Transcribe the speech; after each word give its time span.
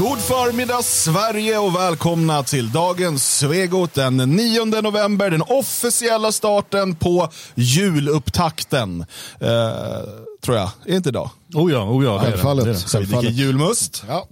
God 0.00 0.18
förmiddag 0.18 0.82
Sverige 0.82 1.58
och 1.58 1.74
välkomna 1.74 2.42
till 2.42 2.72
dagens 2.72 3.38
Svegot 3.38 3.94
den 3.94 4.16
9 4.16 4.64
november. 4.64 5.30
Den 5.30 5.42
officiella 5.42 6.32
starten 6.32 6.94
på 6.94 7.28
julupptakten. 7.54 9.00
Eh, 9.40 9.48
tror 10.42 10.56
jag. 10.56 10.70
Är 10.86 10.96
inte 10.96 11.08
idag? 11.08 11.30
Oh 11.54 11.72
ja, 11.72 11.84
oh 11.84 12.04
ja. 12.04 12.12
det 12.12 12.18
är 12.18 12.24
det. 12.24 12.30
Självfallet. 12.30 12.64
Det 12.64 12.72
det. 12.72 12.78
Så 12.78 12.98
vi 12.98 13.04
dricker 13.04 13.28
julmust. 13.28 14.04
Ja. 14.08 14.28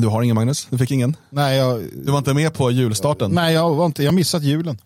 Du 0.00 0.08
har 0.08 0.22
ingen 0.22 0.34
Magnus? 0.34 0.66
Du 0.70 0.78
fick 0.78 0.90
ingen? 0.90 1.16
Nej, 1.30 1.56
jag, 1.58 1.80
Du 2.04 2.10
var 2.12 2.18
inte 2.18 2.34
med 2.34 2.54
på 2.54 2.70
julstarten? 2.70 3.30
nej, 3.34 3.54
jag 3.54 3.74
har 3.74 3.86
inte, 3.86 4.02
jag 4.04 4.14
missat 4.14 4.42
julen. 4.42 4.78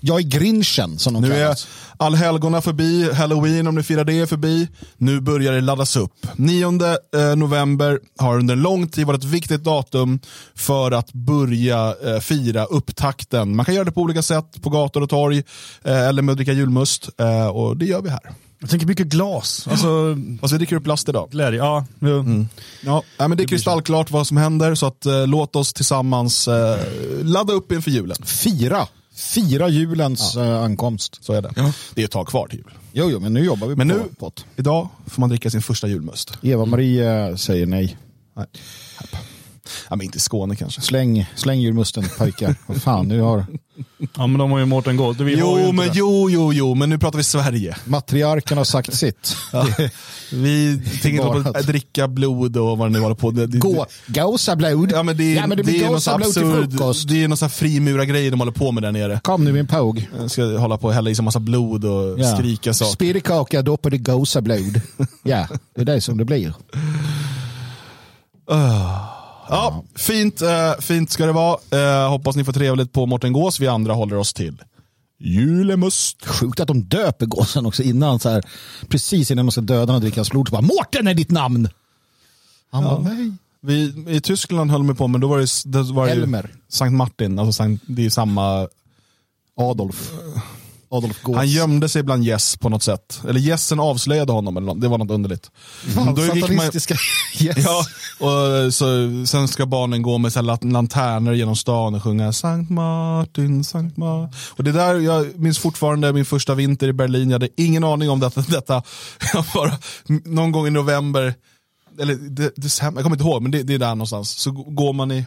Jag 0.00 0.18
är 0.18 0.22
grinchen 0.22 0.98
som 0.98 1.14
de 1.14 1.22
Nu 1.22 1.32
är 1.34 1.42
kallas. 1.42 1.66
allhelgona 1.96 2.60
förbi, 2.60 3.12
halloween 3.12 3.66
om 3.66 3.74
ni 3.74 3.82
firar 3.82 4.04
det 4.04 4.14
är 4.20 4.26
förbi. 4.26 4.68
Nu 4.96 5.20
börjar 5.20 5.52
det 5.52 5.60
laddas 5.60 5.96
upp. 5.96 6.26
9 6.36 6.66
eh, 6.66 7.36
november 7.36 8.00
har 8.18 8.38
under 8.38 8.56
lång 8.56 8.88
tid 8.88 9.06
varit 9.06 9.20
ett 9.24 9.30
viktigt 9.30 9.64
datum 9.64 10.20
för 10.54 10.90
att 10.90 11.12
börja 11.12 11.94
eh, 12.04 12.18
fira 12.20 12.64
upptakten. 12.64 13.56
Man 13.56 13.64
kan 13.64 13.74
göra 13.74 13.84
det 13.84 13.92
på 13.92 14.00
olika 14.00 14.22
sätt, 14.22 14.62
på 14.62 14.70
gator 14.70 15.02
och 15.02 15.10
torg, 15.10 15.42
eh, 15.84 16.08
eller 16.08 16.22
med 16.22 16.32
att 16.32 16.36
dricka 16.36 16.52
julmust. 16.52 17.08
Och 17.52 17.76
det 17.76 17.84
gör 17.84 18.02
vi 18.02 18.08
här. 18.10 18.20
Jag 18.62 18.70
tänker 18.70 18.86
mycket 18.86 19.06
glas. 19.06 19.68
Alltså, 19.68 20.16
Alltså 20.42 20.54
vi 20.54 20.58
dricker 20.58 20.76
upp 20.76 20.86
last 20.86 21.08
idag. 21.08 21.28
glädje. 21.30 21.58
Ja, 21.58 21.86
jo. 22.00 22.46
Ja, 22.84 23.02
nej, 23.18 23.28
men 23.28 23.38
det 23.38 23.42
är 23.44 23.48
kristallklart 23.48 24.10
vad 24.10 24.26
som 24.26 24.36
händer, 24.36 24.74
så 24.74 24.86
att, 24.86 25.06
eh, 25.06 25.26
låt 25.26 25.56
oss 25.56 25.72
tillsammans 25.72 26.48
eh, 26.48 26.78
ladda 27.22 27.52
upp 27.52 27.72
inför 27.72 27.90
julen. 27.90 28.16
Fira. 28.24 28.86
Fira 29.14 29.68
julens 29.68 30.36
eh, 30.36 30.62
ankomst. 30.62 31.18
Så 31.24 31.32
är 31.32 31.42
det. 31.42 31.72
Det 31.94 32.00
är 32.00 32.04
ett 32.04 32.10
tag 32.10 32.26
kvar 32.28 32.46
till 32.48 32.58
jul. 32.58 32.70
Jo, 32.92 33.08
jo, 33.10 33.20
men 33.20 33.32
nu 33.34 33.44
jobbar 33.44 33.66
vi 33.66 33.76
Men 33.76 33.88
på, 33.88 33.94
nu, 33.94 34.02
på 34.18 34.32
det. 34.36 34.42
idag 34.56 34.88
får 35.06 35.20
man 35.20 35.28
dricka 35.28 35.50
sin 35.50 35.62
första 35.62 35.86
julmust. 35.88 36.32
Eva-Marie 36.42 37.36
säger 37.38 37.66
nej. 37.66 37.96
Nej. 38.36 38.46
Ja, 39.92 39.96
men 39.96 40.04
inte 40.04 40.20
Skåne 40.20 40.56
kanske. 40.56 40.80
Släng, 40.80 41.30
släng 41.34 41.60
julmusten 41.60 42.04
pojkar. 42.18 42.54
Vad 42.66 42.82
fan, 42.82 43.08
nu 43.08 43.20
har 43.20 43.44
ja, 44.16 44.26
men 44.26 44.38
de 44.38 44.50
har 44.50 44.58
ju 44.58 44.64
Mårten 44.64 44.96
Gård. 44.96 45.16
Vi 45.20 45.36
Jo, 45.38 45.72
men 45.72 45.86
det. 45.88 45.92
jo, 45.94 46.30
jo, 46.30 46.52
jo, 46.52 46.74
men 46.74 46.90
nu 46.90 46.98
pratar 46.98 47.16
vi 47.18 47.24
Sverige. 47.24 47.76
matriarken 47.84 48.58
har 48.58 48.64
sagt 48.64 48.94
sitt. 48.94 49.36
Vi 50.32 50.82
tänker 51.02 51.08
inte 51.38 51.50
på 51.52 51.58
att 51.58 51.66
dricka 51.66 52.08
blod 52.08 52.56
och 52.56 52.78
vad 52.78 52.88
det 52.88 52.92
nu 52.92 53.00
håller 53.00 53.14
på. 53.14 53.30
Det, 53.30 53.46
det, 53.46 53.58
Gå, 53.58 53.86
gåsablod. 54.06 54.92
Ja, 54.92 55.02
men 55.02 55.16
det, 55.16 55.24
är- 55.32 55.36
ja, 55.36 55.46
men 55.46 55.56
det 55.56 55.62
det 55.62 55.82
är 55.84 55.90
något 55.90 56.02
så 56.02 56.18
gåsablod 56.18 56.70
till 56.70 56.82
absurd, 56.82 57.08
det 57.08 57.22
är 57.24 57.28
någon 57.28 57.50
frimurargrej 57.50 58.30
de 58.30 58.40
håller 58.40 58.52
på 58.52 58.72
med 58.72 58.82
där 58.82 58.92
nere. 58.92 59.20
Kom 59.22 59.44
nu 59.44 59.52
min 59.52 59.66
påg. 59.66 60.08
Ska 60.28 60.58
hålla 60.58 60.78
på 60.78 60.86
och 60.86 60.94
hälla 60.94 61.10
i 61.10 61.14
sig 61.14 61.24
massa 61.24 61.40
blod 61.40 61.84
och 61.84 62.20
Ja. 62.20 62.36
skrika 62.36 62.74
saker. 62.74 62.92
Spirikaka 62.92 63.62
doppad 63.62 63.94
i 63.94 63.98
gåsablod. 63.98 64.80
ja, 65.22 65.48
det 65.74 65.80
är 65.80 65.84
det 65.84 66.00
som 66.00 66.18
det 66.18 66.24
blir. 66.24 66.54
Ja, 69.48 69.84
fint, 69.94 70.42
eh, 70.42 70.72
fint 70.80 71.10
ska 71.10 71.26
det 71.26 71.32
vara. 71.32 71.58
Eh, 71.70 72.10
hoppas 72.10 72.36
ni 72.36 72.44
får 72.44 72.52
trevligt 72.52 72.92
på 72.92 73.06
Mårten 73.06 73.32
Gås. 73.32 73.60
Vi 73.60 73.68
andra 73.68 73.92
håller 73.92 74.16
oss 74.16 74.32
till 74.34 74.62
julemust. 75.18 76.26
Sjukt 76.26 76.60
att 76.60 76.68
de 76.68 76.82
döper 76.82 77.26
gåsen 77.26 77.66
också 77.66 77.82
innan, 77.82 78.20
så 78.20 78.28
här, 78.28 78.42
precis 78.88 79.30
innan 79.30 79.46
de 79.46 79.52
ska 79.52 79.60
döda 79.60 79.94
och 79.94 80.00
dricka 80.00 80.20
hans 80.20 80.30
blod. 80.30 80.48
Så 80.48 80.52
bara, 80.52 80.62
Mårten 80.62 81.06
är 81.06 81.14
ditt 81.14 81.30
namn! 81.30 81.68
Han 82.70 82.84
bara, 82.84 82.98
nej. 82.98 83.32
Vi, 83.60 84.04
I 84.08 84.20
Tyskland 84.20 84.70
höll 84.70 84.86
de 84.86 84.96
på, 84.96 85.08
men 85.08 85.20
då 85.20 85.28
var 85.28 85.38
det, 85.38 85.46
det 85.64 85.82
var 85.92 86.06
det 86.06 86.14
ju. 86.14 86.20
Sankt 86.68 86.96
Martin. 86.96 87.38
Alltså 87.38 87.52
Sankt, 87.52 87.84
det 87.86 88.06
är 88.06 88.10
samma 88.10 88.68
Adolf. 89.56 90.12
Adolf 90.92 91.22
Gås. 91.22 91.36
Han 91.36 91.48
gömde 91.48 91.88
sig 91.88 92.02
bland 92.02 92.24
gäss 92.24 92.56
på 92.56 92.68
något 92.68 92.82
sätt. 92.82 93.20
Eller 93.28 93.40
gässen 93.40 93.80
avslöjade 93.80 94.32
honom, 94.32 94.56
eller 94.56 94.66
något. 94.66 94.80
det 94.80 94.88
var 94.88 94.98
något 94.98 95.10
underligt. 95.10 95.50
Fan, 95.94 96.14
Då 96.14 96.22
gick 96.24 96.30
man- 96.34 96.40
satanistiska 96.40 96.94
yes. 97.40 97.56
Ja, 97.64 97.84
och 98.66 98.74
så, 98.74 98.86
sen 99.26 99.48
ska 99.48 99.66
barnen 99.66 100.02
gå 100.02 100.18
med 100.18 100.32
så 100.32 100.40
lanterner 100.40 101.32
genom 101.32 101.56
stan 101.56 101.94
och 101.94 102.02
sjunga 102.02 102.32
Sankt 102.32 102.70
Martin, 102.70 103.64
Sankt 103.64 103.96
Martin. 103.96 104.38
Och 104.50 104.64
det 104.64 104.72
där, 104.72 104.94
jag 104.94 105.38
minns 105.38 105.58
fortfarande 105.58 106.12
min 106.12 106.24
första 106.24 106.54
vinter 106.54 106.88
i 106.88 106.92
Berlin, 106.92 107.30
jag 107.30 107.34
hade 107.34 107.48
ingen 107.56 107.84
aning 107.84 108.10
om 108.10 108.20
detta. 108.20 108.40
detta. 108.40 108.82
Bara, 109.54 109.72
någon 110.24 110.52
gång 110.52 110.66
i 110.66 110.70
november, 110.70 111.34
eller 112.00 112.14
de- 112.14 112.50
december, 112.56 112.98
jag 113.00 113.04
kommer 113.04 113.16
inte 113.16 113.24
ihåg, 113.28 113.42
men 113.42 113.50
det, 113.50 113.62
det 113.62 113.74
är 113.74 113.78
där 113.78 113.94
någonstans. 113.94 114.30
Så 114.30 114.50
går 114.50 114.92
man 114.92 115.12
i 115.12 115.26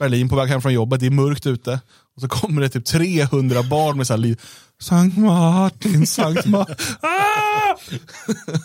Berlin 0.00 0.28
på 0.28 0.36
väg 0.36 0.48
hem 0.48 0.62
från 0.62 0.72
jobbet, 0.72 1.00
det 1.00 1.06
är 1.06 1.10
mörkt 1.10 1.46
ute. 1.46 1.80
Och 2.16 2.20
så 2.20 2.28
kommer 2.28 2.60
det 2.60 2.68
typ 2.68 2.84
300 2.84 3.62
barn 3.62 3.96
med 3.96 4.06
så 4.06 4.12
här 4.12 4.18
liv. 4.18 4.40
Sankt 4.80 5.16
Martin, 5.18 6.06
Sankt 6.06 6.46
Martin. 6.46 6.76
Ah! 7.00 7.76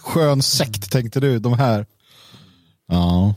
Skön 0.01 0.41
sekt 0.41 0.91
tänkte 0.91 1.19
du, 1.19 1.39
de 1.39 1.53
här. 1.53 1.85
Ja. 2.87 3.35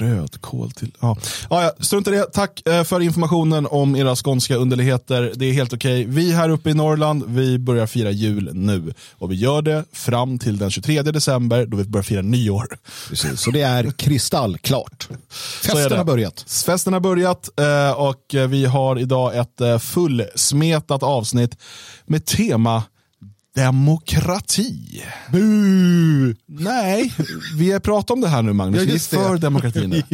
Rödkål 0.00 0.70
till... 0.70 0.92
Ja. 1.00 1.16
Ja, 1.50 1.62
ja, 1.62 1.84
strunt 1.84 2.08
i 2.08 2.10
det. 2.10 2.22
Tack 2.32 2.68
eh, 2.68 2.84
för 2.84 3.00
informationen 3.00 3.66
om 3.70 3.96
era 3.96 4.16
skånska 4.16 4.56
underligheter. 4.56 5.32
Det 5.34 5.46
är 5.46 5.52
helt 5.52 5.72
okej. 5.72 6.04
Vi 6.04 6.32
här 6.32 6.48
uppe 6.48 6.70
i 6.70 6.74
Norrland, 6.74 7.24
vi 7.26 7.58
börjar 7.58 7.86
fira 7.86 8.10
jul 8.10 8.50
nu. 8.52 8.94
Och 9.18 9.32
vi 9.32 9.34
gör 9.34 9.62
det 9.62 9.84
fram 9.92 10.38
till 10.38 10.58
den 10.58 10.70
23 10.70 11.02
december 11.02 11.66
då 11.66 11.76
vi 11.76 11.84
börjar 11.84 12.02
fira 12.04 12.22
nyår. 12.22 12.78
Precis, 13.08 13.40
så 13.40 13.50
det 13.50 13.62
är 13.62 13.90
kristallklart. 13.90 15.08
Festen 15.62 15.98
har 15.98 16.04
börjat. 16.04 16.44
Festen 16.66 16.92
har 16.92 17.00
börjat 17.00 17.48
eh, 17.58 17.90
och 17.90 18.34
eh, 18.34 18.48
vi 18.48 18.64
har 18.64 18.98
idag 18.98 19.36
ett 19.36 19.82
fullsmetat 19.82 21.02
avsnitt 21.02 21.56
med 22.06 22.26
tema 22.26 22.82
demokrati. 23.54 25.02
Bu! 25.32 26.34
Nej, 26.46 27.14
vi 27.58 27.72
har 27.72 27.80
pratat 27.80 28.10
om 28.10 28.20
det 28.20 28.28
här 28.28 28.42
nu 28.42 28.52
Magnus. 28.52 28.80
Ja, 28.80 28.84
vi 28.86 28.90
är 28.90 28.94
det. 28.94 29.28
för 29.28 29.38
demokrati 29.38 29.86
nu. 29.86 30.02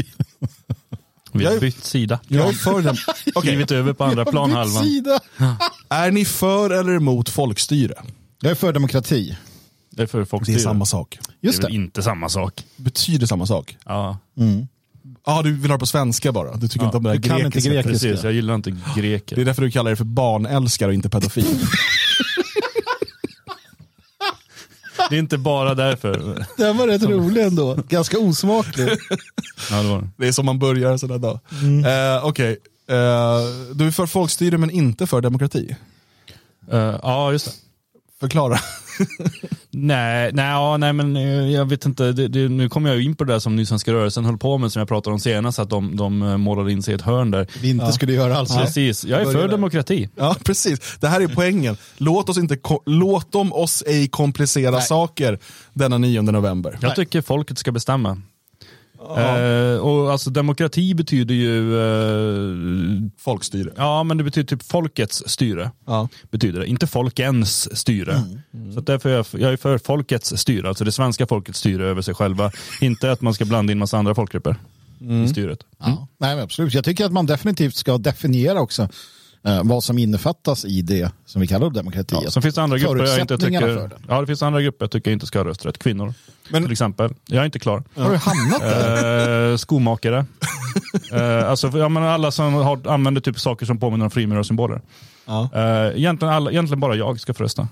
Vi 1.33 1.45
har 1.45 1.53
är- 1.53 1.61
bytt 1.61 1.85
sida. 1.85 2.21
Jag 2.29 2.49
är 2.49 2.53
för 2.53 2.83
dem. 2.83 2.97
Okej. 3.35 3.43
Klivit 3.51 3.71
över 3.71 3.93
på 3.93 4.05
andra 4.05 4.25
planhalvan. 4.25 4.85
Sida. 4.85 5.21
Är 5.89 6.11
ni 6.11 6.25
för 6.25 6.71
eller 6.71 6.93
emot 6.97 7.29
folkstyre? 7.29 7.95
Jag 8.41 8.51
är 8.51 8.55
för 8.55 8.73
demokrati. 8.73 9.37
Det 9.91 10.03
är 10.03 10.07
för 10.07 10.19
Det 10.19 10.23
är 10.23 10.27
folkstyre. 10.27 10.59
samma 10.61 10.87
sak. 10.87 11.19
Just 11.43 11.61
det 11.61 11.67
är 11.67 11.69
det. 11.69 11.75
inte 11.75 12.03
samma 12.03 12.29
sak. 12.29 12.65
Betyder 12.77 13.27
samma 13.27 13.47
sak. 13.47 13.77
Ja, 13.85 14.19
Ja, 15.27 15.43
du 15.43 15.53
vill 15.53 15.71
ha 15.71 15.77
det 15.77 15.81
på 15.81 15.87
svenska 15.87 16.33
bara. 16.33 16.57
Du 16.57 16.69
tycker 16.69 16.85
Ja, 16.85 16.89
inte 16.89 16.97
om 16.97 17.03
det 17.03 17.11
där 17.11 17.17
du 17.19 17.29
kan 17.29 17.37
inte 17.39 17.49
grekiska. 17.51 17.71
grekiska. 17.73 18.09
precis. 18.09 18.25
Jag 18.25 18.33
gillar 18.33 18.55
inte 18.55 18.71
Det 18.71 19.01
greker. 19.01 19.39
är 19.39 19.45
därför 19.45 19.63
du 19.63 19.71
kallar 19.71 19.91
det 19.91 19.97
för 19.97 20.05
barnälskare 20.05 20.89
och 20.89 20.95
inte 20.95 21.09
pedofil. 21.09 21.59
Det 25.11 25.17
är 25.17 25.19
inte 25.19 25.39
bara 25.39 25.75
därför. 25.75 26.47
Den 26.57 26.77
var 26.77 26.87
rätt 26.87 27.03
rolig 27.03 27.43
ändå. 27.43 27.79
Ganska 27.89 28.19
osmaklig. 28.19 28.89
Ja, 29.71 29.83
det 29.83 29.89
var 29.89 29.99
det. 30.01 30.09
det 30.17 30.29
är 30.29 30.33
som 30.33 30.47
man 30.47 30.59
börjar 30.59 30.97
sådär 30.97 31.19
dag. 31.19 31.39
Eh, 31.87 32.27
Okej, 32.27 32.59
Eh, 32.91 33.41
du 33.75 33.87
är 33.87 33.91
för 33.91 34.07
folkstyre 34.07 34.59
men 34.59 34.71
inte 34.71 35.07
för 35.07 35.21
demokrati. 35.21 35.77
Eh, 36.73 36.99
ja, 37.03 37.33
just 37.33 37.47
det. 37.47 37.53
Förklara. 38.21 38.59
Nej, 39.71 40.31
nej, 40.33 40.51
ja, 40.51 40.77
nej 40.77 40.93
men 40.93 41.17
eh, 41.17 41.51
jag 41.51 41.65
vet 41.65 41.87
inte. 41.87 42.13
Det, 42.13 42.29
det, 42.29 42.49
nu 42.49 42.69
kommer 42.69 42.91
jag 42.91 43.03
in 43.03 43.15
på 43.15 43.25
det 43.25 43.33
där 43.33 43.39
som 43.39 43.57
Nysvenska 43.57 43.93
rörelsen 43.93 44.25
höll 44.25 44.39
på 44.39 44.59
med 44.59 44.73
som 44.73 44.81
jag 44.81 44.89
pratade 44.89 45.15
om 45.15 45.21
senast. 45.21 45.59
Att 45.59 45.71
de, 45.71 45.97
de 45.97 46.23
eh, 46.23 46.37
målade 46.37 46.73
in 46.73 46.83
sig 46.83 46.93
i 46.93 46.95
ett 46.95 47.03
hörn 47.03 47.31
där. 47.31 47.47
Vi 47.61 47.71
inte 47.71 47.93
skulle 47.93 48.13
göra 48.13 48.37
alls. 48.37 48.57
Precis. 48.57 49.05
Jag 49.05 49.21
är 49.21 49.25
för 49.25 49.49
demokrati. 49.49 50.09
Ja, 50.17 50.37
precis. 50.45 50.97
Det 51.01 51.09
här 51.09 51.21
är 51.21 51.29
poängen. 51.29 51.77
Låt 51.97 52.29
oss 52.29 52.39
inte 52.39 52.57
låt 52.87 53.33
dem 53.33 53.53
oss 53.53 53.83
ej 53.87 54.09
komplicera 54.09 54.71
Nej. 54.71 54.83
saker 54.83 55.39
denna 55.73 55.99
9 55.99 56.23
november. 56.23 56.79
Jag 56.83 56.97
tycker 56.97 57.23
folket 57.23 57.59
ska 57.59 57.73
bestämma. 57.73 58.23
Eh, 59.01 59.79
och 59.81 60.13
alltså 60.13 60.31
demokrati 60.31 60.95
betyder 60.95 61.35
ju, 61.35 61.81
eh, 61.81 63.11
Folkstyre. 63.19 63.73
ja 63.77 64.03
men 64.03 64.17
det 64.17 64.25
betyder 64.25 64.47
typ 64.57 64.63
folkets 64.63 65.23
styre. 65.27 65.71
Ja. 65.87 66.09
Betyder 66.31 66.61
det, 66.61 66.67
inte 66.67 66.87
folkens 66.87 67.79
styre. 67.79 68.23
Så 68.75 68.79
att 68.81 68.87
därför 68.87 69.09
är 69.09 69.15
jag, 69.15 69.27
jag 69.33 69.53
är 69.53 69.57
för 69.57 69.79
folkets 69.79 70.37
styre, 70.37 70.69
alltså 70.69 70.85
det 70.85 70.93
svenska 70.93 71.27
folkets 71.27 71.59
styre 71.59 71.87
över 71.87 72.03
sig 72.03 72.15
själva. 72.15 72.51
inte 72.81 73.13
att 73.13 73.21
man 73.21 73.35
ska 73.35 73.45
blanda 73.45 73.73
in 73.73 73.79
massa 73.79 73.99
andra 73.99 74.15
folkgrupper 74.15 74.57
i 75.25 75.29
styret. 75.29 75.59
Ja. 75.79 76.09
Nej, 76.19 76.41
absolut. 76.41 76.75
Jag 76.75 76.85
tycker 76.85 77.05
att 77.05 77.13
man 77.13 77.27
definitivt 77.27 77.77
ska 77.77 77.99
definiera 77.99 78.61
också 78.61 78.89
eh, 79.45 79.61
vad 79.65 79.85
som 79.85 79.99
innefattas 79.99 80.65
i 80.65 80.83
det 80.83 81.13
som 81.27 81.41
vi 81.41 81.47
kallar 81.47 81.71
demokrati. 81.71 82.17
Ja, 82.25 82.31
sen 82.31 82.43
finns 82.43 82.55
det 82.55 82.63
andra 82.63 82.79
grupper 82.79 83.05
jag 83.05 83.21
inte 83.21 83.39
tycker, 83.39 83.91
ja, 84.09 84.21
det 84.21 84.27
finns 84.27 84.43
andra 84.43 84.63
grupper 84.63 84.85
jag 84.85 84.91
tycker 84.91 85.11
inte 85.11 85.27
ska 85.27 85.39
ha 85.39 85.45
rösträtt. 85.45 85.79
Kvinnor 85.79 86.15
Men- 86.51 86.63
till 86.63 86.73
exempel. 86.73 87.15
Jag 87.27 87.41
är 87.41 87.45
inte 87.45 87.59
klar. 87.59 87.83
Har 87.97 88.11
du 88.11 88.17
hamnat 88.17 88.61
där? 88.61 89.51
Eh, 89.51 89.57
skomakare. 89.57 90.27
eh, 91.13 91.51
alltså, 91.51 91.79
jag 91.79 91.91
menar, 91.91 92.07
alla 92.07 92.31
som 92.31 92.55
har, 92.55 92.89
använder 92.89 93.21
typ 93.21 93.41
saker 93.41 93.67
som 93.67 93.79
påminner 93.79 94.05
om 94.05 94.11
frimurarsymboler. 94.11 94.81
Ja. 95.27 95.49
Eh, 95.55 95.99
egentligen, 95.99 96.35
alla, 96.35 96.51
egentligen 96.51 96.81
bara 96.81 96.95
jag 96.95 97.21
ska 97.21 97.35
få 97.35 97.43
rösta. 97.45 97.69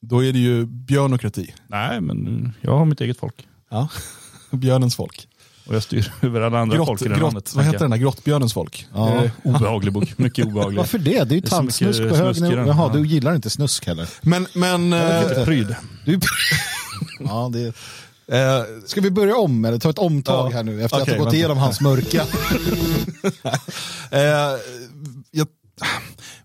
Då 0.00 0.24
är 0.24 0.32
det 0.32 0.38
ju 0.38 0.66
björnokrati. 0.66 1.54
Nej, 1.66 2.00
men 2.00 2.52
jag 2.60 2.78
har 2.78 2.84
mitt 2.84 3.00
eget 3.00 3.18
folk. 3.18 3.46
Ja. 3.70 3.88
Björnens 4.50 4.96
folk. 4.96 5.28
Och 5.66 5.74
jag 5.74 5.82
styr 5.82 6.12
över 6.22 6.40
alla 6.40 6.58
andra 6.58 6.76
Grott, 6.76 6.86
folk 6.86 7.02
i 7.02 7.08
det 7.08 7.14
här 7.14 7.20
landet. 7.22 7.44
grott, 7.44 7.54
vad 7.54 7.64
heter 7.64 7.78
den 7.78 7.90
där? 7.90 7.96
Grottbjörnens 7.98 8.52
folk? 8.54 8.86
Ja. 8.94 9.22
Obehaglig 9.44 9.92
bok. 9.92 10.18
Mycket 10.18 10.46
obehaglig. 10.46 10.78
Varför 10.78 10.98
det? 10.98 11.24
Det 11.24 11.34
är 11.34 11.36
ju 11.36 11.40
tandsnusk 11.40 12.00
mycket 12.00 12.18
på 12.18 12.24
hög 12.24 12.40
nivå. 12.42 12.54
Jaha, 12.56 12.90
Ja. 12.94 12.98
du 12.98 13.06
gillar 13.06 13.34
inte 13.34 13.50
snusk 13.50 13.86
heller. 13.86 14.08
Men, 14.22 14.46
men 14.54 14.84
inte. 14.84 15.42
Pryd. 15.44 15.74
Du... 16.04 16.20
ja, 17.20 17.50
det... 17.52 17.66
Eh, 18.36 18.62
Ska 18.86 19.00
vi 19.00 19.10
börja 19.10 19.36
om 19.36 19.64
eller 19.64 19.78
ta 19.78 19.90
ett 19.90 19.98
omtag 19.98 20.50
Ja. 20.52 20.56
här 20.56 20.62
nu 20.62 20.82
efter 20.84 20.96
att 20.96 21.02
Okej, 21.02 21.18
ha 21.18 21.24
gått 21.24 21.34
igenom 21.34 21.58
hans 21.58 21.80
mörka? 21.80 22.22
Eh, 24.10 24.20
jag, 25.30 25.46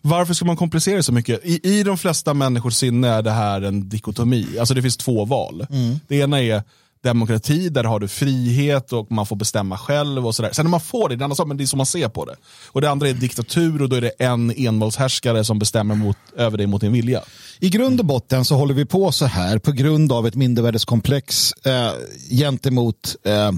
varför 0.02 0.34
ska 0.34 0.46
man 0.46 0.58
komplicera 0.58 0.96
det 0.96 1.04
så 1.04 1.12
mycket? 1.14 1.46
I, 1.46 1.60
I 1.80 1.84
de 1.84 1.98
flesta 1.98 2.34
människors 2.34 2.74
sinne 2.74 3.08
är 3.10 3.22
det 3.22 3.32
här 3.32 3.62
en 3.62 3.90
dikotomi. 3.90 4.48
Alltså 4.60 4.74
det 4.74 4.82
finns 4.82 4.98
två 4.98 5.26
val. 5.26 5.68
Det 6.08 6.16
ena 6.16 6.42
är 6.42 6.64
demokrati, 7.06 7.70
där 7.70 7.84
har 7.84 8.00
du 8.00 8.08
frihet 8.08 8.94
och 8.94 9.12
man 9.12 9.26
får 9.26 9.36
bestämma 9.36 9.78
själv. 9.78 10.28
och 10.28 10.36
sådär. 10.36 10.50
Sen 10.54 10.66
när 10.66 10.70
man 10.70 10.80
får 10.80 11.10
det, 11.10 11.16
det, 11.16 11.24
är 11.24 11.30
en 11.30 11.36
sak, 11.36 11.48
men 11.48 11.58
det 11.58 11.64
är 11.64 11.66
så 11.66 11.78
man 11.78 11.86
ser 11.86 12.10
på 12.10 12.26
det. 12.26 12.36
Och 12.68 12.82
Det 12.82 12.90
andra 12.90 13.10
är 13.10 13.14
diktatur 13.14 13.82
och 13.82 13.90
då 13.90 13.96
är 13.96 14.02
det 14.02 14.12
en 14.20 14.54
envåldshärskare 14.58 15.44
som 15.44 15.60
bestämmer 15.60 15.96
mot, 15.96 16.18
över 16.36 16.58
dig 16.58 16.68
mot 16.68 16.82
din 16.82 16.94
vilja. 16.94 17.22
I 17.60 17.70
grund 17.70 18.00
och 18.00 18.06
botten 18.06 18.46
så 18.46 18.56
håller 18.56 18.74
vi 18.74 18.86
på 18.86 19.12
så 19.12 19.26
här 19.26 19.58
på 19.58 19.72
grund 19.72 20.12
av 20.12 20.28
ett 20.28 20.36
mindervärdeskomplex 20.36 21.54
eh, 21.54 21.92
gentemot 22.30 23.16
eh, 23.24 23.52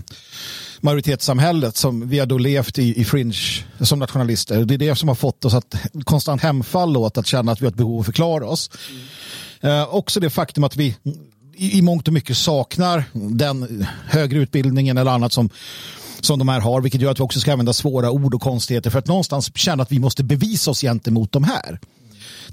majoritetssamhället 0.81 1.75
som 1.75 2.09
vi 2.09 2.19
har 2.19 2.25
då 2.25 2.37
levt 2.37 2.79
i, 2.79 3.01
i 3.01 3.05
fringe 3.05 3.65
som 3.79 3.99
nationalister. 3.99 4.65
Det 4.65 4.73
är 4.73 4.77
det 4.77 4.95
som 4.95 5.07
har 5.07 5.15
fått 5.15 5.45
oss 5.45 5.53
att 5.53 5.75
konstant 6.03 6.41
hemfalla 6.41 6.99
åt 6.99 7.17
att 7.17 7.27
känna 7.27 7.51
att 7.51 7.61
vi 7.61 7.65
har 7.65 7.71
ett 7.71 7.77
behov 7.77 7.99
att 7.99 8.05
förklara 8.05 8.47
oss. 8.47 8.69
Eh, 9.61 9.95
också 9.95 10.19
det 10.19 10.29
faktum 10.29 10.63
att 10.63 10.75
vi 10.75 10.95
i, 11.57 11.81
mångt 11.81 12.07
och 12.07 12.13
mycket 12.13 12.37
saknar 12.37 13.03
den 13.13 13.85
högre 14.05 14.39
utbildningen 14.39 14.97
eller 14.97 15.11
annat 15.11 15.33
som 15.33 15.49
som 16.21 16.39
de 16.39 16.49
här 16.49 16.59
har, 16.59 16.81
vilket 16.81 17.01
gör 17.01 17.11
att 17.11 17.19
vi 17.19 17.23
också 17.23 17.39
ska 17.39 17.51
använda 17.51 17.73
svåra 17.73 18.11
ord 18.11 18.35
och 18.35 18.41
konstigheter 18.41 18.89
för 18.89 18.99
att 18.99 19.07
någonstans 19.07 19.57
känna 19.57 19.83
att 19.83 19.91
vi 19.91 19.99
måste 19.99 20.23
bevisa 20.23 20.71
oss 20.71 20.81
gentemot 20.81 21.31
de 21.31 21.43
här. 21.43 21.79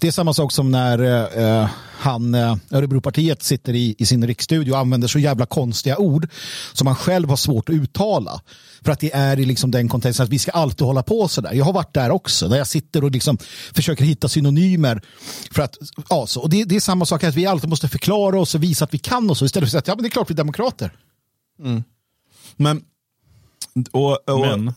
Det 0.00 0.06
är 0.06 0.12
samma 0.12 0.34
sak 0.34 0.52
som 0.52 0.70
när 0.70 0.98
eh, 1.38 1.68
han, 1.98 2.34
eh, 2.34 2.56
Örebropartiet 2.70 3.42
sitter 3.42 3.74
i, 3.74 3.94
i 3.98 4.06
sin 4.06 4.26
riksstudio 4.26 4.72
och 4.72 4.78
använder 4.78 5.08
så 5.08 5.18
jävla 5.18 5.46
konstiga 5.46 5.98
ord 5.98 6.28
som 6.72 6.86
han 6.86 6.96
själv 6.96 7.28
har 7.28 7.36
svårt 7.36 7.68
att 7.68 7.74
uttala. 7.74 8.40
För 8.84 8.92
att 8.92 9.00
det 9.00 9.14
är 9.14 9.38
i 9.38 9.44
liksom 9.44 9.70
den 9.70 9.88
kontexten 9.88 10.24
att 10.24 10.30
vi 10.30 10.38
ska 10.38 10.52
alltid 10.52 10.86
hålla 10.86 11.02
på 11.02 11.28
så 11.28 11.40
där. 11.40 11.52
Jag 11.52 11.64
har 11.64 11.72
varit 11.72 11.94
där 11.94 12.10
också, 12.10 12.48
där 12.48 12.56
jag 12.56 12.66
sitter 12.66 13.04
och 13.04 13.10
liksom 13.10 13.38
försöker 13.74 14.04
hitta 14.04 14.28
synonymer. 14.28 15.02
För 15.50 15.62
att, 15.62 15.76
ja, 16.08 16.26
så. 16.26 16.40
Och 16.40 16.50
det, 16.50 16.64
det 16.64 16.76
är 16.76 16.80
samma 16.80 17.06
sak 17.06 17.24
att 17.24 17.34
vi 17.34 17.46
alltid 17.46 17.70
måste 17.70 17.88
förklara 17.88 18.40
oss 18.40 18.54
och 18.54 18.62
visa 18.62 18.84
att 18.84 18.94
vi 18.94 18.98
kan 18.98 19.30
oss 19.30 19.42
istället 19.42 19.64
för 19.64 19.66
att 19.66 19.70
säga 19.70 19.78
att 19.78 19.88
ja, 19.88 19.94
men 19.94 20.02
det 20.02 20.08
är 20.08 20.10
klart 20.10 20.30
vi 20.30 20.34
är 20.34 20.36
demokrater. 20.36 20.92
Men, 22.56 22.84
och, 23.90 24.28
och, 24.30 24.40
Men, 24.40 24.74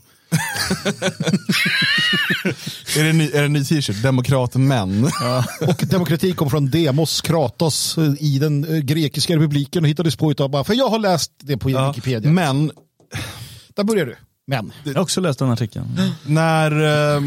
Är 2.97 3.03
det 3.03 3.09
en 3.09 3.18
ny, 3.18 3.29
är 3.31 3.39
det 3.39 3.45
en 3.45 3.53
ny 3.53 3.63
t-shirt? 3.63 4.03
Demokrat 4.03 4.56
män. 4.56 5.09
Och 5.68 5.83
demokrati 5.89 6.33
kom 6.33 6.50
från 6.50 6.69
demos, 6.69 7.21
kratos 7.21 7.97
i 8.19 8.39
den 8.39 8.75
eh, 8.75 8.77
grekiska 8.79 9.35
republiken 9.35 9.83
och 9.83 9.89
hittades 9.89 10.15
på 10.15 10.31
utav 10.31 10.50
bara, 10.50 10.63
för 10.63 10.74
jag 10.74 10.89
har 10.89 11.00
läst 11.00 11.31
det 11.38 11.57
på 11.57 11.69
Ja, 11.69 11.88
Wikipedia. 11.91 12.31
Men 12.31 12.71
Där 13.75 13.83
börjar 13.83 14.06
du. 14.06 14.15
Men. 14.47 14.74
jag 14.83 14.94
har 14.94 15.01
också 15.01 15.21
läst 15.21 15.39
den 15.39 15.50
artikeln. 15.50 15.85
när 16.25 16.71
eh, 17.15 17.21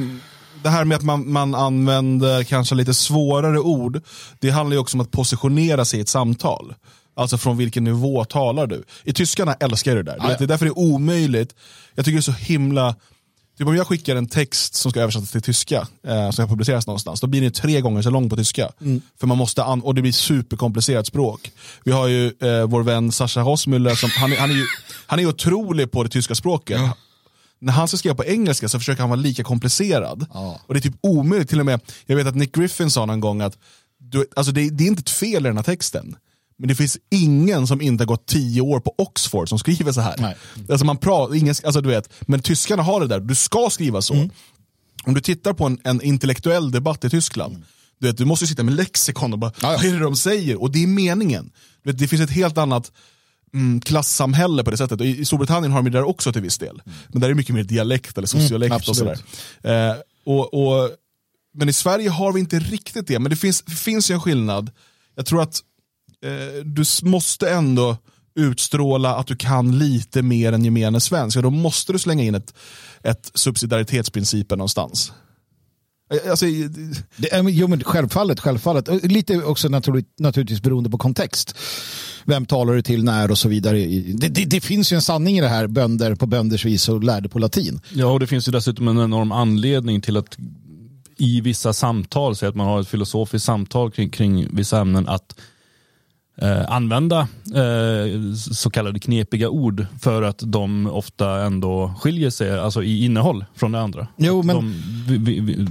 det 0.62 0.68
här 0.68 0.84
med 0.84 0.96
att 0.96 1.02
man, 1.02 1.32
man 1.32 1.54
använder 1.54 2.44
kanske 2.44 2.74
lite 2.74 2.94
svårare 2.94 3.58
ord, 3.58 4.00
det 4.40 4.50
handlar 4.50 4.74
ju 4.74 4.80
också 4.80 4.96
om 4.96 5.00
att 5.00 5.10
positionera 5.10 5.84
sig 5.84 5.98
i 5.98 6.02
ett 6.02 6.08
samtal. 6.08 6.74
Alltså 7.20 7.38
från 7.38 7.56
vilken 7.56 7.84
nivå 7.84 8.24
talar 8.24 8.66
du? 8.66 8.84
I 9.04 9.12
tyskarna 9.12 9.54
älskar 9.54 9.96
det 9.96 10.02
där. 10.02 10.12
Du 10.20 10.26
Ja, 10.28 10.36
Det 10.38 10.44
är 10.44 10.48
därför 10.48 10.64
det 10.64 10.70
är 10.70 10.78
omöjligt. 10.78 11.54
Jag 11.94 12.04
tycker 12.04 12.16
det 12.16 12.20
är 12.20 12.22
så 12.22 12.32
himla... 12.32 12.94
Typ 13.58 13.66
om 13.68 13.76
jag 13.76 13.86
skickar 13.86 14.16
en 14.16 14.28
text 14.28 14.74
som 14.74 14.90
ska 14.90 15.00
översättas 15.00 15.30
till 15.30 15.42
tyska, 15.42 15.88
eh, 16.06 16.22
som 16.24 16.32
ska 16.32 16.46
publiceras 16.46 16.86
någonstans, 16.86 17.20
då 17.20 17.26
blir 17.26 17.40
den 17.40 17.52
tre 17.52 17.80
gånger 17.80 18.02
så 18.02 18.10
lång 18.10 18.30
på 18.30 18.36
tyska. 18.36 18.70
För 19.20 19.26
man 19.26 19.38
måste 19.38 19.64
an- 19.64 19.82
och 19.82 19.94
det 19.94 20.02
blir 20.02 20.12
superkomplicerat 20.12 21.06
språk. 21.06 21.50
Vi 21.84 21.92
har 21.92 22.06
ju 22.08 22.26
eh, 22.26 22.64
vår 22.66 22.82
vän 22.82 23.12
Sascha 23.12 23.40
Rossmüller, 23.40 23.94
som, 23.94 24.10
han, 24.10 24.32
är- 24.32 24.36
han, 24.36 24.50
är 24.50 24.54
ju, 24.54 24.64
han 25.06 25.18
är 25.20 25.26
otrolig 25.26 25.90
på 25.90 26.02
det 26.02 26.08
tyska 26.08 26.34
språket. 26.34 26.80
När 27.60 27.72
han 27.72 27.88
ska 27.88 27.96
skriva 27.96 28.14
på 28.14 28.24
engelska 28.24 28.68
så 28.68 28.78
försöker 28.78 29.00
han 29.00 29.10
vara 29.10 29.20
lika 29.20 29.42
komplicerad. 29.44 30.26
Ja. 30.34 30.60
Och 30.66 30.74
det 30.74 30.78
är 30.80 30.82
typ 30.82 30.96
omöjligt, 31.00 31.48
till 31.48 31.60
och 31.60 31.66
med, 31.66 31.80
jag 32.06 32.16
vet 32.16 32.26
att 32.26 32.36
Nick 32.36 32.54
Griffin 32.54 32.90
sa 32.90 33.06
någon 33.06 33.20
gång 33.20 33.40
att 33.40 33.58
du, 33.98 34.26
alltså 34.36 34.52
det, 34.52 34.70
det 34.70 34.84
är 34.84 34.88
inte 34.88 35.00
ett 35.00 35.10
fel 35.10 35.46
i 35.46 35.48
den 35.48 35.56
här 35.56 35.64
texten. 35.64 36.16
Men 36.60 36.68
det 36.68 36.74
finns 36.74 36.98
ingen 37.10 37.66
som 37.66 37.80
inte 37.80 38.02
har 38.02 38.06
gått 38.06 38.26
tio 38.26 38.60
år 38.60 38.80
på 38.80 38.94
Oxford 38.98 39.48
som 39.48 39.58
skriver 39.58 39.92
så 39.92 40.00
här. 40.00 40.14
Nej. 40.18 40.36
Alltså 40.68 40.86
man 40.86 40.96
pratar, 40.96 41.34
ingen, 41.34 41.54
alltså 41.64 41.80
du 41.80 41.88
vet, 41.88 42.12
men 42.20 42.42
tyskarna 42.42 42.82
har 42.82 43.00
det 43.00 43.06
där, 43.06 43.20
du 43.20 43.34
ska 43.34 43.68
skriva 43.70 44.02
så. 44.02 44.14
Mm. 44.14 44.30
Om 45.04 45.14
du 45.14 45.20
tittar 45.20 45.52
på 45.52 45.66
en, 45.66 45.78
en 45.84 46.02
intellektuell 46.02 46.70
debatt 46.70 47.04
i 47.04 47.10
Tyskland, 47.10 47.64
du, 47.98 48.06
vet, 48.06 48.16
du 48.16 48.24
måste 48.24 48.46
sitta 48.46 48.62
med 48.62 48.74
lexikon 48.74 49.32
och 49.32 49.38
bara, 49.38 49.52
vad 49.60 49.84
är 49.84 49.92
det 49.92 49.98
de 49.98 50.16
säger? 50.16 50.62
Och 50.62 50.70
det 50.72 50.82
är 50.82 50.86
meningen. 50.86 51.50
Du 51.82 51.90
vet, 51.90 51.98
det 51.98 52.08
finns 52.08 52.22
ett 52.22 52.30
helt 52.30 52.58
annat 52.58 52.92
mm, 53.54 53.80
klassamhälle 53.80 54.64
på 54.64 54.70
det 54.70 54.76
sättet. 54.76 55.00
Och 55.00 55.06
I, 55.06 55.24
Storbritannien 55.24 55.72
har 55.72 55.82
de 55.82 55.90
det 55.90 55.98
där 55.98 56.08
också 56.08 56.32
till 56.32 56.42
viss 56.42 56.58
del. 56.58 56.82
Men 57.08 57.20
där 57.20 57.28
är 57.28 57.32
det 57.32 57.36
mycket 57.36 57.54
mer 57.54 57.64
dialekt 57.64 58.18
eller 58.18 58.28
sociolekt 58.28 58.88
och 58.88 58.96
sådär. 58.96 59.18
Eh, 59.62 59.94
och, 60.26 60.54
och, 60.54 60.90
men 61.54 61.68
i 61.68 61.72
Sverige 61.72 62.10
har 62.10 62.32
vi 62.32 62.40
inte 62.40 62.58
riktigt 62.58 63.06
det. 63.06 63.18
Men 63.18 63.30
det 63.30 63.36
finns, 63.36 63.62
finns 63.62 64.10
ju 64.10 64.14
en 64.14 64.20
skillnad. 64.20 64.70
Jag 65.14 65.26
tror 65.26 65.42
att 65.42 65.62
eh, 66.24 66.64
du 66.64 66.84
måste 67.02 67.50
ändå 67.50 67.96
utstråla 68.34 69.14
att 69.16 69.26
du 69.26 69.36
kan 69.36 69.78
lite 69.78 70.22
mer 70.22 70.52
än 70.52 70.64
gemene 70.64 71.00
svensk. 71.00 71.36
Och 71.36 71.42
då 71.42 71.50
måste 71.50 71.92
du 71.92 71.98
slänga 71.98 72.22
in 72.22 72.34
ett, 72.34 72.54
ett 73.02 73.30
subsidiaritetsprincipen 73.34 74.58
någonstans. 74.58 75.12
Eh, 76.12 76.30
Alltså, 76.30 76.46
i- 76.46 76.68
Det 77.16 77.32
är, 77.32 77.48
jo, 77.48 77.66
men 77.68 77.84
självfallet, 77.84 78.40
självfallet. 78.40 78.88
Och 78.88 79.04
Lite 79.04 79.36
också 79.44 79.68
naturligt, 79.68 80.06
naturligtvis 80.18 80.62
beroende 80.62 80.90
på 80.90 80.98
kontext. 80.98 81.54
Vem 82.24 82.46
talar 82.46 82.74
du 82.74 82.82
till, 82.82 83.04
när 83.04 83.30
och 83.30 83.38
så 83.38 83.48
vidare. 83.48 83.78
Det, 84.14 84.28
det, 84.28 84.44
det 84.44 84.60
finns 84.60 84.92
ju 84.92 84.94
en 84.94 85.02
sanning 85.02 85.38
i 85.38 85.40
det 85.40 85.48
här, 85.48 85.66
bönder 85.66 86.14
på 86.14 86.26
bönders 86.26 86.64
vis 86.64 86.88
och 86.88 87.04
lärde 87.04 87.28
på 87.28 87.38
latin. 87.38 87.80
Ja, 87.94 88.06
och 88.06 88.20
det 88.20 88.26
finns 88.26 88.48
ju 88.48 88.52
dessutom 88.52 88.88
en 88.88 88.98
enorm 88.98 89.32
anledning 89.32 90.00
till 90.00 90.16
att 90.16 90.36
i 91.16 91.40
vissa 91.40 91.72
samtal, 91.72 92.36
säg 92.36 92.48
att 92.48 92.54
man 92.54 92.66
har 92.66 92.80
ett 92.80 92.88
filosofiskt 92.88 93.46
samtal 93.46 93.90
kring, 93.90 94.10
kring 94.10 94.56
vissa 94.56 94.80
ämnen, 94.80 95.08
att 95.08 95.34
eh, 96.40 96.72
använda 96.72 97.28
eh, 97.54 98.32
så 98.52 98.70
kallade 98.70 99.00
knepiga 99.00 99.48
ord 99.48 99.86
för 100.00 100.22
att 100.22 100.38
de 100.46 100.86
ofta 100.86 101.40
ändå 101.40 101.94
skiljer 102.00 102.30
sig 102.30 102.58
alltså 102.58 102.82
i 102.82 103.04
innehåll 103.04 103.44
från 103.54 103.72
det 103.72 103.80
andra. 103.80 104.06
Jo, 104.16 104.42
men- 104.42 104.56
De, 104.56 104.74
vi, 105.08 105.18
vi, 105.18 105.40
vi, 105.40 105.66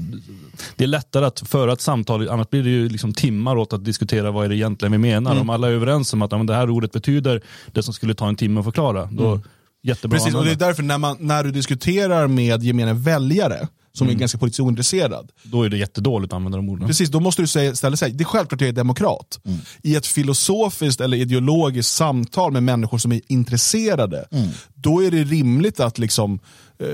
det 0.75 0.83
är 0.83 0.87
lättare 0.87 1.25
att 1.25 1.39
föra 1.39 1.73
ett 1.73 1.81
samtal, 1.81 2.29
annars 2.29 2.49
blir 2.49 2.63
det 2.63 2.69
ju 2.69 2.89
liksom 2.89 3.13
timmar 3.13 3.55
åt 3.55 3.73
att 3.73 3.85
diskutera 3.85 4.31
vad 4.31 4.45
är 4.45 4.49
det 4.49 4.55
egentligen 4.55 4.91
vi 4.91 4.97
menar. 4.97 5.31
Mm. 5.31 5.41
Om 5.41 5.49
alla 5.49 5.67
är 5.67 5.71
överens 5.71 6.13
om 6.13 6.21
att 6.21 6.31
ja, 6.31 6.37
det 6.37 6.55
här 6.55 6.69
ordet 6.69 6.91
betyder 6.91 7.41
det 7.71 7.83
som 7.83 7.93
skulle 7.93 8.13
ta 8.13 8.27
en 8.27 8.35
timme 8.35 8.59
att 8.59 8.65
förklara, 8.65 9.09
då 9.11 9.41
jättebra 9.83 10.17
Precis, 10.17 10.35
och 10.35 10.45
det 10.45 10.51
är 10.51 10.55
därför 10.55 10.83
när, 10.83 10.97
man, 10.97 11.17
när 11.19 11.43
du 11.43 11.51
diskuterar 11.51 12.27
med 12.27 12.63
gemene 12.63 12.93
väljare, 12.93 13.67
som 13.99 14.09
är 14.09 14.13
ganska 14.13 14.37
politiskt 14.37 14.59
ointresserad, 14.59 15.31
Då 15.43 15.63
är 15.63 15.69
det 15.69 15.77
jättedåligt 15.77 16.33
att 16.33 16.37
använda 16.37 16.57
de 16.57 16.69
orden. 16.69 16.87
Precis, 16.87 17.09
då 17.09 17.19
måste 17.19 17.41
du 17.41 17.47
säga, 17.47 17.75
ställa 17.75 17.97
sig, 17.97 18.11
det 18.11 18.23
är 18.23 18.25
självklart 18.25 18.61
jag 18.61 18.67
är 18.67 18.73
demokrat. 18.73 19.39
I 19.83 19.95
ett 19.95 20.05
filosofiskt 20.05 21.01
eller 21.01 21.17
ideologiskt 21.17 21.91
samtal 21.91 22.51
med 22.51 22.63
människor 22.63 22.97
som 22.97 23.11
är 23.11 23.21
intresserade, 23.27 24.25
då 24.75 25.03
är 25.03 25.11
det 25.11 25.23
rimligt 25.23 25.79
att 25.79 25.97
liksom 25.97 26.39
eh, 26.79 26.87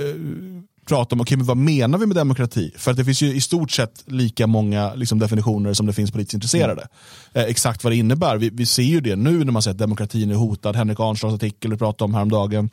prata 0.85 1.15
om, 1.15 1.21
okej 1.21 1.37
men 1.37 1.45
vad 1.45 1.57
menar 1.57 1.97
vi 1.97 2.05
med 2.05 2.15
demokrati? 2.15 2.71
För 2.77 2.91
att 2.91 2.97
det 2.97 3.05
finns 3.05 3.21
ju 3.21 3.35
i 3.35 3.41
stort 3.41 3.71
sett 3.71 4.03
lika 4.05 4.47
många 4.47 4.93
liksom, 4.93 5.19
definitioner 5.19 5.73
som 5.73 5.85
det 5.85 5.93
finns 5.93 6.11
politiskt 6.11 6.33
intresserade. 6.33 6.87
Eh, 7.33 7.43
exakt 7.43 7.83
vad 7.83 7.93
det 7.93 7.97
innebär, 7.97 8.37
vi, 8.37 8.49
vi 8.49 8.65
ser 8.65 8.83
ju 8.83 9.01
det 9.01 9.15
nu 9.15 9.43
när 9.43 9.51
man 9.51 9.61
säger 9.61 9.73
att 9.73 9.79
demokratin 9.79 10.31
är 10.31 10.35
hotad, 10.35 10.75
Henrik 10.75 10.99
Arnstads 10.99 11.33
artikel 11.33 11.71
vi 11.71 11.77
pratade 11.77 12.03
om 12.03 12.13
häromdagen, 12.13 12.69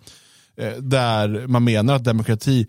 eh, 0.57 0.73
där 0.73 1.47
man 1.47 1.65
menar 1.65 1.95
att 1.95 2.05
demokrati 2.05 2.67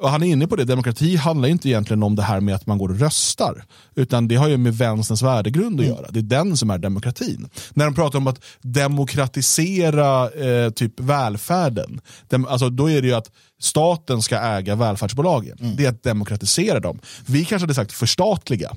och 0.00 0.10
han 0.10 0.22
är 0.22 0.26
inne 0.26 0.46
på 0.46 0.56
det, 0.56 0.64
demokrati 0.64 1.16
handlar 1.16 1.48
inte 1.48 1.68
egentligen 1.68 2.02
om 2.02 2.16
det 2.16 2.22
här 2.22 2.40
med 2.40 2.54
att 2.54 2.66
man 2.66 2.78
går 2.78 2.88
och 2.88 2.98
röstar. 2.98 3.64
Utan 3.94 4.28
det 4.28 4.36
har 4.36 4.48
ju 4.48 4.56
med 4.56 4.74
vänsterns 4.74 5.22
värdegrund 5.22 5.80
att 5.80 5.86
göra. 5.86 6.06
Det 6.10 6.18
är 6.18 6.22
den 6.22 6.56
som 6.56 6.70
är 6.70 6.78
demokratin. 6.78 7.48
När 7.74 7.84
de 7.84 7.94
pratar 7.94 8.18
om 8.18 8.26
att 8.26 8.40
demokratisera 8.62 10.30
eh, 10.30 10.70
typ 10.70 11.00
välfärden, 11.00 12.00
dem, 12.28 12.46
alltså, 12.46 12.70
då 12.70 12.90
är 12.90 13.02
det 13.02 13.08
ju 13.08 13.14
att 13.14 13.30
staten 13.60 14.22
ska 14.22 14.38
äga 14.38 14.74
välfärdsbolagen. 14.74 15.74
Det 15.76 15.84
är 15.84 15.88
att 15.88 16.02
demokratisera 16.02 16.80
dem. 16.80 17.00
Vi 17.26 17.44
kanske 17.44 17.62
hade 17.62 17.74
sagt 17.74 17.92
förstatliga 17.92 18.76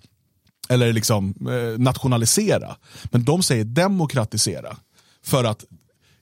eller 0.70 0.94
liksom 0.94 1.36
eh, 1.42 1.80
nationalisera. 1.80 2.76
Men 3.04 3.24
de 3.24 3.44
säger 3.44 3.64
demokratisera. 3.64 4.78
För 5.26 5.44
att 5.44 5.66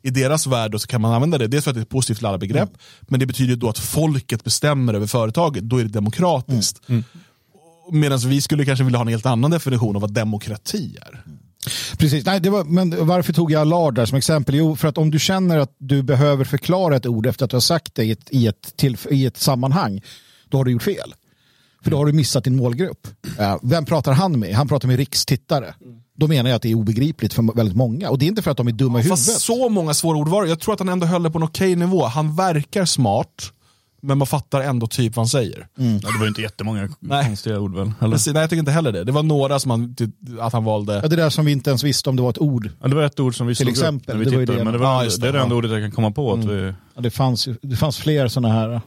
i 0.02 0.10
deras 0.10 0.48
värld 0.48 0.82
så 0.82 0.88
kan 0.88 1.02
man 1.02 1.14
använda 1.14 1.38
det, 1.38 1.48
dels 1.48 1.64
för 1.64 1.72
att 1.72 1.76
det 1.76 1.80
är 1.80 1.84
ett 1.84 1.90
positivt 1.90 2.22
laddat 2.22 2.40
begrepp, 2.40 2.70
men 3.02 3.20
det 3.20 3.26
betyder 3.26 3.56
då 3.56 3.70
att 3.70 3.80
folket 3.80 4.44
bestämmer 4.44 4.94
över 4.94 5.08
företaget, 5.08 5.64
då 5.64 5.78
är 5.78 5.84
det 5.84 5.90
demokratiskt. 5.90 6.82
Medan 7.92 8.20
vi 8.20 8.42
skulle 8.42 8.66
kanske 8.66 8.84
vilja 8.84 8.98
ha 8.98 9.02
en 9.02 9.08
helt 9.08 9.26
annan 9.26 9.52
definition 9.52 9.96
av 9.96 10.02
vad 10.02 10.14
demokrati 10.14 10.98
är. 11.02 11.24
Precis, 11.98 12.26
Nej, 12.26 12.40
det 12.40 12.50
var, 12.50 12.64
men 12.64 13.08
varför 13.08 13.34
tog 13.34 13.52
jag 13.52 13.62
Allard 13.62 13.96
där 13.96 14.06
som 14.06 14.18
exempel? 14.18 14.56
Jo, 14.56 14.76
för 14.76 14.88
att 14.88 14.98
om 14.98 15.12
du 15.12 15.20
känner 15.20 15.58
att 15.58 15.76
du 15.78 16.04
behöver 16.04 16.46
förklara 16.46 16.96
ett 16.96 17.06
ord 17.06 17.26
efter 17.26 17.46
att 17.46 17.52
du 17.52 17.56
har 17.56 17.62
sagt 17.62 17.96
det 17.96 18.04
i 18.04 18.12
ett, 18.12 18.28
i 18.30 18.48
ett, 18.48 18.74
till, 18.76 18.98
i 19.10 19.26
ett 19.26 19.38
sammanhang, 19.38 20.02
då 20.50 20.58
har 20.58 20.66
du 20.66 20.72
gjort 20.72 20.84
fel. 20.84 21.14
För 21.84 21.92
då 21.92 21.98
har 21.98 22.06
du 22.06 22.14
missat 22.14 22.44
din 22.44 22.56
målgrupp. 22.56 23.08
Eh, 23.40 23.56
vem 23.62 23.86
pratar 23.86 24.12
han 24.14 24.40
med? 24.40 24.56
Han 24.56 24.68
pratar 24.68 24.88
med 24.88 24.98
rikstittare. 24.98 25.74
då 26.18 26.28
menar 26.28 26.50
jag 26.50 26.56
att 26.56 26.62
det 26.62 26.72
är 26.72 26.76
obegripligt 26.76 27.34
för 27.34 27.56
väldigt 27.56 27.76
många. 27.76 28.10
Och 28.10 28.18
det 28.20 28.26
är 28.26 28.28
inte 28.28 28.42
för 28.42 28.52
att 28.52 28.58
de 28.58 28.68
är 28.68 28.72
dumma 28.72 29.00
i 29.00 29.02
huvudet. 29.02 29.26
Fast 29.26 29.42
så 29.42 29.70
många 29.70 29.94
svåra 29.94 30.18
ord 30.18 30.28
var 30.28 30.44
det. 30.44 30.50
Jag 30.50 30.60
tror 30.60 30.74
att 30.74 30.80
han 30.80 30.90
ändå 30.90 31.06
höll 31.08 31.24
det 31.24 31.32
på 31.32 31.38
en 31.38 31.44
okej 31.44 31.76
nivå. 31.76 32.06
Han 32.06 32.36
verkar 32.36 32.86
smart, 32.86 33.52
men 34.02 34.18
man 34.18 34.28
fattar 34.28 34.62
ändå 34.62 34.88
typ 34.88 35.16
vad 35.16 35.24
han 35.24 35.28
säger. 35.30 35.68
Ja, 35.76 35.84
det 36.12 36.18
var 36.18 36.22
ju 36.22 36.28
inte 36.28 36.42
jättemånga 36.42 36.90
Nej. 37.00 37.26
konstiga 37.26 37.60
ord 37.60 37.76
väl? 37.76 37.92
Eller? 38.02 38.12
Precis, 38.12 38.34
Nej, 38.34 38.42
jag 38.44 38.50
tycker 38.50 38.60
inte 38.60 38.72
heller 38.72 38.92
det. 38.92 39.04
Det 39.04 39.12
var 39.12 39.24
nåra 39.24 39.60
som 39.60 39.72
han, 39.72 39.96
att 40.40 40.54
han 40.54 40.64
valde. 40.64 41.00
Ja, 41.04 41.08
det 41.08 41.16
där 41.16 41.30
som 41.30 41.46
vi 41.46 41.52
inte 41.52 41.70
ens 41.70 41.84
visste 41.84 42.10
om 42.10 42.16
det 42.16 42.22
var 42.22 42.30
ett 42.30 42.38
ord. 42.42 42.70
Ja, 42.82 42.88
det 42.88 42.96
var 42.96 43.04
ett 43.04 43.20
ord 43.20 43.36
som 43.38 43.48
vi 43.48 43.56
Till 43.56 43.66
slog 43.66 43.72
exempel, 43.74 44.16
upp 44.16 44.18
när 44.20 44.26
vi 44.26 44.32
det 44.32 44.38
var 44.38 44.44
tittade. 44.44 44.58
det. 44.60 44.64
Men 44.64 44.74
det, 44.74 44.80
var, 44.80 45.04
Ja, 45.04 45.10
det, 45.10 45.16
det 45.16 45.22
det, 45.22 45.28
är 45.28 45.32
det 45.32 45.38
ja. 45.38 45.44
enda 45.44 45.56
ordet 45.56 45.72
jag 45.72 45.82
kan 45.82 45.92
komma 45.92 46.12
på. 46.12 46.34
Att 46.34 46.46
vi, 46.46 46.74
Ja, 46.96 47.02
det, 47.02 47.10
fanns, 47.10 47.48
det 47.62 47.76
fanns 47.76 47.98
fler 47.98 48.28
sådana 48.28 48.54
här. 48.54 48.82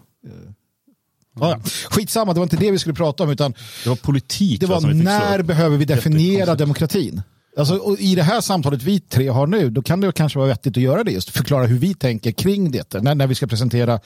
Eh, 1.41 1.49
Ja. 1.49 1.61
Skitsamma, 1.91 2.33
det 2.33 2.41
var 2.41 2.45
inte 2.45 2.57
det 2.57 2.71
vi 2.71 2.79
skulle 2.79 2.95
prata 2.95 3.23
om. 3.23 3.31
Utan 3.31 3.55
det 3.83 3.89
var 3.89 3.97
politik 3.97 4.61
det 4.61 4.67
va, 4.67 4.75
var 4.75 4.81
slå 4.81 4.91
när 4.91 5.43
behöver 5.43 5.77
vi 5.77 5.85
definiera 5.85 6.55
demokratin? 6.55 7.23
Alltså, 7.57 7.97
I 7.99 8.15
det 8.15 8.23
här 8.23 8.41
samtalet 8.41 8.83
vi 8.83 9.01
tre 9.01 9.29
har 9.29 9.47
nu, 9.47 9.71
då 9.71 9.83
kan 9.83 10.01
det 10.01 10.13
kanske 10.13 10.39
vara 10.39 10.49
vettigt 10.49 10.77
att 10.77 10.83
göra 10.83 11.05
det. 11.05 11.11
Just 11.11 11.31
förklara 11.31 11.67
hur 11.67 11.79
vi 11.79 11.95
tänker 11.95 12.33
kring 12.33 12.71
det. 12.71 12.95
När, 13.03 13.15
när 13.15 13.27
vi 13.27 13.35
ska 13.35 13.47
presentera 13.47 14.01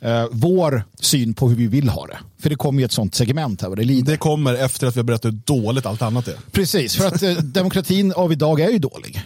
eh, 0.00 0.26
vår 0.30 0.84
syn 1.00 1.34
på 1.34 1.48
hur 1.48 1.56
vi 1.56 1.66
vill 1.66 1.88
ha 1.88 2.06
det. 2.06 2.18
För 2.42 2.50
det 2.50 2.56
kommer 2.56 2.80
ju 2.80 2.84
ett 2.84 2.92
sånt 2.92 3.14
segment 3.14 3.62
här 3.62 3.76
det 3.76 3.84
lider. 3.84 4.12
Det 4.12 4.18
kommer 4.18 4.54
efter 4.54 4.86
att 4.86 4.96
vi 4.96 4.98
har 4.98 5.04
berättat 5.04 5.32
hur 5.32 5.38
dåligt 5.44 5.86
allt 5.86 6.02
annat 6.02 6.28
är. 6.28 6.36
Precis, 6.52 6.96
för 6.96 7.06
att 7.06 7.22
eh, 7.22 7.32
demokratin 7.32 8.12
av 8.12 8.32
idag 8.32 8.60
är 8.60 8.70
ju 8.70 8.78
dålig. 8.78 9.22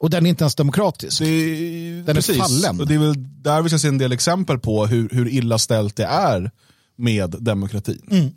Och 0.00 0.10
den 0.10 0.26
är 0.26 0.30
inte 0.30 0.44
ens 0.44 0.54
demokratisk. 0.54 1.20
Är, 1.20 2.02
Den 2.02 2.16
är 2.16 2.38
fallen. 2.38 2.80
Och 2.80 2.86
det 2.86 2.94
är 2.94 2.98
väl 2.98 3.42
där 3.42 3.62
vi 3.62 3.68
ska 3.68 3.78
se 3.78 3.88
en 3.88 3.98
del 3.98 4.12
exempel 4.12 4.58
på 4.58 4.86
hur, 4.86 5.08
hur 5.08 5.28
illa 5.28 5.58
ställt 5.58 5.96
det 5.96 6.04
är 6.04 6.50
med 6.96 7.34
demokratin. 7.38 8.02
Mm. 8.10 8.30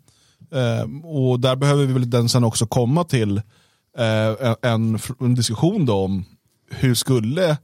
Eh, 0.54 1.06
och 1.06 1.40
där 1.40 1.56
behöver 1.56 1.86
vi 1.86 1.94
väl 1.94 2.10
den 2.10 2.30
sen 2.30 2.44
också 2.44 2.68
komma 2.68 3.04
till 3.04 3.38
eh, 3.98 4.54
en, 4.62 5.00
en 5.20 5.36
diskussion 5.36 5.90
om 5.90 6.26
hur 6.70 6.96
skulle 6.96 7.58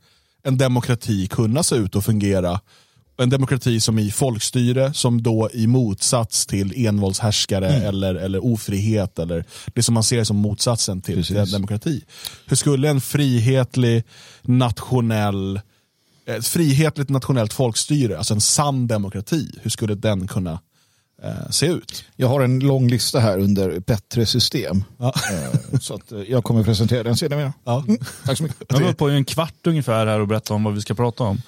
en 0.44 0.58
demokrati 0.58 1.28
kunna 1.28 1.64
se 1.64 1.76
ut 1.76 1.96
och 1.96 2.06
fungera 2.06 2.60
en 3.20 3.30
demokrati 3.30 3.80
som 3.80 4.00
i 4.00 4.12
folkstyre, 4.12 4.94
som 4.94 5.24
då 5.24 5.50
i 5.54 5.68
motsats 5.68 6.46
till 6.46 6.86
envåldshärskare 6.86 7.70
Mm. 7.70 7.88
eller, 7.88 8.16
eller 8.16 8.46
ofrihet, 8.46 9.20
eller 9.20 9.46
det 9.74 9.84
som 9.84 9.94
man 9.94 10.04
ser 10.04 10.24
som 10.24 10.38
motsatsen 10.38 11.02
till, 11.02 11.18
en 11.18 11.24
Precis. 11.24 11.52
demokrati. 11.52 12.04
Hur 12.46 12.56
skulle 12.56 12.90
en 12.90 13.02
frihetlig 13.02 14.04
nationell 14.42 15.62
ett 16.26 16.48
frihetligt 16.48 17.10
nationellt 17.10 17.54
folkstyre, 17.54 18.18
alltså 18.18 18.34
en 18.34 18.42
sann 18.42 18.88
demokrati, 18.88 19.52
hur 19.62 19.70
skulle 19.70 19.96
den 19.96 20.28
kunna 20.28 20.60
eh, 21.24 21.50
se 21.50 21.66
ut? 21.66 22.04
Jag 22.16 22.28
har 22.28 22.42
en 22.42 22.60
lång 22.60 22.88
lista 22.90 23.20
här 23.20 23.38
under 23.40 23.80
bättre 23.80 24.26
system. 24.26 24.84
Ja. 24.98 25.14
Eh, 25.32 25.80
Så 25.80 25.94
att 25.94 26.12
eh, 26.12 26.20
jag 26.22 26.44
kommer 26.44 26.64
presentera 26.64 27.04
den 27.04 27.18
senare. 27.18 27.54
Ja. 27.64 27.84
Mm, 27.88 28.00
tack 28.26 28.38
så 28.38 28.44
mycket. 28.44 28.58
Jag 28.70 28.80
har 28.80 28.94
på 28.94 29.10
en 29.10 29.26
kvart 29.26 29.68
ungefär 29.68 30.06
här 30.08 30.20
och 30.20 30.28
berättat 30.28 30.52
om 30.52 30.64
vad 30.64 30.74
vi 30.74 30.82
ska 30.82 30.94
prata 30.94 31.24
om. 31.24 31.42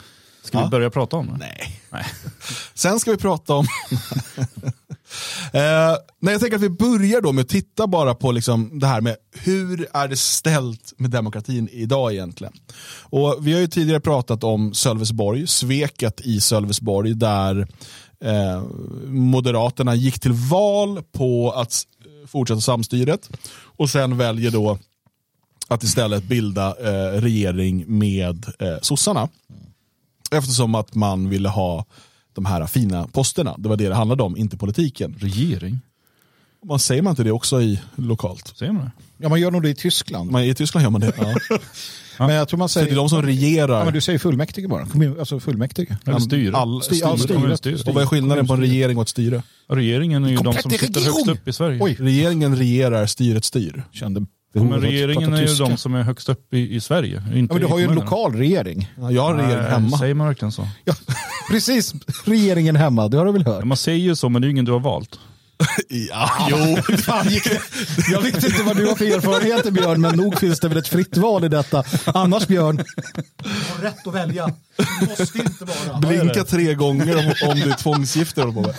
Ska 0.44 0.58
Ja. 0.58 0.64
vi 0.64 0.70
börja 0.70 0.90
prata 0.90 1.18
om 1.18 1.28
det? 1.28 1.38
Nej. 1.38 1.82
Nej. 1.90 2.06
Sen 2.74 3.00
ska 3.00 3.12
vi 3.12 3.18
prata 3.18 3.54
om... 3.54 3.66
eh, 5.54 5.96
nej, 6.20 6.32
jag 6.34 6.42
tänker 6.42 6.56
att 6.58 6.64
vi 6.64 6.70
börjar 6.70 7.22
då 7.22 7.32
med 7.32 7.42
att 7.42 7.50
titta 7.50 7.88
bara 7.88 8.16
på 8.16 8.32
liksom 8.32 8.80
det 8.80 8.88
här 8.88 9.02
med 9.02 9.16
hur 9.32 9.88
är 9.94 10.08
det 10.08 10.18
ställt 10.18 10.94
med 10.98 11.10
demokratin 11.12 11.70
idag 11.72 12.14
egentligen. 12.14 12.54
Och 13.02 13.38
Vi 13.42 13.54
har 13.54 13.60
ju 13.60 13.68
tidigare 13.68 14.00
pratat 14.00 14.44
om 14.44 14.74
Sölvesborg, 14.74 15.48
sveket 15.48 16.22
i 16.22 16.42
Sölvesborg 16.42 17.14
där 17.14 17.68
eh, 18.24 18.64
Moderaterna 19.08 19.96
gick 19.96 20.20
till 20.20 20.32
val 20.34 21.04
på 21.12 21.52
att 21.52 21.72
s- 21.72 21.84
fortsätta 22.28 22.62
samstyret 22.62 23.30
och 23.54 23.90
sen 23.90 24.18
väljer 24.18 24.52
då 24.52 24.80
att 25.68 25.84
istället 25.84 26.24
bilda 26.24 26.68
eh, 26.80 27.22
regering 27.22 27.84
med 28.00 28.46
eh, 28.60 28.78
sossarna. 28.82 29.30
Eftersom 30.36 30.76
att 30.76 30.96
man 30.96 31.30
ville 31.30 31.50
ha 31.50 31.86
de 32.34 32.46
här 32.46 32.68
fina 32.68 33.08
posterna. 33.08 33.56
Det 33.58 33.70
var 33.70 33.78
det 33.78 33.90
det 33.90 33.96
handlade 33.96 34.24
om, 34.24 34.38
inte 34.38 34.58
politiken. 34.58 35.16
Regering? 35.20 35.80
Man 36.66 36.80
säger 36.80 37.02
man 37.02 37.12
inte 37.12 37.24
det 37.24 37.32
också 37.32 37.62
i 37.62 37.80
lokalt? 37.96 38.54
Säger 38.58 38.72
man 38.72 38.84
det? 38.86 38.92
Ja, 39.18 39.30
man 39.30 39.40
gör 39.42 39.52
nog 39.52 39.64
det 39.64 39.70
i 39.70 39.76
Tyskland. 39.76 40.32
Man, 40.32 40.44
I 40.44 40.54
Tyskland 40.56 40.84
gör 40.84 40.90
man 40.90 41.02
det. 41.02 41.14
Ja. 41.18 41.58
Men 42.28 42.36
jag 42.36 42.48
tror 42.48 42.58
man 42.58 42.70
Så 42.70 42.80
det 42.80 42.84
säger... 42.86 42.96
är 42.98 43.02
de 43.02 43.10
som 43.10 43.22
regerar. 43.22 43.78
Ja, 43.80 43.86
men 43.86 43.94
du 43.94 44.02
säger 44.02 44.20
fullmäktige 44.20 44.68
bara. 44.68 44.86
Kommun, 44.86 45.20
alltså 45.20 45.40
fullmäktige. 45.40 45.98
Eller 46.06 46.20
styre? 46.20 46.56
All, 46.58 46.82
Styr- 46.82 47.00
ja, 47.02 47.18
styre. 47.18 47.58
styret. 47.58 47.88
Och 47.88 47.94
vad 47.94 48.04
är 48.04 48.08
skillnaden 48.08 48.48
på 48.48 48.54
en 48.54 48.60
regering 48.60 48.98
och 48.98 49.02
ett 49.04 49.10
styre? 49.10 49.44
Regeringen 49.70 50.24
är 50.24 50.30
ju 50.30 50.36
de 50.36 50.54
som 50.54 50.72
sitter 50.72 50.86
region! 51.00 51.04
högst 51.16 51.28
upp 51.28 51.48
i 51.48 51.54
Sverige. 51.54 51.80
Oj. 51.84 51.96
Regeringen 52.00 52.56
regerar, 52.56 53.06
styret 53.06 53.46
styr. 53.46 53.84
Kände 53.92 54.26
Ja, 54.54 54.64
men 54.64 54.82
regeringen 54.82 55.34
är 55.34 55.42
ju 55.42 55.56
de 55.56 55.78
som 55.78 55.96
är 55.96 56.04
högst 56.04 56.30
upp 56.30 56.54
i, 56.54 56.76
i 56.76 56.82
Sverige. 56.82 57.18
Inte 57.18 57.38
Ja, 57.38 57.46
men 57.54 57.62
du 57.62 57.68
har 57.68 57.80
ju 57.80 57.86
en 57.86 57.96
lokal 57.96 58.36
regering. 58.36 58.92
Ja, 58.98 59.12
jag 59.12 59.22
har 59.22 59.36
regering 59.36 59.62
Nej, 59.62 59.72
hemma. 59.72 59.98
Säger 59.98 60.14
man 60.14 60.28
verkligen 60.28 60.52
så? 60.52 60.68
Ja, 60.86 60.94
precis, 61.52 61.94
regeringen 62.26 62.76
hemma. 62.76 63.08
Det 63.08 63.18
har 63.18 63.26
du 63.26 63.32
väl 63.32 63.46
hört? 63.46 63.60
Ja, 63.60 63.66
man 63.66 63.78
säger 63.78 64.00
ju 64.00 64.16
så, 64.16 64.30
men 64.30 64.42
det 64.42 64.46
är 64.46 64.48
ju 64.48 64.52
ingen 64.52 64.66
du 64.66 64.72
har 64.72 64.80
valt. 64.80 65.20
Ja, 65.90 66.48
jo. 66.50 66.96
Fan, 66.98 67.30
gick 67.30 67.44
det? 67.44 67.62
Jag 68.12 68.22
vet 68.22 68.44
inte 68.44 68.64
vad 68.64 68.78
du 68.78 68.88
har 68.88 68.96
för 68.96 69.06
erfarenheter 69.06 69.72
Björn, 69.72 70.02
men 70.02 70.16
nog 70.16 70.40
finns 70.40 70.60
det 70.60 70.68
väl 70.70 70.78
ett 70.78 70.88
fritt 70.88 71.18
val 71.18 71.44
i 71.46 71.48
detta. 71.48 71.84
Annars 72.06 72.48
Björn, 72.48 72.78
du 72.78 72.84
har 73.76 73.82
rätt 73.82 74.08
att 74.08 74.14
välja. 74.14 74.54
Du 75.00 75.06
måste 75.06 75.38
inte 75.38 75.66
vara. 75.66 75.98
Blinka 76.08 76.44
tre 76.44 76.74
gånger 76.76 77.18
om, 77.18 77.50
om 77.50 77.60
du 77.60 77.72
är 77.72 77.76
tvångsgifte. 77.76 78.42
håller 78.42 78.54
på 78.54 78.62
med. 78.62 78.74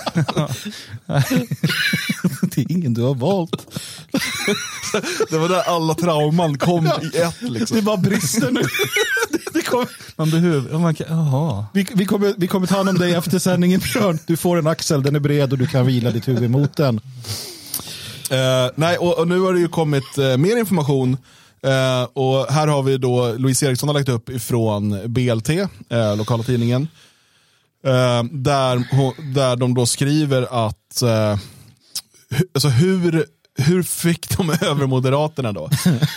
Det 2.42 2.60
är 2.60 2.72
ingen 2.72 2.94
du 2.94 3.02
har 3.02 3.14
valt. 3.14 3.66
Det 5.30 5.38
var 5.38 5.48
där 5.48 5.62
alla 5.62 5.94
trauman 5.94 6.58
kom 6.58 6.86
i 6.86 6.90
ett. 7.18 7.34
Det 7.40 7.48
Liksom. 7.50 7.84
bara 7.84 7.96
brister 7.96 8.50
nu. 8.50 8.62
Kommer, 9.72 9.88
Man 10.16 10.30
behöver, 10.30 10.78
man 10.78 10.94
kan, 10.94 11.06
jaha. 11.10 11.66
vi, 11.74 11.86
vi, 11.94 12.04
kommer, 12.06 12.34
vi 12.36 12.48
kommer 12.48 12.66
ta 12.66 12.76
hand 12.76 12.88
om 12.88 12.98
dig 12.98 13.14
efter 13.14 13.38
sändningen 13.38 13.80
Björn. 13.80 14.18
Du 14.26 14.36
får 14.36 14.58
en 14.58 14.66
axel, 14.66 15.02
den 15.02 15.16
är 15.16 15.20
bred 15.20 15.52
och 15.52 15.58
du 15.58 15.66
kan 15.66 15.86
vila 15.86 16.10
ditt 16.10 16.28
huvud 16.28 16.50
mot 16.50 16.76
den. 16.76 17.00
Eh, 18.30 18.70
nej, 18.74 18.96
och, 18.98 19.18
och 19.18 19.28
nu 19.28 19.40
har 19.40 19.52
det 19.52 19.60
ju 19.60 19.68
kommit 19.68 20.18
eh, 20.18 20.36
mer 20.36 20.56
information. 20.56 21.16
Eh, 21.62 22.02
och 22.02 22.46
här 22.52 22.66
har 22.66 22.82
vi 22.82 22.98
då 22.98 23.32
Louise 23.32 23.66
Eriksson 23.66 23.88
har 23.88 23.94
lagt 23.94 24.08
upp 24.08 24.28
ifrån 24.28 25.00
BLT, 25.06 25.48
eh, 25.48 26.16
lokala 26.16 26.42
tidningen. 26.42 26.88
Där, 28.30 28.84
där 29.34 29.56
de 29.56 29.74
då 29.74 29.86
skriver 29.86 30.66
att, 30.66 31.02
alltså 32.54 32.68
hur, 32.68 33.26
hur 33.58 33.82
fick 33.82 34.36
de 34.36 34.50
över 34.60 34.86
Moderaterna 34.86 35.52
då? 35.52 35.70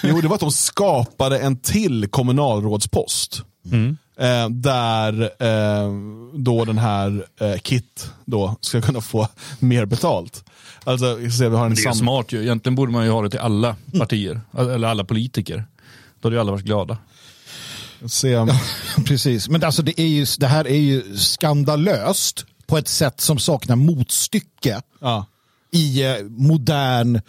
Jo, 0.03 0.21
det 0.21 0.27
var 0.27 0.35
att 0.35 0.41
de 0.41 0.51
skapade 0.51 1.39
en 1.39 1.57
till 1.57 2.07
kommunalrådspost. 2.09 3.41
Eh, 4.19 4.49
där 4.49 5.21
eh, 5.39 5.91
då 6.33 6.65
den 6.65 6.77
här 6.77 7.25
eh, 7.41 7.57
Kit 7.57 8.09
då 8.25 8.55
ska 8.61 8.81
kunna 8.81 9.01
få 9.01 9.27
mer 9.59 9.85
betalt. 9.85 10.43
Alltså, 10.83 11.29
se, 11.31 11.49
vi 11.49 11.55
har 11.55 11.65
en 11.65 11.75
Det 11.75 11.81
är 11.81 11.83
sam- 11.83 11.93
smart 11.95 12.31
ju. 12.31 12.41
Egentligen 12.43 12.75
borde 12.75 12.91
man 12.91 13.05
ju 13.05 13.11
ha 13.11 13.21
det 13.21 13.29
till 13.29 13.39
alla 13.39 13.75
partier. 13.99 14.41
Eller 14.57 14.87
alla 14.87 15.03
politiker. 15.03 15.65
Då 16.21 16.27
hade 16.27 16.35
ju 16.35 16.39
alla 16.39 16.51
varit 16.51 16.65
glada. 16.65 16.97
se, 18.07 18.35
Precis, 19.05 19.49
men 19.49 19.63
alltså 19.63 19.81
det, 19.81 19.99
är 20.01 20.07
ju, 20.07 20.25
det 20.39 20.47
här 20.47 20.67
är 20.67 20.77
ju 20.79 21.17
skandalöst 21.17 22.45
på 22.67 22.77
ett 22.77 22.87
sätt 22.87 23.21
som 23.21 23.39
saknar 23.39 23.75
motstycke 23.75 24.81
ja. 25.01 25.25
I 25.75 26.03
eh, 26.03 26.25
modern 26.29 27.21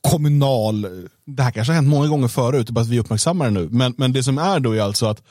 kommunal... 0.00 0.86
Det 1.26 1.42
här 1.42 1.50
kanske 1.50 1.72
har 1.72 1.74
hänt 1.74 1.88
många 1.88 2.08
gånger 2.08 2.28
förut, 2.28 2.70
bara 2.70 2.80
att 2.80 2.88
vi 2.88 3.00
uppmärksammar 3.00 3.44
det 3.44 3.50
nu. 3.50 3.68
Men, 3.70 3.94
men 3.96 4.12
det 4.12 4.22
som 4.22 4.38
är 4.38 4.60
då 4.60 4.72
är 4.72 4.80
alltså 4.80 5.06
att 5.06 5.22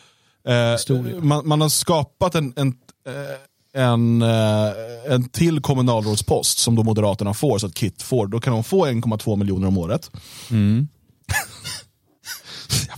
eh, 0.47 1.21
man, 1.21 1.47
man 1.47 1.61
har 1.61 1.69
skapat 1.69 2.35
en, 2.35 2.53
en, 2.55 2.67
eh, 3.07 3.83
en, 3.83 4.21
eh, 4.21 4.71
en 5.09 5.29
till 5.29 5.61
kommunalrådspost 5.61 6.59
som 6.59 6.75
då 6.75 6.83
Moderaterna 6.83 7.33
får, 7.33 7.57
så 7.57 7.67
att 7.67 7.75
Kit 7.75 8.01
får. 8.01 8.27
Då 8.27 8.39
kan 8.39 8.53
de 8.53 8.63
få 8.63 8.85
1,2 8.85 9.35
miljoner 9.35 9.67
om 9.67 9.77
året. 9.77 10.11
Så 10.49 10.53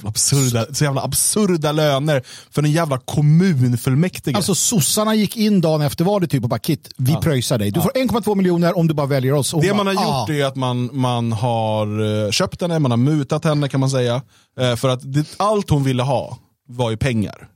jävla 0.05 0.09
absurda, 0.09 0.73
så 0.73 0.83
jävla 0.83 1.01
absurda 1.01 1.71
löner 1.71 2.23
för 2.51 2.63
en 2.63 2.71
jävla 2.71 2.97
kommunfullmäktige. 2.97 4.35
Alltså 4.35 4.55
sossarna 4.55 5.15
gick 5.15 5.37
in 5.37 5.61
dagen 5.61 5.81
efter 5.81 6.05
valet 6.05 6.29
typ 6.31 6.43
och 6.43 6.49
bara 6.49 6.59
Kit, 6.59 6.89
vi 6.97 7.15
pröjsar 7.15 7.57
dig. 7.57 7.71
Du 7.71 7.81
får 7.81 7.89
1,2 7.91 8.35
miljoner 8.35 8.77
om 8.77 8.87
du 8.87 8.93
bara 8.93 9.07
väljer 9.07 9.33
oss. 9.33 9.51
Det 9.61 9.73
man 9.73 9.87
har 9.87 9.93
bara, 9.93 10.03
gjort 10.03 10.29
"Ah." 10.29 10.33
är 10.33 10.45
att 10.45 10.55
man, 10.55 10.89
man 10.93 11.31
har 11.31 12.23
eh, 12.25 12.31
köpt 12.31 12.61
henne, 12.61 12.79
man 12.79 12.91
har 12.91 12.97
mutat 12.97 13.43
henne 13.43 13.69
kan 13.69 13.79
man 13.79 13.89
säga. 13.89 14.21
Eh, 14.59 14.75
För 14.75 14.89
att 14.89 15.13
det, 15.13 15.25
allt 15.37 15.69
hon 15.69 15.83
ville 15.83 16.03
ha 16.03 16.37
var 16.67 16.89
ju 16.91 16.97
pengar. 16.97 17.47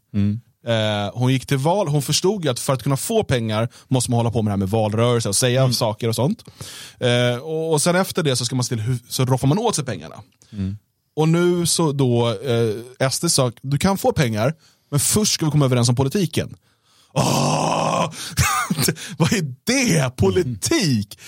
Eh, 0.67 1.11
hon 1.13 1.31
gick 1.33 1.45
till 1.45 1.57
val, 1.57 1.87
hon 1.87 2.01
förstod 2.01 2.43
ju 2.45 2.51
att 2.51 2.59
för 2.59 2.73
att 2.73 2.83
kunna 2.83 2.97
få 2.97 3.23
pengar 3.23 3.69
måste 3.87 4.11
man 4.11 4.17
hålla 4.17 4.31
på 4.31 4.41
med 4.41 4.49
det 4.49 4.53
här 4.53 4.57
med 4.57 4.69
valrörelse 4.69 5.29
och 5.29 5.35
säga 5.35 5.71
saker 5.73 6.07
och 6.07 6.15
sånt. 6.15 6.43
Eh, 6.99 7.37
och, 7.41 7.71
och 7.73 7.81
sen 7.81 7.95
efter 7.95 8.23
det 8.23 8.35
så 8.35 8.45
ska 8.45 8.55
man 8.55 8.65
till 8.65 8.97
så 9.09 9.25
roffar 9.25 9.47
man 9.47 9.57
åt 9.57 9.75
sig 9.75 9.85
pengarna. 9.85 10.15
Och 11.19 11.29
nu 11.29 11.65
så 11.65 11.91
då, 11.91 12.29
eh, 12.29 13.09
SD 13.09 13.31
sa, 13.31 13.51
du 13.61 13.77
kan 13.77 13.97
få 13.97 14.11
pengar, 14.11 14.53
men 14.91 14.99
först 14.99 15.33
ska 15.33 15.45
vi 15.45 15.51
komma 15.51 15.65
överens 15.65 15.89
om 15.89 15.95
politiken. 15.95 16.55
Åh! 17.13 18.11
Vad 19.17 19.33
är 19.33 19.53
det? 19.63 20.15
Politik? 20.15 21.19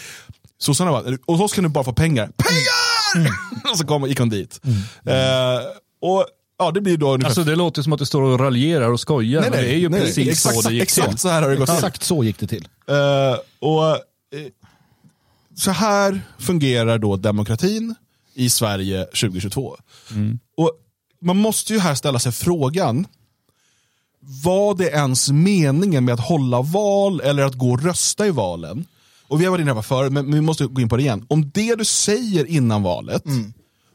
Sossarna 0.57 0.91
bara, 0.91 1.17
och 1.25 1.37
så 1.37 1.47
ska 1.47 1.61
du 1.61 1.67
bara 1.67 1.83
få 1.83 1.93
pengar. 1.93 2.31
Pengar! 2.37 3.31
och 3.71 3.77
så 3.77 3.85
kom, 3.85 4.07
gick 4.07 4.19
hon 4.19 4.29
dit. 4.29 4.61
Eh, 5.05 5.59
och 6.01 6.25
ja, 6.59 6.71
det 6.71 6.81
blir 6.81 6.97
då 6.97 7.13
ungefär... 7.13 7.29
Alltså 7.29 7.43
det 7.43 7.55
låter 7.55 7.81
som 7.81 7.93
att 7.93 7.99
du 7.99 8.05
står 8.05 8.21
och 8.21 8.39
raljerar 8.39 8.91
och 8.91 8.99
skojar. 8.99 9.41
men 9.41 9.51
det 9.51 9.73
är 9.73 9.77
ju 9.77 9.89
nej, 9.89 10.01
precis 10.01 10.27
exakt, 10.27 10.55
så 10.55 10.69
det 10.69 10.73
gick 10.73 10.83
exakt 10.83 11.09
till. 11.09 11.17
så 11.17 11.29
här 11.29 11.41
har 11.41 11.49
det 11.49 11.55
gått 11.55 11.67
till. 11.67 11.75
Exakt 11.75 12.03
så 12.03 12.23
gick 12.23 12.39
det 12.39 12.47
till. 12.47 12.67
Eh, 12.87 13.39
och 13.59 13.89
eh, 13.89 13.97
Så 15.55 15.71
här 15.71 16.21
fungerar 16.39 16.97
då 16.97 17.15
demokratin 17.15 17.95
i 18.33 18.49
Sverige 18.49 19.05
2022. 19.05 19.77
Och 20.57 20.71
Man 21.21 21.37
måste 21.37 21.73
ju 21.73 21.79
här 21.79 21.95
ställa 21.95 22.19
sig 22.19 22.31
frågan, 22.31 23.07
var 24.43 24.75
det 24.75 24.89
ens 24.89 25.29
meningen 25.31 26.05
med 26.05 26.13
att 26.13 26.27
hålla 26.27 26.61
val 26.61 27.21
eller 27.21 27.43
att 27.43 27.55
gå 27.55 27.71
och 27.71 27.83
rösta 27.83 28.27
i 28.27 28.31
valen? 28.31 28.85
Och 29.27 29.41
Vi 29.41 29.45
har 29.45 29.51
varit 29.51 29.61
inne 29.61 29.73
på 29.73 29.81
förut, 29.83 30.11
men 30.11 30.33
vi 30.33 30.41
måste 30.41 30.65
gå 30.65 30.81
in 30.81 30.89
på 30.89 30.97
det 30.97 31.03
igen. 31.03 31.25
Om 31.29 31.51
det 31.53 31.75
du 31.75 31.85
säger 31.85 32.45
innan 32.45 32.83
valet, 32.83 33.23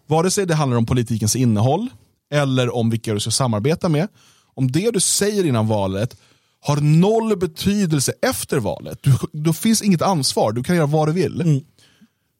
vare 0.06 0.30
sig 0.30 0.46
det 0.46 0.54
handlar 0.54 0.76
om 0.78 0.86
politikens 0.86 1.36
innehåll 1.36 1.88
eller 2.32 2.74
om 2.74 2.90
vilka 2.90 3.14
du 3.14 3.20
ska 3.20 3.30
samarbeta 3.30 3.88
med, 3.88 4.08
om 4.54 4.72
det 4.72 4.90
du 4.90 5.00
säger 5.00 5.44
innan 5.46 5.68
valet 5.68 6.16
har 6.60 6.76
noll 6.76 7.36
betydelse 7.36 8.12
efter 8.22 8.58
valet, 8.58 8.98
du, 9.02 9.12
då 9.32 9.52
finns 9.52 9.82
inget 9.82 10.02
ansvar, 10.02 10.52
du 10.52 10.62
kan 10.62 10.76
göra 10.76 10.86
vad 10.86 11.08
du 11.08 11.12
vill. 11.12 11.62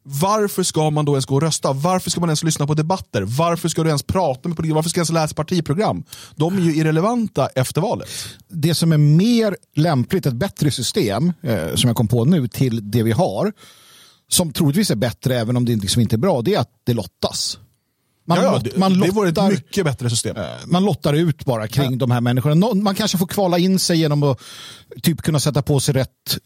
Varför 0.09 0.63
ska 0.63 0.91
man 0.91 1.05
då 1.05 1.13
ens 1.13 1.27
gå 1.27 1.35
och 1.35 1.43
rösta? 1.43 1.73
Varför 1.73 2.11
ska 2.11 2.21
man 2.21 2.29
ens 2.29 2.43
lyssna 2.43 2.67
på 2.67 2.75
debatter? 2.75 3.23
Varför 3.23 3.69
ska 3.69 3.83
du 3.83 3.89
ens 3.89 4.03
prata 4.03 4.49
med 4.49 4.57
politiker? 4.57 4.75
Varför 4.75 4.91
ska 4.91 4.99
du 4.99 5.01
ens 5.01 5.13
läsa 5.13 5.35
partiprogram? 5.35 6.05
De 6.37 6.57
är 6.59 6.61
ju 6.61 6.77
irrelevanta 6.77 7.47
efter 7.47 7.81
valet. 7.81 8.09
Det 8.49 8.75
som 8.75 8.93
är 8.93 8.99
mer 8.99 9.57
lämpligt, 9.77 10.27
ett 10.27 10.35
bättre 10.35 10.71
system, 10.71 11.33
eh, 11.43 11.75
som 11.75 11.89
jag 11.89 11.97
kom 11.97 12.09
på 12.09 12.25
nu, 12.25 12.49
till 12.49 12.91
det 12.91 13.03
vi 13.03 13.13
har, 13.13 13.53
som 14.29 14.53
troligtvis 14.53 14.91
är 14.91 14.97
bättre 14.97 15.39
även 15.39 15.57
om 15.57 15.65
det 15.65 15.77
liksom 15.77 16.03
inte 16.03 16.17
är 16.17 16.19
bra, 16.19 16.43
det 16.43 16.55
är 16.55 16.61
att 16.61 16.71
det 16.85 16.95
lottas. 16.95 17.59
Man, 18.25 18.39
Ja, 18.39 18.45
ja, 18.45 18.59
det, 18.59 18.77
man, 18.77 19.01
det 19.01 19.11
vore 19.11 19.29
ett 19.29 19.37
lottar, 19.37 19.51
mycket 19.51 19.85
bättre 19.85 20.11
system. 20.11 20.37
man 20.67 20.85
lottar 20.85 21.13
ut 21.13 21.45
bara 21.45 21.69
kring 21.69 21.99
de 21.99 22.11
här 22.11 22.21
människorna. 22.21 22.75
Man 22.75 22.95
kanske 22.95 23.19
får 23.19 23.27
kvala 23.27 23.59
in 23.59 23.79
sig 23.79 23.99
genom 23.99 24.23
att 24.23 24.41
typ 25.03 25.23
kunna 25.23 25.41
sätta 25.41 25.63
på 25.63 25.81
sig 25.81 25.95
rätt 25.95 26.39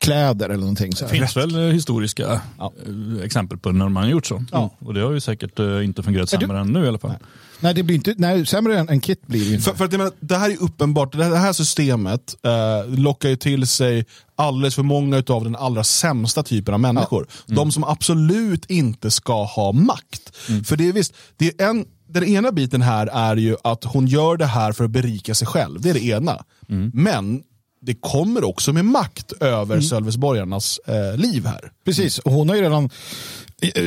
kläder 0.00 0.46
eller 0.48 0.60
någonting. 0.60 0.92
Så 0.92 1.04
Det 1.04 1.10
finns 1.10 1.36
väl 1.36 1.54
eh, 1.68 1.72
historiska 1.72 2.40
Ja. 2.58 2.72
eh, 3.18 3.24
exempel 3.24 3.58
på 3.58 3.72
när 3.72 3.88
man 3.88 4.02
har 4.02 4.10
gjort 4.10 4.26
så. 4.26 4.44
Ja. 4.52 4.70
Och 4.78 4.94
det 4.94 5.00
har 5.00 5.12
ju 5.12 5.20
säkert 5.20 5.58
eh, 5.58 5.84
inte 5.84 6.02
fungerat 6.02 6.32
Är 6.32 6.36
du- 6.38 6.46
sämre 6.46 6.60
än 6.60 6.66
nu 6.72 6.84
i 6.84 6.88
alla 6.88 6.98
fall. 6.98 7.12
Nej, 7.60 7.74
det 7.74 7.82
blir 7.82 7.96
inte, 7.96 8.14
nej, 8.18 8.46
sämre 8.46 8.78
än, 8.78 8.88
än 8.88 9.00
Kit 9.00 9.26
blir 9.26 9.44
det 9.44 9.50
inte. 9.54 9.62
För, 9.62 9.74
för 9.74 9.84
att 9.84 9.92
menar, 9.92 10.10
det 10.20 10.36
här 10.36 10.50
är 10.50 10.62
uppenbart, 10.62 11.12
det 11.12 11.24
här, 11.36 11.52
systemet 11.52 12.36
eh, 12.42 12.98
lockar 12.98 13.28
ju 13.28 13.36
till 13.36 13.66
sig 13.66 14.04
alldeles 14.36 14.74
för 14.74 14.82
många 14.82 15.22
av 15.28 15.44
den 15.44 15.56
allra 15.56 15.84
sämsta 15.84 16.42
typen 16.42 16.74
av 16.74 16.80
människor. 16.80 17.26
De 17.46 17.72
som 17.72 17.84
absolut 17.84 18.70
inte 18.70 19.10
ska 19.10 19.44
ha 19.44 19.72
makt. 19.72 20.36
För 20.64 20.76
det 20.76 20.88
är 20.88 20.92
visst, 20.92 21.14
det 21.36 21.60
är 21.60 21.68
en, 21.68 21.84
den 22.08 22.24
ena 22.24 22.52
biten 22.52 22.82
här 22.82 23.06
är 23.06 23.36
ju 23.36 23.56
att 23.64 23.84
hon 23.84 24.06
gör 24.06 24.36
det 24.36 24.46
här 24.46 24.72
för 24.72 24.84
att 24.84 24.90
berika 24.90 25.34
sig 25.34 25.46
själv. 25.46 25.80
Det 25.80 25.90
är 25.90 25.94
det 25.94 26.04
ena. 26.04 26.44
Men 26.92 27.42
det 27.80 27.94
kommer 27.94 28.44
också 28.44 28.72
med 28.72 28.84
makt 28.84 29.32
över 29.32 29.74
mm. 29.74 29.82
Sölvesborgarnas 29.82 30.80
eh, 30.86 31.16
liv 31.16 31.46
här. 31.46 31.72
Precis, 31.84 32.18
och 32.18 32.32
hon 32.32 32.48
har 32.48 32.56
ju 32.56 32.62
redan 32.62 32.90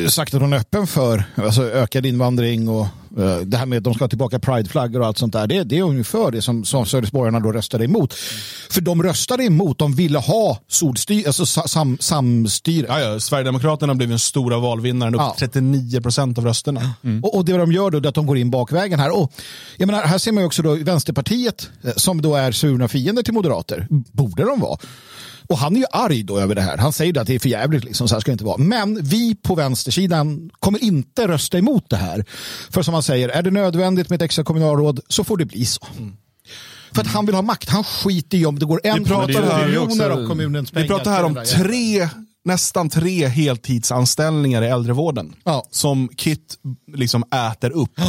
sagt 0.09 0.33
att 0.33 0.41
hon 0.41 0.53
är 0.53 0.57
öppen 0.57 0.87
för 0.87 1.23
alltså, 1.35 1.63
ökad 1.71 2.05
invandring 2.05 2.69
och 2.69 2.81
eh, 3.17 3.37
det 3.43 3.57
här 3.57 3.65
med 3.65 3.77
att 3.77 3.83
de 3.83 3.93
ska 3.93 4.03
ha 4.03 4.09
tillbaka 4.09 4.39
prideflaggor 4.39 4.99
och 4.99 5.05
allt 5.07 5.17
sånt 5.17 5.33
där. 5.33 5.47
Det, 5.47 5.63
det 5.63 5.77
är 5.77 5.83
ungefär 5.83 6.31
det 6.31 6.41
som, 6.41 6.65
som 6.65 6.85
Sölvesborgarna 6.85 7.39
då 7.39 7.51
röstade 7.51 7.83
emot. 7.85 8.13
För 8.69 8.81
de 8.81 9.03
röstade 9.03 9.43
emot, 9.43 9.79
de 9.79 9.95
ville 9.95 10.19
ha 10.19 10.57
solstyr, 10.67 11.27
alltså 11.27 11.45
sa- 11.45 11.67
sam, 11.67 11.97
samstyre. 12.01 12.85
Ja, 12.89 12.99
ja, 12.99 13.19
Sverigedemokraterna 13.19 13.95
blev 13.95 14.09
den 14.09 14.19
stora 14.19 14.59
valvinnaren, 14.59 15.15
upp 15.15 15.21
Ja. 15.21 15.35
till 15.37 15.47
39% 15.49 16.37
av 16.37 16.45
rösterna. 16.45 16.93
Och, 17.23 17.35
och 17.37 17.45
det 17.45 17.57
de 17.57 17.71
gör 17.71 17.91
då 17.91 17.97
är 17.97 18.07
att 18.07 18.15
de 18.15 18.25
går 18.25 18.37
in 18.37 18.51
bakvägen 18.51 18.99
här. 18.99 19.17
Och, 19.17 19.31
jag 19.77 19.87
menar, 19.87 20.03
här 20.03 20.17
ser 20.17 20.31
man 20.31 20.41
ju 20.43 20.47
också 20.47 20.61
då 20.61 20.75
Vänsterpartiet 20.75 21.69
eh, 21.83 21.91
som 21.95 22.21
då 22.21 22.35
är 22.35 22.51
surna 22.51 22.87
fiender 22.87 23.23
till 23.23 23.33
moderater. 23.33 23.87
Borde 23.89 24.43
de 24.43 24.59
vara. 24.59 24.77
Och 25.47 25.57
han 25.57 25.75
är 25.75 25.79
ju 25.79 25.85
arg 25.91 26.23
då 26.23 26.39
över 26.39 26.55
det 26.55 26.61
här. 26.61 26.77
Han 26.77 26.93
säger 26.93 27.17
att 27.19 27.27
det 27.27 27.35
är 27.35 27.39
för 27.39 27.49
jävligt, 27.49 27.83
liksom, 27.83 28.07
så 28.07 28.15
här 28.15 28.19
ska 28.19 28.31
det 28.31 28.33
inte 28.33 28.45
vara. 28.45 28.57
Men 28.57 29.03
vi 29.03 29.35
på 29.35 29.55
vänstersidan 29.55 30.49
kommer 30.59 30.83
inte 30.83 31.27
rösta 31.27 31.57
emot 31.57 31.89
det 31.89 31.97
här. 31.97 32.25
För 32.69 32.81
som 32.81 32.93
han 32.93 33.03
säger, 33.03 33.29
är 33.29 33.41
det 33.41 33.51
nödvändigt 33.51 34.09
med 34.09 34.15
ett 34.15 34.21
extra 34.21 34.43
kommunalråd 34.43 34.99
så 35.07 35.23
får 35.23 35.37
det 35.37 35.45
bli 35.45 35.65
så. 35.65 35.87
För 36.93 37.01
att 37.01 37.07
han 37.07 37.25
vill 37.25 37.35
ha 37.35 37.41
makt. 37.41 37.69
Han 37.69 37.83
skiter 37.83 38.37
i 38.37 38.45
om 38.45 38.59
det 38.59 38.65
går 38.65 38.81
en 38.83 39.03
pratar 39.03 39.65
miljoner 39.65 40.09
av 40.09 40.27
kommunens 40.27 40.69
Vi 40.69 40.73
pengar. 40.73 40.87
pratar 40.87 41.11
här 41.11 41.23
om 41.23 41.39
tre, 41.55 42.09
nästan 42.45 42.89
tre 42.89 43.27
heltidsanställningar 43.27 44.61
i 44.61 44.67
äldrevården. 44.67 45.35
Ja. 45.43 45.65
Som 45.71 46.09
Kit 46.15 46.57
liksom 46.93 47.23
äter 47.51 47.71
upp. 47.71 47.91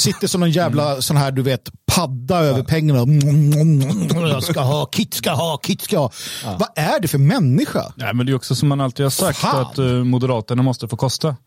Sitter 0.00 0.26
som 0.28 0.40
någon 0.40 0.50
jävla 0.50 1.02
sån 1.02 1.16
här, 1.16 1.30
du 1.32 1.42
vet, 1.42 1.70
padda 1.86 2.38
över 2.38 2.62
pengarna. 2.62 2.98
Jag 4.28 4.42
ska 4.42 4.60
ha, 4.60 4.86
Kit 4.86 5.14
ska 5.14 5.30
ha, 5.32 5.56
Kit 5.56 5.80
ska 5.82 5.98
ha. 5.98 6.10
Vad 6.44 6.68
är 6.76 7.00
det 7.00 7.08
för 7.08 7.18
människa? 7.18 7.92
Nej, 7.96 8.14
men 8.14 8.26
det 8.26 8.32
är 8.32 8.36
också 8.36 8.54
som 8.54 8.68
man 8.68 8.80
alltid 8.80 9.06
har 9.06 9.10
sagt 9.10 9.38
Fan. 9.38 9.66
att 9.66 9.78
uh, 9.78 10.04
Moderaterna 10.04 10.62
måste 10.62 10.88
få 10.88 10.96
kosta. 10.96 11.36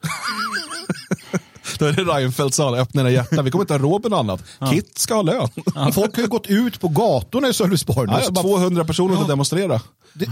Då 1.80 1.86
är 1.86 1.92
det 1.94 2.04
Reinfeldt 2.04 2.56
sa, 2.56 2.76
öppna 2.78 3.02
era 3.02 3.10
hjärtan. 3.10 3.46
Vi 3.46 3.52
kommer 3.52 3.63
inte 3.63 3.74
ha 3.74 3.80
råd 3.80 4.02
med 4.04 4.12
något 4.12 4.20
annat. 4.60 4.72
Kit 4.74 4.98
ska 4.98 5.13
ha 5.16 5.22
lön. 5.22 5.50
Folk 5.94 6.16
har 6.16 6.22
ju 6.24 6.28
gått 6.30 6.48
ut 6.48 6.80
på 6.80 6.88
gatorna 6.88 7.48
i 7.48 7.54
Sölvesborg. 7.54 8.08
nu, 8.08 8.13
Ja, 8.13 8.22
ja, 8.24 8.32
bara- 8.32 8.42
200 8.44 8.86
personer 8.86 9.16
får 9.16 9.28
demonstrera. 9.28 9.82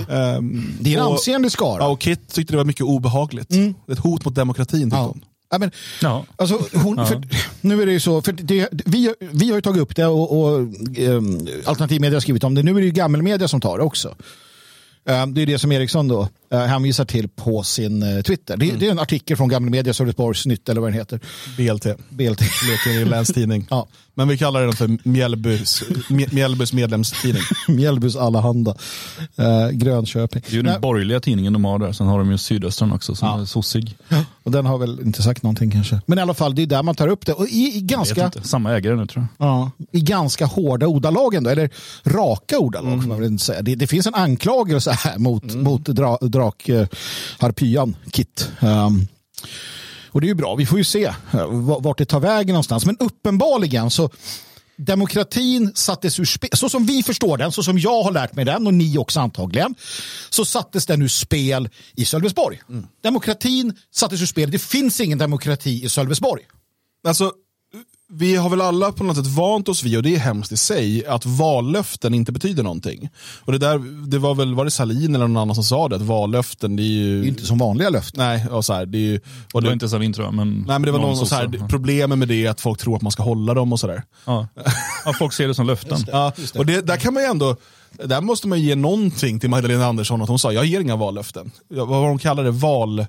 Ehm, 0.09 0.73
Det 0.79 0.93
är 0.93 0.97
en 0.99 1.05
och- 1.05 1.11
ansenlig 1.13 1.51
skara. 1.51 1.83
Ja, 1.83 1.87
och 1.87 1.99
Kit 2.01 2.33
tyckte 2.33 2.53
det 2.53 2.57
var 2.57 2.65
mycket 2.65 2.85
obehagligt. 2.85 3.51
Ett 3.91 3.99
hot 3.99 4.25
mot 4.25 4.35
demokratin 4.35 4.81
tyckte 4.81 4.95
Ja. 4.97 5.03
hon. 5.03 5.21
Ja, 5.51 5.57
men, 5.57 5.71
Ja. 6.01 6.25
alltså, 6.35 6.61
hon, 6.73 7.05
för, 7.07 7.21
nu 7.61 7.81
är 7.81 7.85
det 7.85 7.91
ju 7.91 7.99
så, 7.99 8.21
för 8.21 8.31
det, 8.31 8.69
vi, 8.71 9.13
vi 9.19 9.49
har 9.49 9.55
ju 9.55 9.61
tagit 9.61 9.81
upp 9.81 9.95
det 9.95 10.05
och, 10.05 10.41
och 10.41 10.59
um, 10.97 11.47
alternativmedia 11.65 12.15
har 12.15 12.21
skrivit 12.21 12.43
om 12.43 12.55
det. 12.55 12.63
Nu 12.63 12.71
är 12.71 12.75
det 12.75 12.85
ju 12.85 12.91
gammelmedia 12.91 13.47
som 13.47 13.61
tar 13.61 13.77
det 13.77 13.83
också. 13.83 14.15
Um, 15.05 15.33
det 15.33 15.41
är 15.41 15.45
det 15.45 15.59
som 15.59 15.71
Eriksson 15.71 16.07
då 16.07 16.27
uh, 16.53 16.59
hänvisar 16.59 17.05
till 17.05 17.29
på 17.29 17.63
sin 17.63 18.03
uh, 18.03 18.21
Twitter. 18.21 18.57
Det, 18.57 18.71
det 18.71 18.87
är 18.87 18.91
en 18.91 18.99
artikel 18.99 19.37
från 19.37 19.49
gammelmedia, 19.49 19.93
Sölvesborgs 19.93 20.45
nytt 20.45 20.69
eller 20.69 20.81
vad 20.81 20.87
den 20.91 20.99
heter. 20.99 21.19
BLT. 21.57 21.85
BLT. 22.09 22.41
Blekinge 22.63 23.05
länstidning. 23.05 23.67
Ja. 23.69 23.87
Men 24.21 24.27
vi 24.27 24.37
kallar 24.37 24.61
den 24.61 24.73
för 24.73 24.97
Mjällbys, 25.03 25.83
Mj- 26.09 26.33
Mjällbys 26.33 26.73
medlemstidning. 26.73 27.43
Mjällbys 27.67 28.15
Allehanda. 28.15 28.75
Uh, 29.39 29.69
Grönköping. 29.71 30.41
Det 30.45 30.51
är 30.51 30.55
ju 30.55 30.63
Nej, 30.63 30.71
den 30.71 30.81
borgerliga 30.81 31.19
tidningen 31.19 31.53
de 31.53 31.65
har 31.65 31.79
där. 31.79 31.91
Sen 31.91 32.07
har 32.07 32.19
de 32.19 32.31
ju 32.31 32.37
Sydöstern 32.37 32.91
också 32.91 33.15
som 33.15 33.41
är 33.41 33.45
sossig. 33.45 33.97
och 34.43 34.51
den 34.51 34.65
har 34.65 34.77
väl 34.77 34.99
inte 34.99 35.23
sagt 35.23 35.43
någonting 35.43 35.71
kanske. 35.71 36.01
Men 36.05 36.17
i 36.17 36.21
alla 36.21 36.33
fall, 36.33 36.55
det 36.55 36.61
är 36.61 36.65
där 36.67 36.83
man 36.83 36.95
tar 36.95 37.07
upp 37.07 37.25
det. 37.25 37.33
Och 37.33 37.47
i, 37.47 37.77
i 37.77 37.81
ganska... 37.81 38.31
Samma 38.41 38.71
ägare 38.71 38.95
nu 38.95 39.07
tror 39.07 39.27
jag. 39.37 39.47
Ja, 39.47 39.71
i 39.91 40.01
ganska 40.01 40.45
hårda 40.45 40.87
ordalag 40.87 41.33
ändå, 41.33 41.49
eller 41.49 41.69
raka 42.03 42.59
ordalag 42.59 43.01
får 43.01 43.07
man 43.09 43.19
väl 43.19 43.27
inte 43.31 43.45
säga. 43.45 43.61
Det, 43.61 43.75
det 43.75 43.87
finns 43.87 44.07
en 44.07 44.15
anklagelse 44.15 44.91
här 44.91 45.17
mot, 45.17 45.55
mot 45.55 45.85
dra, 45.85 46.17
drakharpyan 46.21 47.95
Kit. 48.11 48.51
Um, 48.61 49.07
och 50.11 50.21
det 50.21 50.25
är 50.25 50.29
ju 50.29 50.35
bra, 50.35 50.55
vi 50.55 50.65
får 50.65 50.77
ju 50.77 50.83
se 50.83 51.07
uh, 51.07 51.45
vart 51.81 51.97
det 51.97 52.05
tar 52.05 52.19
vägen 52.19 52.53
någonstans. 52.53 52.85
Men 52.85 52.97
uppenbarligen 52.97 53.89
så 53.89 54.09
Demokratin 54.75 55.71
sattes 55.75 56.19
ur 56.19 56.25
spel, 56.25 56.49
så 56.53 56.69
som 56.69 56.85
vi 56.85 57.03
förstår 57.03 57.37
den, 57.37 57.51
så 57.51 57.63
som 57.63 57.79
jag 57.79 58.03
har 58.03 58.11
lärt 58.11 58.35
mig 58.35 58.45
den 58.45 58.67
och 58.67 58.73
ni 58.73 58.97
också 58.97 59.19
antagligen, 59.19 59.75
så 60.29 60.45
sattes 60.45 60.85
den 60.85 61.01
ur 61.01 61.07
spel 61.07 61.69
i 61.95 62.05
Sölvesborg. 62.05 62.61
Demokratin 63.03 63.73
sattes 63.91 64.21
ur 64.21 64.25
spel, 64.25 64.51
det 64.51 64.59
finns 64.59 65.01
ingen 65.01 65.17
demokrati 65.17 65.83
i 65.83 65.89
Sölvesborg. 65.89 66.43
Alltså, 67.07 67.31
vi 68.13 68.35
har 68.35 68.49
väl 68.49 68.61
alla 68.61 68.91
på 68.91 69.03
något 69.03 69.17
sätt 69.17 69.27
vant 69.27 69.69
oss 69.69 69.83
vid, 69.83 69.97
och 69.97 70.03
det 70.03 70.15
är 70.15 70.19
hemskt 70.19 70.51
i 70.51 70.57
sig, 70.57 71.05
att 71.05 71.25
vallöften 71.25 72.13
inte 72.13 72.31
betyder 72.31 72.63
någonting. 72.63 73.09
Och 73.39 73.51
det, 73.51 73.57
där, 73.57 74.07
det 74.07 74.19
var 74.19 74.35
väl 74.35 74.55
var 74.55 74.65
det 74.65 74.71
Salin 74.71 75.15
eller 75.15 75.27
någon 75.27 75.37
annan 75.37 75.55
som 75.55 75.63
sa 75.63 75.87
det, 75.87 75.95
att 75.95 76.01
vallöften, 76.01 76.75
det 76.75 76.83
är 76.83 76.85
ju... 76.85 77.21
Det 77.21 77.27
är 77.27 77.29
inte 77.29 77.45
som 77.45 77.57
vanliga 77.57 77.89
löften. 77.89 78.25
Nej, 78.25 78.47
och 78.47 78.65
så 78.65 78.73
här, 78.73 78.85
det 78.85 78.97
är 78.97 78.99
ju... 78.99 79.15
Och 79.15 79.21
Det 79.21 79.53
var 79.53 79.61
det, 79.61 79.73
inte 79.73 79.89
Savin 79.89 80.13
tror 80.13 80.27
jag. 80.27 80.33
Men 80.33 80.53
nej, 80.53 80.65
men 80.67 80.81
det 80.81 80.91
var 80.91 80.99
någon 80.99 81.17
som 81.17 81.27
så 81.27 81.35
här, 81.35 81.67
problemen 81.69 82.19
med 82.19 82.27
det 82.27 82.45
är 82.45 82.49
att 82.49 82.61
folk 82.61 82.79
tror 82.79 82.95
att 82.95 83.01
man 83.01 83.11
ska 83.11 83.23
hålla 83.23 83.53
dem 83.53 83.73
och 83.73 83.79
sådär. 83.79 84.03
Ja. 84.25 84.47
ja, 85.05 85.13
folk 85.19 85.33
ser 85.33 85.47
det 85.47 85.55
som 85.55 85.67
löften. 85.67 85.97
Ja, 86.11 86.33
och 86.55 86.65
det, 86.65 86.81
där 86.81 86.97
kan 86.97 87.13
man 87.13 87.23
ju 87.23 87.29
ändå, 87.29 87.55
där 88.05 88.21
måste 88.21 88.47
man 88.47 88.61
ge 88.61 88.75
någonting 88.75 89.39
till 89.39 89.49
Magdalena 89.49 89.85
Andersson, 89.85 90.21
att 90.21 90.29
hon 90.29 90.39
sa, 90.39 90.53
jag 90.53 90.65
ger 90.65 90.79
inga 90.79 90.95
vallöften. 90.95 91.51
Vad 91.69 91.87
var 91.87 92.09
hon 92.09 92.17
kallade 92.17 92.47
det? 92.47 92.51
Val... 92.51 93.05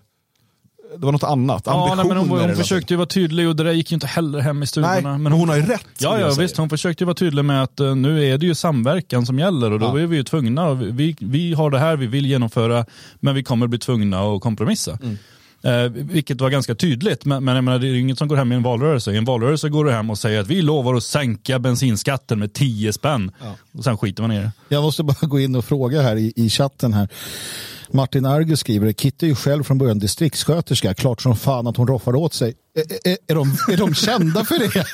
Det 0.96 1.04
var 1.06 1.12
något 1.12 1.22
annat. 1.22 1.62
Ja, 1.66 1.72
nej, 1.72 1.90
Ambitioner 1.92 2.14
men 2.14 2.28
hon, 2.28 2.40
hon 2.48 2.56
försökte 2.56 2.92
ju 2.92 2.96
vara 2.98 3.06
tydlig 3.06 3.48
och 3.48 3.56
det 3.56 3.64
där 3.64 3.72
gick 3.72 3.90
ju 3.90 3.94
inte 3.94 4.06
heller 4.06 4.40
hem 4.40 4.62
i 4.62 4.66
stugorna. 4.66 5.00
Nej, 5.00 5.18
men 5.18 5.32
hon 5.32 5.48
har 5.48 5.56
ju 5.56 5.62
rätt. 5.62 5.86
Ja, 5.98 6.20
ja 6.20 6.30
visst. 6.38 6.56
Hon 6.56 6.70
försökte 6.70 7.04
ju 7.04 7.06
vara 7.06 7.14
tydlig 7.14 7.44
med 7.44 7.62
att 7.62 7.80
eh, 7.80 7.94
nu 7.94 8.24
är 8.32 8.38
det 8.38 8.46
ju 8.46 8.54
samverkan 8.54 9.26
som 9.26 9.38
gäller 9.38 9.70
och 9.70 9.78
då 9.80 9.86
Ja. 9.86 9.98
är 9.98 10.06
vi 10.06 10.16
ju 10.16 10.22
tvungna. 10.24 10.68
Och 10.68 10.82
Vi, 10.82 11.16
vi 11.20 11.54
har 11.54 11.70
det 11.70 11.78
här 11.78 11.96
vi 11.96 12.06
vill 12.06 12.26
genomföra 12.26 12.86
men 13.20 13.34
vi 13.34 13.42
kommer 13.42 13.66
bli 13.66 13.78
tvungna 13.78 14.20
att 14.20 14.40
kompromissa. 14.40 14.98
Mm. 15.02 15.18
Eh, 15.64 15.90
vilket 15.92 16.40
var 16.40 16.50
ganska 16.50 16.74
tydligt, 16.74 17.24
men, 17.24 17.44
men 17.44 17.54
jag 17.54 17.64
menar, 17.64 17.78
det 17.78 17.88
är 17.88 17.94
inget 17.94 18.18
som 18.18 18.28
går 18.28 18.36
hem 18.36 18.52
i 18.52 18.54
en 18.54 18.62
valrörelse. 18.62 19.12
I 19.12 19.16
en 19.16 19.24
valrörelse 19.24 19.68
går 19.68 19.84
du 19.84 19.90
hem 19.92 20.10
och 20.10 20.18
säger 20.18 20.40
att 20.40 20.46
vi 20.46 20.62
lovar 20.62 20.94
att 20.94 21.02
sänka 21.02 21.58
bensinskatten 21.58 22.38
med 22.38 22.52
10 22.52 22.92
spänn. 22.92 23.30
Och 23.78 23.84
sen 23.84 23.98
skiter 23.98 24.22
man 24.22 24.32
i 24.32 24.38
det. 24.38 24.52
Jag 24.68 24.82
måste 24.82 25.02
bara 25.02 25.26
gå 25.26 25.40
in 25.40 25.54
och 25.56 25.64
fråga 25.64 26.02
här 26.02 26.16
i, 26.16 26.32
i 26.36 26.50
chatten 26.50 26.92
här. 26.92 27.08
Martin 27.94 28.26
Argus 28.26 28.60
skriver, 28.60 28.92
Kitty 28.92 29.26
är 29.26 29.28
ju 29.28 29.34
själv 29.34 29.64
från 29.64 29.78
början 29.78 29.98
distriktssköterska. 29.98 30.94
Klart 30.94 31.22
som 31.22 31.36
fan 31.36 31.66
att 31.66 31.76
hon 31.76 31.86
roffar 31.86 32.14
åt 32.14 32.34
sig. 32.34 32.54
Är, 32.74 33.08
är, 33.10 33.16
är, 33.26 33.34
de, 33.34 33.56
är 33.72 33.76
de 33.76 33.94
kända 33.94 34.44
för 34.44 34.58
det? 34.58 34.86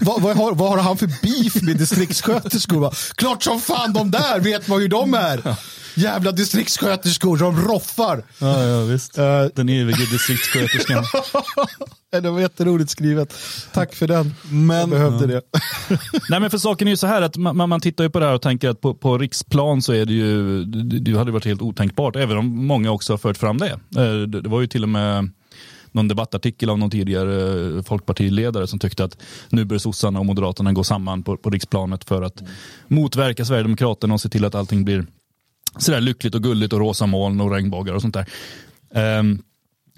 vad, 0.00 0.22
vad, 0.22 0.36
har, 0.36 0.52
vad 0.52 0.70
har 0.70 0.78
han 0.78 0.98
för 0.98 1.06
beef 1.06 1.62
med 1.62 1.76
distriktssköterskor? 1.76 2.94
Klart 3.14 3.42
som 3.42 3.60
fan 3.60 3.92
de 3.92 4.10
där 4.10 4.40
vet 4.40 4.68
man 4.68 4.80
hur 4.80 4.88
de 4.88 5.14
är. 5.14 5.56
Jävla 5.94 6.32
distriktssköterskor, 6.32 7.36
de 7.36 7.68
roffar. 7.68 8.24
Ja, 8.38 8.64
ja 8.64 8.80
visst. 8.80 9.18
Uh, 9.18 9.24
Den 9.54 9.68
evige 9.68 10.10
distriktssköterskan. 10.12 11.04
det 12.20 12.30
var 12.30 12.40
jätteroligt 12.40 12.90
skrivet. 12.90 13.34
Tack 13.72 13.94
för 13.94 14.06
den. 14.06 14.34
Men, 14.50 14.78
Jag 14.78 14.90
behövde 14.90 15.26
det. 15.26 15.42
Nej 16.30 16.40
men 16.40 16.50
för 16.50 16.58
saken 16.58 16.88
är 16.88 16.92
ju 16.92 16.96
så 16.96 17.06
här 17.06 17.22
att 17.22 17.36
man, 17.36 17.68
man 17.68 17.80
tittar 17.80 18.04
ju 18.04 18.10
på 18.10 18.20
det 18.20 18.26
här 18.26 18.34
och 18.34 18.42
tänker 18.42 18.68
att 18.68 18.80
på, 18.80 18.94
på 18.94 19.18
riksplan 19.18 19.82
så 19.82 19.92
är 19.92 20.06
det 20.06 20.12
ju, 20.12 20.64
det, 20.64 21.18
hade 21.18 21.32
varit 21.32 21.44
helt 21.44 21.62
otänkbart, 21.62 22.16
även 22.16 22.36
om 22.38 22.66
många 22.66 22.90
också 22.90 23.12
har 23.12 23.18
fört 23.18 23.36
fram 23.36 23.58
det. 23.58 23.70
Eh, 23.96 24.12
Det, 24.26 24.40
det 24.40 24.48
var 24.48 24.60
ju 24.60 24.66
till 24.66 24.82
och 24.82 24.88
med 24.88 25.30
någon 25.92 26.08
debattartikel 26.08 26.70
av 26.70 26.78
någon 26.78 26.90
tidigare 26.90 27.82
folkpartiledare 27.82 28.66
som 28.66 28.78
tyckte 28.78 29.04
att 29.04 29.16
nu 29.48 29.64
bör 29.64 29.78
sossarna 29.78 30.18
och 30.18 30.26
moderaterna 30.26 30.72
gå 30.72 30.84
samman 30.84 31.22
på, 31.22 31.36
på 31.36 31.50
riksplanet 31.50 32.04
för 32.04 32.22
att 32.22 32.42
motverka 32.88 33.44
Sverigedemokraterna 33.44 34.14
och 34.14 34.20
se 34.20 34.28
till 34.28 34.44
att 34.44 34.54
allting 34.54 34.84
blir 34.84 35.06
sådär 35.78 36.00
lyckligt 36.00 36.34
och 36.34 36.42
gulligt 36.42 36.72
och 36.72 36.78
rosa 36.78 37.06
moln 37.06 37.40
och 37.40 37.50
regnbågar 37.50 37.94
och 37.94 38.02
sånt 38.02 38.14
där. 38.14 38.26
Ehm, 38.94 39.42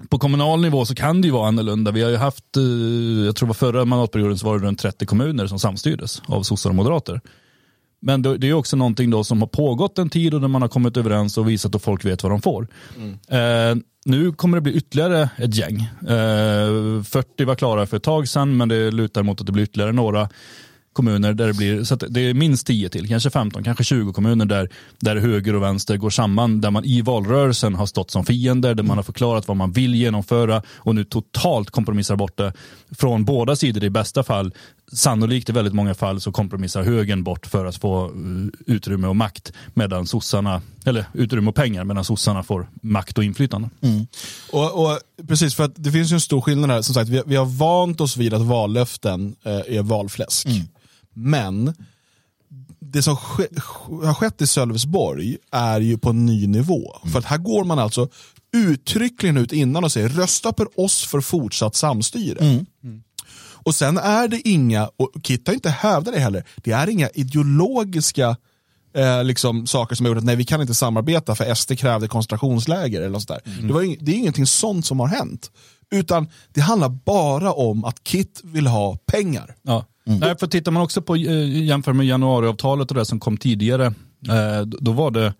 på 0.09 0.19
kommunal 0.19 0.61
nivå 0.61 0.85
så 0.85 0.95
kan 0.95 1.21
det 1.21 1.27
ju 1.27 1.33
vara 1.33 1.49
annorlunda. 1.49 1.91
Vi 1.91 2.03
har 2.03 2.11
ju 2.11 2.17
haft, 2.17 2.57
eh, 2.57 2.63
jag 3.27 3.37
tror 3.37 3.53
förra 3.53 3.85
mandatperioden 3.85 4.39
så 4.39 4.47
var 4.47 4.59
det 4.59 4.67
runt 4.67 4.79
30 4.79 5.07
kommuner 5.07 5.47
som 5.47 5.59
samstyrdes 5.59 6.23
av 6.27 6.43
sossar 6.43 6.71
och 6.71 6.77
moderater. 6.77 7.21
Men 8.01 8.23
det 8.23 8.49
är 8.49 8.53
också 8.53 8.77
någonting 8.77 9.11
då 9.11 9.25
som 9.25 9.41
har 9.41 9.49
pågått 9.49 9.99
en 9.99 10.11
tid 10.11 10.35
och 10.35 10.41
där 10.41 10.49
man 10.49 10.63
har 10.63 10.69
kommit 10.69 10.97
överens 10.97 11.39
och 11.39 11.49
visat 11.49 11.75
att 11.75 11.83
folk 11.83 12.05
vet 12.05 12.23
vad 12.23 12.33
de 12.33 12.43
får. 12.43 12.69
Eh, 13.29 13.77
nu 14.05 14.33
kommer 14.33 14.57
det 14.57 14.61
bli 14.61 14.73
ytterligare 14.73 15.29
ett 15.37 15.55
gäng. 15.55 15.77
Eh, 16.01 17.03
40 17.03 17.45
var 17.45 17.55
klara 17.55 17.87
för 17.87 17.97
ett 17.97 18.03
tag 18.03 18.29
sedan 18.29 18.57
men 18.57 18.69
det 18.69 18.91
lutar 18.91 19.23
mot 19.23 19.41
att 19.41 19.47
det 19.47 19.53
blir 19.53 19.65
ytterligare 19.65 19.93
några 19.93 20.29
kommuner 20.95 21.35
där 21.35 21.47
det 21.47 21.55
blir, 21.55 21.85
så 21.85 21.97
det 21.97 22.21
är 22.21 22.35
minst 22.35 22.67
10 22.67 22.89
till, 22.89 23.09
kanske 23.09 23.31
15, 23.31 23.65
kanske 23.65 23.85
20 23.85 24.13
kommuner 24.13 24.45
där, 24.45 24.69
där 25.01 25.17
höger 25.17 25.55
och 25.55 25.63
vänster 25.63 25.97
går 25.97 26.11
samman, 26.11 26.61
där 26.61 26.71
man 26.71 26.85
i 26.85 27.03
valrörelsen 27.03 27.75
har 27.75 27.87
stått 27.87 28.11
som 28.11 28.25
fiender, 28.25 28.75
där 28.75 28.83
man 28.83 28.99
har 28.99 29.03
förklarat 29.03 29.49
vad 29.49 29.57
man 29.57 29.73
vill 29.73 29.95
genomföra 29.95 30.63
och 30.69 30.95
nu 30.95 31.05
totalt 31.05 31.71
kompromissar 31.71 32.17
bort 32.17 32.37
det 32.37 32.53
från 32.99 33.25
båda 33.25 33.57
sidor 33.57 33.85
i 33.85 33.91
bästa 33.91 34.23
fall. 34.23 34.55
Sannolikt 34.93 35.49
i 35.49 35.53
väldigt 35.53 35.75
många 35.75 35.95
fall 35.95 36.21
så 36.21 36.33
kompromissar 36.33 36.83
högern 36.83 37.25
bort 37.25 37.47
för 37.47 37.67
att 37.67 37.77
få 37.77 38.05
eh, 38.05 38.13
utrymme 38.67 39.07
och 39.07 39.17
makt 39.17 39.53
medan 39.75 40.07
sossarna, 40.07 40.63
eller 40.85 41.05
utrymme 41.13 41.49
och 41.49 41.55
pengar 41.55 41.85
medan 41.85 42.05
sossarna 42.05 42.43
får 42.43 42.69
makt 42.83 43.19
och 43.19 43.25
inflytande. 43.25 43.71
Och, 44.53 44.85
och, 44.85 44.99
precis, 45.29 45.55
för 45.55 45.65
att 45.65 45.73
det 45.75 45.93
finns 45.93 46.13
ju 46.13 46.15
en 46.15 46.21
stor 46.21 46.41
skillnad 46.41 46.71
här. 46.71 46.83
Som 46.83 46.95
sagt, 46.95 47.09
vi, 47.09 47.23
vi 47.27 47.37
har 47.37 47.47
vant 47.47 48.01
oss 48.01 48.17
vid 48.17 48.35
att 48.35 48.43
vallöften 48.43 49.37
eh, 49.43 49.53
är 49.53 49.83
valfläsk. 49.83 50.47
Men 51.15 51.75
det 52.81 53.03
som 53.03 53.17
har 53.17 54.15
skett 54.15 54.43
i 54.43 54.47
Sölvesborg 54.47 55.37
är 55.53 55.81
ju 55.81 55.99
på 55.99 56.11
en 56.11 56.27
ny 56.27 56.47
nivå. 56.47 56.97
För 57.13 57.19
att 57.19 57.25
här 57.25 57.39
går 57.39 57.65
man 57.65 57.79
alltså 57.79 58.09
uttryckligen 58.57 59.37
ut 59.37 59.53
innan 59.53 59.85
och 59.85 59.93
säger 59.93 60.09
rösta 60.09 60.53
på 60.53 60.67
oss 60.77 61.05
för 61.05 61.21
fortsatt 61.21 61.75
samstyre. 61.75 62.39
Och 63.65 63.75
sen 63.75 63.99
är 63.99 64.29
det 64.29 64.49
inga, 64.49 64.91
och 64.97 65.11
Kit 65.23 65.47
har 65.47 65.55
inte 65.55 65.71
hävdat 65.71 66.15
det 66.15 66.21
heller, 66.21 66.45
det 66.57 66.73
är 66.73 66.89
inga 66.89 67.09
ideologiska 67.09 68.37
eh, 68.97 69.25
liksom, 69.25 69.67
saker 69.67 69.97
som 69.97 70.07
har 70.07 70.11
gjort 70.11 70.19
att 70.19 70.25
nej, 70.25 70.37
vi 70.37 70.45
kan 70.45 70.61
inte 70.61 70.75
samarbeta 70.75 71.35
för 71.35 71.55
SD 71.55 71.79
krävde 71.79 72.09
koncentrationsläger. 72.09 73.01
Eller 73.01 73.11
något 73.11 73.29
sånt 73.29 73.45
där. 73.45 73.67
Det, 73.67 73.73
var 73.73 73.83
ing, 73.83 73.97
det 74.01 74.13
är 74.13 74.17
ingenting 74.17 74.47
sånt 74.47 74.87
som 74.87 75.01
har 75.01 75.07
hänt. 75.07 75.51
Utan 75.91 76.29
det 76.53 76.61
handlar 76.61 76.89
bara 76.89 77.53
om 77.53 77.85
att 77.85 78.05
Kit 78.05 78.41
vill 78.45 78.67
ha 78.67 78.97
pengar. 78.97 79.55
Ja. 79.63 79.85
Mm. 80.07 80.21
Nej, 80.21 80.39
för 80.39 80.47
tittar 80.47 80.73
man 80.73 80.83
också 80.83 81.03
på 81.03 81.17
eh, 81.17 81.63
jämför 81.65 81.93
med 81.93 82.07
januariavtalet 82.07 82.91
och 82.91 82.97
det 82.97 83.05
som 83.05 83.21
kom 83.21 83.37
tidigare, 83.37 83.87
eh, 84.29 84.61
då- 84.67 84.93
var 84.93 85.11
det 85.11 85.35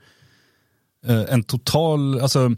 eh, 1.07 1.23
en 1.29 1.43
total, 1.43 2.21
alltså 2.21 2.51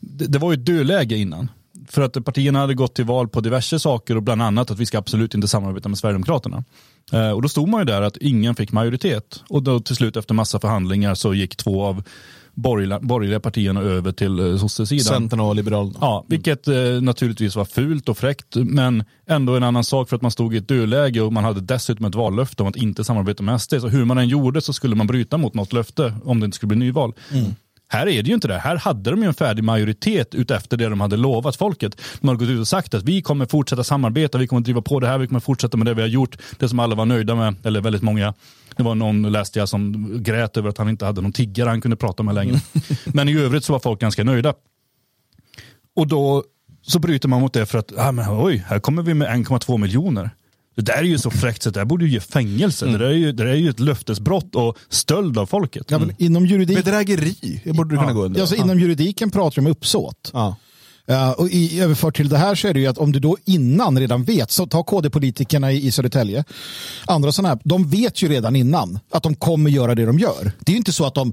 det, 0.00 0.38
var 0.38 0.52
ju 0.52 0.58
ett 0.58 0.66
dödläge 0.66 1.16
innan. 1.16 1.48
För 1.88 2.02
att 2.02 2.24
partierna 2.24 2.58
hade 2.58 2.74
gått 2.74 2.94
till 2.94 3.04
val 3.04 3.28
på 3.28 3.40
diverse 3.40 3.78
saker 3.78 4.16
och 4.16 4.22
bland 4.22 4.42
annat 4.42 4.70
att 4.70 4.78
vi 4.78 4.86
ska 4.86 4.98
absolut 4.98 5.34
inte 5.34 5.48
samarbeta 5.48 5.88
med 5.88 5.98
Sverigedemokraterna. 5.98 6.64
Och 7.34 7.42
då 7.42 7.48
stod 7.48 7.68
man 7.68 7.80
ju 7.80 7.84
där 7.84 8.02
att 8.02 8.16
ingen 8.16 8.54
fick 8.54 8.72
majoritet. 8.72 9.42
Och 9.48 9.62
då 9.62 9.80
till 9.80 9.96
slut 9.96 10.16
efter 10.16 10.34
massa 10.34 10.60
förhandlingar 10.60 11.14
så 11.14 11.34
gick 11.34 11.56
två 11.56 11.84
av 11.84 12.02
borgerliga, 12.60 13.00
borgerliga 13.00 13.40
partierna 13.40 13.80
över 13.80 14.12
till 14.12 14.38
eh, 14.38 14.56
sossesidan. 14.56 15.04
Centern 15.04 15.40
och 15.40 15.54
Liberalerna. 15.54 15.98
Ja, 16.00 16.24
vilket 16.28 16.68
eh, 16.68 16.74
naturligtvis 17.00 17.56
var 17.56 17.64
fult 17.64 18.08
och 18.08 18.18
fräckt, 18.18 18.56
men 18.56 19.04
ändå 19.28 19.56
en 19.56 19.62
annan 19.62 19.84
sak 19.84 20.08
för 20.08 20.16
att 20.16 20.22
man 20.22 20.30
stod 20.30 20.54
i 20.54 20.58
ett 20.58 20.68
dödläge 20.68 21.20
och 21.20 21.32
man 21.32 21.44
hade 21.44 21.60
dessutom 21.60 22.06
ett 22.06 22.14
vallöfte 22.14 22.62
om 22.62 22.68
att 22.68 22.76
inte 22.76 23.04
samarbeta 23.04 23.42
med 23.42 23.60
SD. 23.60 23.74
Så 23.80 23.88
hur 23.88 24.04
man 24.04 24.18
än 24.18 24.28
gjorde 24.28 24.60
så 24.60 24.72
skulle 24.72 24.96
man 24.96 25.06
bryta 25.06 25.36
mot 25.36 25.54
något 25.54 25.72
löfte 25.72 26.14
om 26.24 26.40
det 26.40 26.44
inte 26.44 26.54
skulle 26.54 26.68
bli 26.68 26.78
nyval. 26.78 27.14
Här 27.92 28.08
är 28.08 28.22
det 28.22 28.28
ju 28.28 28.34
inte 28.34 28.48
det. 28.48 28.58
Här 28.58 28.76
hade 28.76 29.10
de 29.10 29.22
ju 29.22 29.28
en 29.28 29.34
färdig 29.34 29.64
majoritet 29.64 30.34
utefter 30.34 30.76
det 30.76 30.88
de 30.88 31.00
hade 31.00 31.16
lovat 31.16 31.56
folket. 31.56 32.00
De 32.20 32.28
hade 32.28 32.38
gått 32.38 32.48
ut 32.48 32.60
och 32.60 32.68
sagt 32.68 32.94
att 32.94 33.02
vi 33.02 33.22
kommer 33.22 33.46
fortsätta 33.46 33.84
samarbeta, 33.84 34.38
vi 34.38 34.46
kommer 34.46 34.62
driva 34.62 34.82
på 34.82 35.00
det 35.00 35.06
här, 35.06 35.18
vi 35.18 35.26
kommer 35.26 35.40
fortsätta 35.40 35.76
med 35.76 35.86
det 35.86 35.94
vi 35.94 36.00
har 36.00 36.08
gjort. 36.08 36.36
Det 36.58 36.68
som 36.68 36.78
alla 36.78 36.94
var 36.94 37.06
nöjda 37.06 37.34
med, 37.34 37.54
eller 37.64 37.80
väldigt 37.80 38.02
många. 38.02 38.34
Det 38.80 38.84
var 38.84 38.94
någon, 38.94 39.32
läste 39.32 39.58
jag, 39.58 39.68
som 39.68 40.10
grät 40.22 40.56
över 40.56 40.68
att 40.68 40.78
han 40.78 40.88
inte 40.88 41.04
hade 41.04 41.20
någon 41.20 41.32
tiggare 41.32 41.68
han 41.68 41.80
kunde 41.80 41.96
prata 41.96 42.22
med 42.22 42.34
längre. 42.34 42.60
Men 43.04 43.28
i 43.28 43.38
övrigt 43.38 43.64
så 43.64 43.72
var 43.72 43.80
folk 43.80 44.00
ganska 44.00 44.24
nöjda. 44.24 44.54
Och 45.96 46.06
då 46.06 46.44
så 46.82 46.98
bryter 46.98 47.28
man 47.28 47.40
mot 47.40 47.52
det 47.52 47.66
för 47.66 47.78
att, 47.78 47.92
ah, 47.96 48.12
men, 48.12 48.26
oj, 48.28 48.64
här 48.68 48.78
kommer 48.78 49.02
vi 49.02 49.14
med 49.14 49.28
1,2 49.28 49.78
miljoner. 49.78 50.30
Det 50.76 50.82
där 50.82 50.98
är 50.98 51.02
ju 51.02 51.18
så 51.18 51.30
fräckt 51.30 51.62
så 51.62 51.70
det 51.70 51.80
där 51.80 51.84
borde 51.84 52.04
ju 52.04 52.10
ge 52.10 52.20
fängelse. 52.20 52.86
Det, 52.86 52.98
där 52.98 53.06
är 53.06 53.12
ju, 53.12 53.32
det 53.32 53.44
där 53.44 53.50
är 53.50 53.56
ju 53.56 53.70
ett 53.70 53.80
löftesbrott 53.80 54.54
och 54.54 54.78
stöld 54.88 55.38
av 55.38 55.46
folket. 55.46 55.86
Ja, 55.90 55.98
men 55.98 56.14
inom, 56.18 56.46
juridik, 56.46 56.76
Bedrägeri 56.76 57.60
borde 57.64 57.94
du 57.94 57.98
kunna 57.98 58.12
gå 58.12 58.24
under. 58.24 58.40
alltså, 58.40 58.56
inom 58.56 58.78
juridiken 58.80 59.30
pratar 59.30 59.54
de 59.56 59.60
om 59.60 59.72
uppsåt. 59.72 60.30
Ja. 60.32 60.56
Ja, 61.06 61.32
och 61.32 61.48
i, 61.48 61.80
överfört 61.80 62.16
till 62.16 62.28
det 62.28 62.38
här 62.38 62.54
så 62.54 62.68
är 62.68 62.74
det 62.74 62.80
ju 62.80 62.86
att 62.86 62.98
om 62.98 63.12
du 63.12 63.18
då 63.18 63.36
innan 63.44 63.98
redan 63.98 64.24
vet, 64.24 64.50
så 64.50 64.66
ta 64.66 64.82
KD-politikerna 64.82 65.72
i, 65.72 65.86
i 65.86 65.92
Södertälje, 65.92 66.44
andra 67.06 67.32
sådana 67.32 67.48
här, 67.48 67.58
de 67.64 67.88
vet 67.88 68.22
ju 68.22 68.28
redan 68.28 68.56
innan 68.56 68.98
att 69.10 69.22
de 69.22 69.34
kommer 69.34 69.70
göra 69.70 69.94
det 69.94 70.06
de 70.06 70.18
gör. 70.18 70.52
Det 70.58 70.72
är 70.72 70.74
ju 70.74 70.78
inte 70.78 70.92
så 70.92 71.04
att 71.04 71.14
de, 71.14 71.32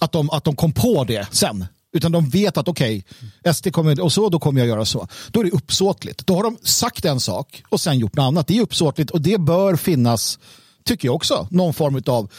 att 0.00 0.12
de, 0.12 0.30
att 0.30 0.44
de 0.44 0.56
kom 0.56 0.72
på 0.72 1.04
det 1.04 1.26
sen. 1.32 1.64
Utan 1.92 2.12
de 2.12 2.28
vet 2.28 2.56
att 2.56 2.68
okej, 2.68 3.04
SD 3.54 3.72
kommer, 3.72 4.00
och 4.00 4.12
så 4.12 4.28
då 4.28 4.38
kommer 4.38 4.60
jag 4.60 4.68
göra 4.68 4.84
så. 4.84 5.08
Då 5.30 5.40
är 5.40 5.44
det 5.44 5.50
uppsåtligt. 5.50 6.26
Då 6.26 6.36
har 6.36 6.42
de 6.42 6.56
sagt 6.62 7.04
en 7.04 7.20
sak 7.20 7.62
och 7.68 7.80
sen 7.80 7.98
gjort 7.98 8.16
något 8.16 8.24
annat. 8.24 8.46
Det 8.46 8.58
är 8.58 8.62
uppsåtligt 8.62 9.10
och 9.10 9.20
det 9.20 9.40
bör 9.40 9.76
finnas, 9.76 10.38
tycker 10.84 11.08
jag 11.08 11.14
också, 11.14 11.48
någon 11.50 11.74
form 11.74 12.02
av 12.06 12.30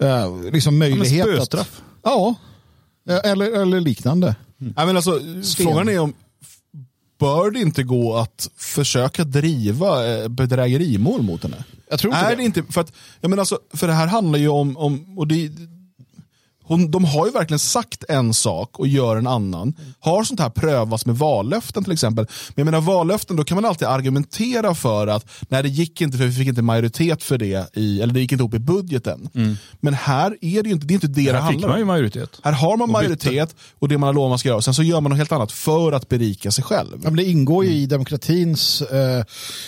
eh, 0.00 0.52
liksom 0.52 0.78
möjlighet. 0.78 1.26
att, 1.26 1.34
spöstraff. 1.34 1.82
ja, 2.02 2.34
eh, 3.08 3.30
eller, 3.30 3.62
eller 3.62 3.80
liknande. 3.80 4.34
Nej, 4.76 4.86
men 4.86 4.96
alltså, 4.96 5.20
frågan 5.56 5.88
är 5.88 5.98
om 5.98 6.14
bör 7.18 7.50
det 7.50 7.60
inte 7.60 7.82
gå 7.82 8.16
att 8.16 8.50
försöka 8.56 9.24
driva 9.24 10.06
eh, 10.06 10.28
bedrägerimål 10.28 11.22
mot 11.22 11.42
henne? 11.42 11.64
Jag 11.90 11.98
tror 11.98 12.14
inte 12.14 12.26
är 12.26 12.30
det. 12.30 12.36
det. 12.36 12.42
inte, 12.42 12.62
för, 12.62 12.80
att, 12.80 12.92
jag 13.20 13.28
menar 13.28 13.40
alltså, 13.40 13.58
för 13.74 13.86
det 13.86 13.92
här 13.92 14.06
handlar 14.06 14.38
ju 14.38 14.48
om, 14.48 14.76
om 14.76 15.18
och 15.18 15.26
det, 15.26 15.50
hon, 16.64 16.90
de 16.90 17.04
har 17.04 17.26
ju 17.26 17.32
verkligen 17.32 17.58
sagt 17.58 18.04
en 18.08 18.34
sak 18.34 18.78
och 18.78 18.88
gör 18.88 19.16
en 19.16 19.26
annan. 19.26 19.74
Har 20.00 20.24
sånt 20.24 20.40
här 20.40 20.50
prövats 20.50 21.06
med 21.06 21.16
vallöften 21.18 21.84
till 21.84 21.92
exempel? 21.92 22.26
Men 22.48 22.54
jag 22.54 22.64
menar 22.64 22.80
vallöften, 22.80 23.36
då 23.36 23.44
kan 23.44 23.54
man 23.54 23.64
alltid 23.64 23.88
argumentera 23.88 24.74
för 24.74 25.06
att 25.06 25.26
nej 25.48 25.62
det 25.62 25.68
gick 25.68 26.00
inte 26.00 26.18
för 26.18 26.24
vi 26.24 26.32
fick 26.32 26.48
inte 26.48 26.62
majoritet 26.62 27.22
för 27.22 27.38
det, 27.38 27.76
i, 27.76 28.00
eller 28.02 28.14
det 28.14 28.20
gick 28.20 28.32
inte 28.32 28.42
ihop 28.42 28.54
i 28.54 28.58
budgeten. 28.58 29.28
Men 29.80 29.94
här 29.94 30.36
är 30.40 30.62
det 30.62 30.68
ju 30.68 30.74
inte, 30.74 30.86
det 30.86 30.92
är 30.92 30.94
inte 30.94 31.06
det 31.06 31.12
det, 31.12 31.32
Här 31.32 31.38
fick 31.40 31.44
handlar 31.44 31.68
man 31.68 31.78
ju 31.78 31.82
om. 31.82 31.88
majoritet. 31.88 32.40
Här 32.44 32.52
har 32.52 32.76
man 32.76 32.80
Och 32.82 32.88
bytte. 32.88 32.92
majoritet 32.92 33.56
och 33.78 33.88
det 33.88 33.98
man 33.98 34.06
har 34.06 34.14
lovat 34.14 34.28
man 34.28 34.38
ska 34.38 34.48
göra. 34.48 34.62
Sen 34.62 34.74
så 34.74 34.82
gör 34.82 35.00
man 35.00 35.10
något 35.10 35.18
helt 35.18 35.32
annat 35.32 35.52
för 35.52 35.92
att 35.92 36.08
berika 36.08 36.50
sig 36.50 36.64
själv. 36.64 36.90
Ja, 36.92 36.98
men 37.10 37.16
det 37.16 37.24
ingår 37.24 37.64
ju 37.64 37.70
i 37.72 37.86
demokratins 37.86 38.82
eh, 38.82 39.24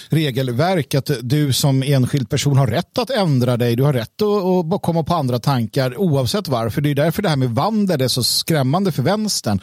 regelverk 0.09 0.95
att 0.95 1.11
du 1.23 1.53
som 1.53 1.83
enskild 1.83 2.31
person 2.31 2.57
har 2.57 2.67
rätt 2.67 2.99
att 2.99 3.11
ändra 3.11 3.57
dig. 3.57 3.77
Du 3.77 3.83
har 3.83 3.93
rätt 3.93 4.23
att, 4.23 4.75
att 4.75 4.83
komma 4.83 5.03
på 5.03 5.15
andra 5.15 5.39
tankar 5.39 5.99
oavsett 5.99 6.49
varför. 6.49 6.81
Det 6.81 6.94
är 7.01 7.05
därför 7.05 7.23
det 7.23 7.29
här 7.29 7.37
med 7.37 7.51
vandel 7.51 8.01
är 8.01 8.09
så 8.09 8.23
skrämmande 8.23 8.93
för 8.93 9.03
vänstern. 9.03 9.61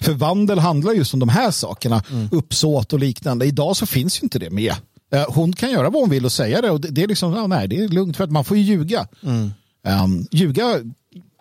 För 0.00 0.12
vandel 0.12 0.58
handlar 0.58 0.92
just 0.92 1.14
om 1.14 1.20
de 1.20 1.28
här 1.28 1.50
sakerna, 1.50 2.02
uppsåt 2.30 2.92
och 2.92 2.98
liknande. 2.98 3.46
Idag 3.46 3.76
så 3.76 3.86
finns 3.86 4.22
ju 4.22 4.24
inte 4.24 4.38
det 4.38 4.50
med. 4.50 4.74
Eh, 5.12 5.24
hon 5.28 5.52
kan 5.52 5.70
göra 5.70 5.90
vad 5.90 6.02
hon 6.02 6.10
vill 6.10 6.24
och 6.24 6.32
säga 6.32 6.60
det 6.60 6.70
och 6.70 6.80
det, 6.80 7.02
är 7.02 7.08
liksom, 7.08 7.32
ja, 7.32 7.46
nej 7.46 7.68
det 7.68 7.76
är 7.76 7.88
lugnt 7.88 8.16
för 8.16 8.24
att 8.24 8.30
man 8.30 8.44
får 8.44 8.56
ju 8.56 8.62
ljuga. 8.62 9.06
Um, 9.84 10.26
ljuga 10.30 10.80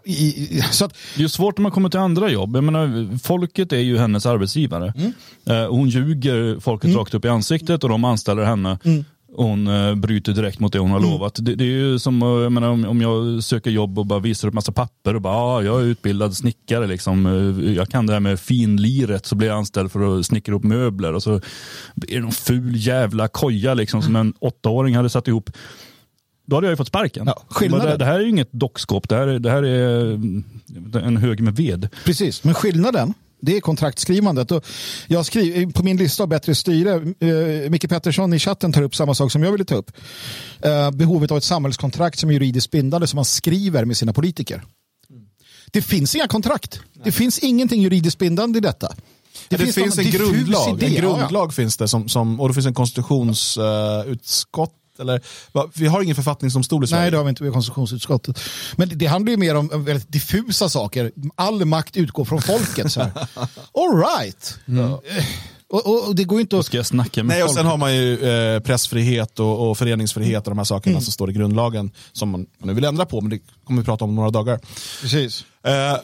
i, 0.06 0.62
så 0.72 0.86
att, 0.86 0.98
Det 1.18 1.24
är 1.24 1.28
svårt 1.28 1.58
när 1.58 1.62
man 1.62 1.72
kommer 1.72 1.90
till 1.90 2.00
andra 2.00 2.30
jobb. 2.30 2.56
Jag 2.56 2.64
menar, 2.64 3.18
folket 3.18 3.74
är 3.74 3.78
ju 3.78 3.98
hennes 3.98 4.26
arbetsgivare. 4.26 4.94
Mm. 4.98 5.14
Eh, 5.46 5.70
hon 5.70 5.90
ljuger 5.90 6.60
folket 6.60 6.96
rakt 6.96 7.14
upp 7.14 7.26
i 7.26 7.28
ansiktet 7.28 7.84
och 7.84 7.90
de 7.90 8.04
anställer 8.06 8.44
henne. 8.44 8.80
Mm. 8.84 9.06
Hon 9.36 9.68
eh, 9.68 9.96
bryter 9.96 10.34
direkt 10.34 10.60
mot 10.60 10.74
det 10.74 10.80
hon 10.80 10.92
har 10.92 10.98
Mm. 11.00 11.12
lovat. 11.12 11.36
Det, 11.42 11.56
det 11.56 11.64
är 11.64 11.68
ju 11.68 12.00
som 12.00 12.22
eh, 12.22 12.28
jag 12.28 12.52
menar, 12.52 12.70
om, 12.70 12.86
om 12.86 13.02
jag 13.02 13.44
söker 13.44 13.72
jobb 13.72 14.00
och 14.00 14.06
bara 14.06 14.20
visar 14.20 14.48
upp 14.48 14.54
massa 14.54 14.72
papper 14.72 15.16
och 15.16 15.22
bara, 15.22 15.34
ah, 15.36 15.62
jag 15.62 15.82
är 15.82 15.86
utbildad 15.86 16.38
snickare, 16.38 16.88
liksom. 16.88 17.26
Eh, 17.26 17.74
jag 17.74 17.88
kan 17.90 18.06
det 18.08 18.14
här 18.14 18.20
med 18.20 18.40
finliret, 18.40 19.26
så 19.26 19.36
blir 19.36 19.48
jag 19.48 19.58
anställd 19.58 19.92
för 19.92 20.20
att 20.20 20.26
snickra 20.26 20.56
upp 20.56 20.64
möbler 20.64 21.14
och 21.14 21.24
så 21.24 21.34
är 21.36 21.42
det 22.08 22.20
någon 22.20 22.32
ful 22.32 22.72
jävla 22.76 23.28
koja 23.28 23.74
liksom, 23.74 24.02
som 24.02 24.16
en 24.16 24.34
åttaåring 24.40 24.96
hade 24.96 25.10
satt 25.10 25.28
ihop. 25.28 25.50
Då 26.46 26.56
hade 26.58 26.68
jag 26.68 26.72
ju 26.72 26.78
fått 26.78 26.88
sparken. 26.88 27.24
Ja, 27.28 27.44
skillnaden- 27.50 27.90
det, 27.92 27.98
det 27.98 28.06
här 28.06 28.16
är 28.20 28.24
ju 28.24 28.30
inget 28.30 28.52
dockskåp, 28.52 29.10
det 29.10 29.16
här, 29.16 29.28
är- 29.28 29.40
det 29.40 29.50
här 29.52 29.64
är 29.64 30.12
mm, 30.14 30.44
en 30.94 31.18
hög 31.18 31.40
med 31.42 31.56
ved. 31.56 31.90
Precis, 32.06 32.44
men 32.44 32.54
skillnaden 32.54 33.14
det 33.42 33.58
är 33.58 33.62
kontraktskrivandet. 33.62 34.52
Och 34.52 34.66
jag 35.08 35.26
skriver, 35.26 35.72
på 35.72 35.84
min 35.84 35.98
lista 35.98 36.24
av 36.24 36.30
bättre 36.30 36.56
styre, 36.56 36.94
eh, 36.94 37.70
Micke 37.70 37.90
Pettersson 37.90 38.34
i 38.34 38.40
chatten 38.40 38.74
tar 38.74 38.82
upp 38.82 38.96
samma 38.96 39.16
sak 39.16 39.32
som 39.32 39.44
jag 39.44 39.52
ville 39.52 39.66
ta 39.66 39.76
upp. 39.76 39.92
Eh, 40.62 40.92
behovet 40.92 41.32
av 41.32 41.38
ett 41.38 41.44
samhällskontrakt 41.44 42.20
som 42.20 42.30
är 42.30 42.34
juridiskt 42.34 42.72
bindande 42.72 43.08
som 43.08 43.16
man 43.16 43.26
skriver 43.26 43.86
med 43.86 43.98
sina 43.98 44.14
politiker. 44.14 44.64
Det 45.72 45.82
finns 45.82 46.16
inga 46.16 46.28
kontrakt. 46.28 46.80
Det 47.04 47.12
finns 47.12 47.40
ingenting 47.40 47.82
juridiskt 47.82 48.20
bindande 48.20 48.58
i 48.58 48.62
detta. 48.62 48.96
Det, 49.50 49.58
finns, 49.58 49.78
någon 49.78 50.00
en 50.00 50.12
grundlag, 50.12 50.70
idé, 50.70 50.86
en 50.86 50.94
ja, 50.94 51.02
ja. 51.04 51.18
grundlag 51.18 51.54
finns 51.54 51.78
det 51.78 51.88
som, 51.88 52.10
som, 52.10 52.40
och 52.40 52.48
det 52.48 52.54
finns 52.54 52.66
en 52.66 52.74
konstitutionsutskott. 52.74 54.74
Eller, 55.02 55.22
va, 55.52 55.70
vi 55.74 55.88
har 55.88 56.02
ingen 56.02 56.16
författningsdomstol 56.16 56.84
i 56.84 56.88
Sverige. 56.88 57.02
Nej, 57.02 57.12
det 57.12 57.18
har 57.18 57.24
vi 57.24 57.30
inte 57.30 57.44
med 57.44 57.54
konstitutionsutskottet. 57.54 58.40
Men 58.76 58.90
det, 58.90 58.96
det 58.96 59.06
handlar 59.06 59.32
ju 59.32 59.38
mer 59.38 59.56
om 59.56 59.72
eh, 59.72 59.78
väldigt 59.80 60.12
diffusa 60.12 60.70
saker. 60.70 61.12
All 61.36 61.66
makt 61.66 61.98
utgår 61.98 62.26
från 62.26 62.42
folket. 62.42 62.92
Så 62.92 63.02
här. 63.02 63.12
All 63.74 63.98
right. 64.20 64.60
Eh, 64.68 65.24
Och, 65.74 65.86
och, 65.88 66.08
och 66.08 66.16
det 66.16 66.24
går 66.24 66.38
ju 66.38 66.42
inte 66.42 66.56
Då 66.56 66.60
att... 66.60 66.66
ska 66.66 66.78
jag 66.78 66.86
snacka 66.86 67.24
med 67.24 67.28
Nej, 67.36 67.44
och 67.44 67.50
folk. 67.50 67.58
sen 67.58 67.66
har 67.66 67.78
man 67.78 67.96
ju 67.96 68.30
eh, 68.30 68.60
pressfrihet 68.60 69.40
och, 69.40 69.70
och 69.70 69.78
föreningsfrihet 69.78 70.44
och 70.48 70.52
de 70.52 70.58
här 70.58 70.66
sakerna 70.66 70.92
Mm. 70.94 71.04
som 71.04 71.12
står 71.12 71.30
i 71.30 71.34
grundlagen 71.34 71.92
som 72.12 72.30
man 72.30 72.46
nu 72.64 72.74
vill 72.74 72.84
ändra 72.86 73.06
på, 73.06 73.22
men 73.22 73.30
det 73.30 73.40
kommer 73.64 73.82
vi 73.82 73.86
prata 73.86 74.06
om 74.06 74.16
några 74.16 74.30
dagar. 74.30 74.60
Precis. 75.02 75.46
Eh, 75.68 75.98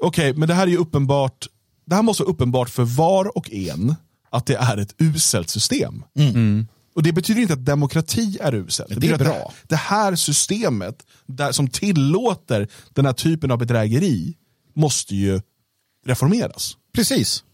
Okej, 0.00 0.34
men 0.34 0.48
det 0.48 0.54
här 0.54 0.62
är 0.62 0.70
ju 0.70 0.76
uppenbart. 0.76 1.46
Det 1.86 1.94
här 1.94 2.02
måste 2.02 2.22
vara 2.22 2.32
uppenbart 2.32 2.70
för 2.70 2.82
var 2.84 3.36
och 3.38 3.52
en 3.52 3.94
att 4.30 4.46
det 4.46 4.54
är 4.56 4.76
ett 4.76 4.94
uselt 4.98 5.50
system. 5.50 6.02
Och 6.94 7.02
det 7.02 7.12
betyder 7.12 7.40
inte 7.40 7.54
att 7.54 7.64
demokrati 7.64 8.38
är 8.40 8.54
uselt. 8.54 8.90
Mm. 8.90 9.00
Det 9.00 9.08
är 9.08 9.18
bra. 9.18 9.34
Det, 9.34 9.68
det 9.68 9.76
här 9.76 10.16
systemet 10.16 11.06
där, 11.26 11.52
som 11.52 11.68
tillåter 11.68 12.68
den 12.92 13.06
här 13.06 13.12
typen 13.12 13.50
av 13.50 13.58
bedrägeri 13.58 14.36
måste 14.74 15.16
ju 15.16 15.40
reformeras. 16.06 16.76
Precis. 16.94 17.44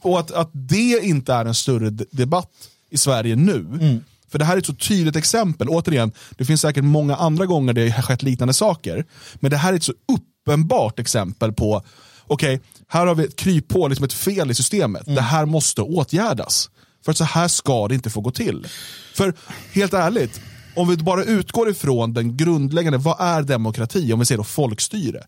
Och 0.00 0.20
att, 0.20 0.30
att 0.30 0.50
det 0.52 1.00
inte 1.02 1.34
är 1.34 1.44
en 1.44 1.54
större 1.54 1.90
debatt 1.90 2.68
i 2.90 2.98
Sverige 2.98 3.36
nu. 3.36 4.00
För 4.28 4.38
det 4.38 4.44
här 4.44 4.54
är 4.54 4.58
ett 4.58 4.66
så 4.66 4.74
tydligt 4.74 5.16
exempel. 5.16 5.68
Återigen, 5.68 6.12
det 6.30 6.44
finns 6.44 6.60
säkert 6.60 6.84
många 6.84 7.16
andra 7.16 7.46
gånger 7.46 7.72
det 7.72 7.90
har 7.90 8.02
skett 8.02 8.22
liknande 8.22 8.54
saker. 8.54 9.04
Men 9.34 9.50
det 9.50 9.56
här 9.56 9.72
är 9.72 9.76
ett 9.76 9.84
så 9.84 9.94
uppenbart 10.12 10.98
exempel 10.98 11.52
på, 11.52 11.82
okej, 12.24 12.60
här 12.88 13.06
har 13.06 13.14
vi 13.14 13.24
ett 13.24 13.36
kryphål, 13.36 13.90
liksom 13.90 14.04
ett 14.04 14.12
fel 14.12 14.50
i 14.50 14.54
systemet. 14.54 15.02
Det 15.06 15.20
här 15.20 15.46
måste 15.46 15.82
åtgärdas. 15.82 16.70
För 17.04 17.10
att 17.10 17.18
så 17.18 17.24
här 17.24 17.48
ska 17.48 17.88
det 17.88 17.94
inte 17.94 18.10
få 18.10 18.20
gå 18.20 18.30
till. 18.30 18.66
För 19.14 19.34
helt 19.72 19.94
ärligt, 19.94 20.40
om 20.76 20.88
vi 20.88 20.96
bara 20.96 21.24
utgår 21.24 21.70
ifrån 21.70 22.12
den 22.14 22.36
grundläggande, 22.36 22.98
vad 22.98 23.20
är 23.20 23.42
demokrati? 23.42 24.12
Om 24.12 24.18
vi 24.18 24.26
säger 24.26 24.38
då 24.38 24.44
folkstyre. 24.44 25.24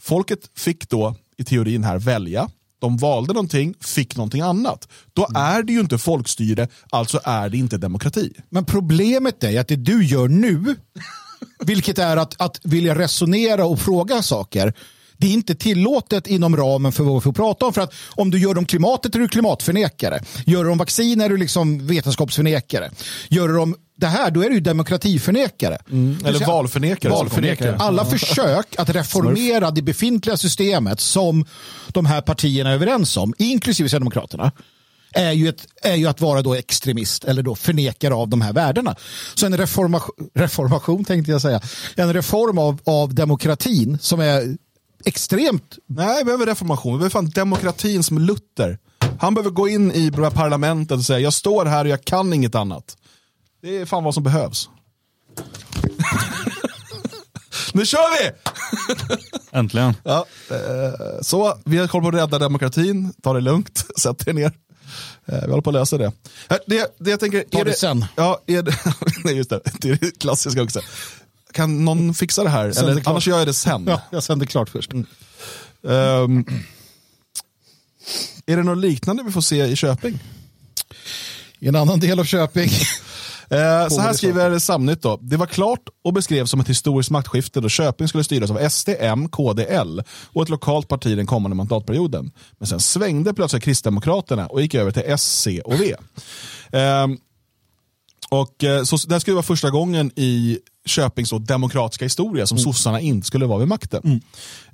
Folket 0.00 0.50
fick 0.56 0.88
då 0.88 1.14
i 1.36 1.44
teorin 1.44 1.84
här 1.84 1.98
välja. 1.98 2.48
De 2.80 2.96
valde 2.96 3.32
någonting, 3.32 3.74
fick 3.80 4.16
någonting 4.16 4.40
annat. 4.40 4.88
Då 5.12 5.28
är 5.34 5.62
det 5.62 5.72
ju 5.72 5.80
inte 5.80 5.98
folkstyre, 5.98 6.68
alltså 6.90 7.20
är 7.24 7.48
det 7.48 7.56
inte 7.56 7.78
demokrati. 7.78 8.32
Men 8.48 8.64
problemet 8.64 9.44
är 9.44 9.60
att 9.60 9.68
det 9.68 9.76
du 9.76 10.04
gör 10.04 10.28
nu, 10.28 10.76
vilket 11.64 11.98
är 11.98 12.16
att, 12.16 12.40
att 12.40 12.60
vilja 12.62 12.98
resonera 12.98 13.64
och 13.66 13.80
fråga 13.80 14.22
saker, 14.22 14.74
det 15.20 15.26
är 15.26 15.32
inte 15.32 15.54
tillåtet 15.54 16.26
inom 16.26 16.56
ramen 16.56 16.92
för 16.92 17.04
vad 17.04 17.14
vi 17.14 17.20
får 17.20 17.32
prata 17.32 17.66
om. 17.66 17.72
För 17.72 17.80
att 17.80 17.94
om 18.08 18.30
du 18.30 18.38
gör 18.38 18.58
om 18.58 18.66
klimatet 18.66 19.14
är 19.14 19.18
du 19.18 19.28
klimatförnekare. 19.28 20.20
Gör 20.46 20.64
du 20.64 20.70
om 20.70 20.78
vaccin 20.78 21.20
är 21.20 21.28
du 21.28 21.36
liksom 21.36 21.86
vetenskapsförnekare. 21.86 22.90
Gör 23.28 23.48
du 23.48 23.58
om 23.58 23.76
det 23.96 24.06
här, 24.06 24.30
då 24.30 24.44
är 24.44 24.48
du 24.48 24.54
ju 24.54 24.60
demokratiförnekare. 24.60 25.78
Vill 25.86 26.16
Eller 26.26 26.38
säga- 26.38 26.48
valförnekare. 26.48 27.12
Valförnekare. 27.12 27.76
Alla 27.78 28.04
försök 28.04 28.66
att 28.78 28.90
reformera 28.90 29.70
det 29.70 29.82
befintliga 29.82 30.36
systemet 30.36 31.00
som 31.00 31.44
de 31.88 32.06
här 32.06 32.20
partierna 32.20 32.70
är 32.70 32.74
överens 32.74 33.16
om, 33.16 33.34
inklusive 33.38 33.88
Sverigedemokraterna, 33.88 34.52
är 35.12 35.32
ju, 35.32 35.48
ett, 35.48 35.66
är 35.82 35.94
ju 35.96 36.06
att 36.06 36.20
vara 36.20 36.42
då 36.42 36.54
extremist 36.54 37.24
eller 37.24 37.42
då 37.42 37.54
förnekare 37.54 38.14
av 38.14 38.28
de 38.28 38.40
här 38.40 38.52
värdena. 38.52 38.96
Så 39.34 39.46
en 39.46 39.56
reformation, 39.56 40.14
reformation 40.34 41.04
tänkte 41.04 41.32
jag 41.32 41.40
säga, 41.42 41.60
en 41.96 42.12
reform 42.12 42.58
av, 42.58 42.80
av 42.84 43.14
demokratin 43.14 43.98
som 44.00 44.20
är 44.20 44.56
extremt 45.04 45.78
Nej, 45.86 46.18
vi 46.18 46.24
behöver 46.24 46.46
reformation. 46.46 46.92
Vi 46.92 46.98
behöver 46.98 47.10
fan 47.10 47.30
demokratin 47.30 48.02
som 48.02 48.18
Luther. 48.18 48.78
Han 49.20 49.34
behöver 49.34 49.50
gå 49.50 49.68
in 49.68 49.92
i 49.92 50.10
parlamentet 50.10 50.98
och 50.98 51.04
säga, 51.04 51.18
jag 51.18 51.32
står 51.32 51.64
här 51.64 51.84
och 51.84 51.90
jag 51.90 52.04
kan 52.04 52.32
inget 52.32 52.54
annat. 52.54 52.96
Det 53.62 53.76
är 53.76 53.86
fan 53.86 54.04
vad 54.04 54.14
som 54.14 54.22
behövs. 54.22 54.68
nu 57.72 57.86
kör 57.86 58.22
vi! 58.22 58.30
Äntligen. 59.52 59.94
Ja, 60.02 60.26
eh, 60.50 60.56
så, 61.22 61.58
vi 61.64 61.78
har 61.78 61.86
koll 61.86 62.02
på 62.02 62.08
att 62.08 62.14
rädda 62.14 62.38
demokratin. 62.38 63.12
Ta 63.22 63.32
det 63.32 63.40
lugnt, 63.40 63.84
sätt 63.98 64.28
er 64.28 64.32
ner. 64.32 64.52
Eh, 65.26 65.40
vi 65.44 65.50
håller 65.50 65.62
på 65.62 65.70
att 65.70 65.74
lösa 65.74 65.98
det. 65.98 66.12
Eh, 66.48 66.56
Det, 66.66 66.96
det 66.98 67.10
jag 67.10 67.20
tänker, 67.20 67.44
Ta 67.50 67.60
är 67.60 67.64
det 67.64 67.72
sen. 67.72 68.04
Ja, 68.16 68.40
är 68.46 68.62
det, 68.62 68.74
nej, 69.24 69.36
just 69.36 69.50
det. 69.50 69.60
Det 69.80 69.90
är 69.90 69.98
det 70.00 70.18
klassiska 70.18 70.62
också. 70.62 70.80
Kan 71.52 71.84
någon 71.84 72.14
fixa 72.14 72.44
det 72.44 72.50
här? 72.50 72.68
Det 72.68 72.78
Eller, 72.78 72.92
klart. 72.92 73.06
annars 73.06 73.28
gör 73.28 73.38
jag 73.38 73.46
det 73.46 73.54
sen. 73.54 73.84
Ja, 73.86 74.00
jag 74.10 74.22
sänder 74.22 74.46
klart 74.46 74.68
först. 74.68 74.92
Ehm, 74.92 76.44
är 78.46 78.56
det 78.56 78.62
något 78.62 78.78
liknande 78.78 79.22
vi 79.22 79.32
får 79.32 79.40
se 79.40 79.64
i 79.64 79.76
Köping? 79.76 80.18
I 81.58 81.68
en 81.68 81.76
annan 81.76 82.00
del 82.00 82.20
av 82.20 82.24
Köping. 82.24 82.70
Eh, 83.52 83.88
så 83.88 84.00
här 84.00 84.08
det 84.08 84.14
skriver 84.18 84.58
Samnytt 84.58 85.02
då. 85.02 85.18
Det 85.22 85.36
var 85.36 85.46
klart 85.46 85.88
och 86.04 86.12
beskrevs 86.12 86.50
som 86.50 86.60
ett 86.60 86.68
historiskt 86.68 87.10
maktskifte 87.10 87.60
då 87.60 87.68
Köping 87.68 88.08
skulle 88.08 88.24
styras 88.24 88.50
av 88.50 88.68
SD, 88.68 88.88
M, 89.00 89.28
KD, 89.28 89.64
L 89.64 90.02
och 90.26 90.42
ett 90.42 90.48
lokalt 90.48 90.88
parti 90.88 91.16
den 91.16 91.26
kommande 91.26 91.54
mandatperioden. 91.54 92.30
Men 92.58 92.66
sen 92.66 92.80
svängde 92.80 93.34
plötsligt 93.34 93.62
Kristdemokraterna 93.62 94.46
och 94.46 94.62
gick 94.62 94.74
över 94.74 94.90
till 94.90 95.02
S, 95.06 95.40
C 95.42 95.60
och 95.60 95.80
V. 95.80 95.94
Ehm, 96.72 97.18
och 98.30 98.64
eh, 98.64 98.82
så 98.82 98.96
det 98.96 99.14
här 99.14 99.18
skulle 99.20 99.34
vara 99.34 99.42
första 99.42 99.70
gången 99.70 100.10
i 100.16 100.58
Köpings 100.86 101.30
demokratiska 101.40 102.04
historia 102.04 102.46
som 102.46 102.58
sossarna 102.58 103.00
inte 103.00 103.26
skulle 103.26 103.46
vara 103.46 103.58
vid 103.58 103.68
makten. 103.68 104.20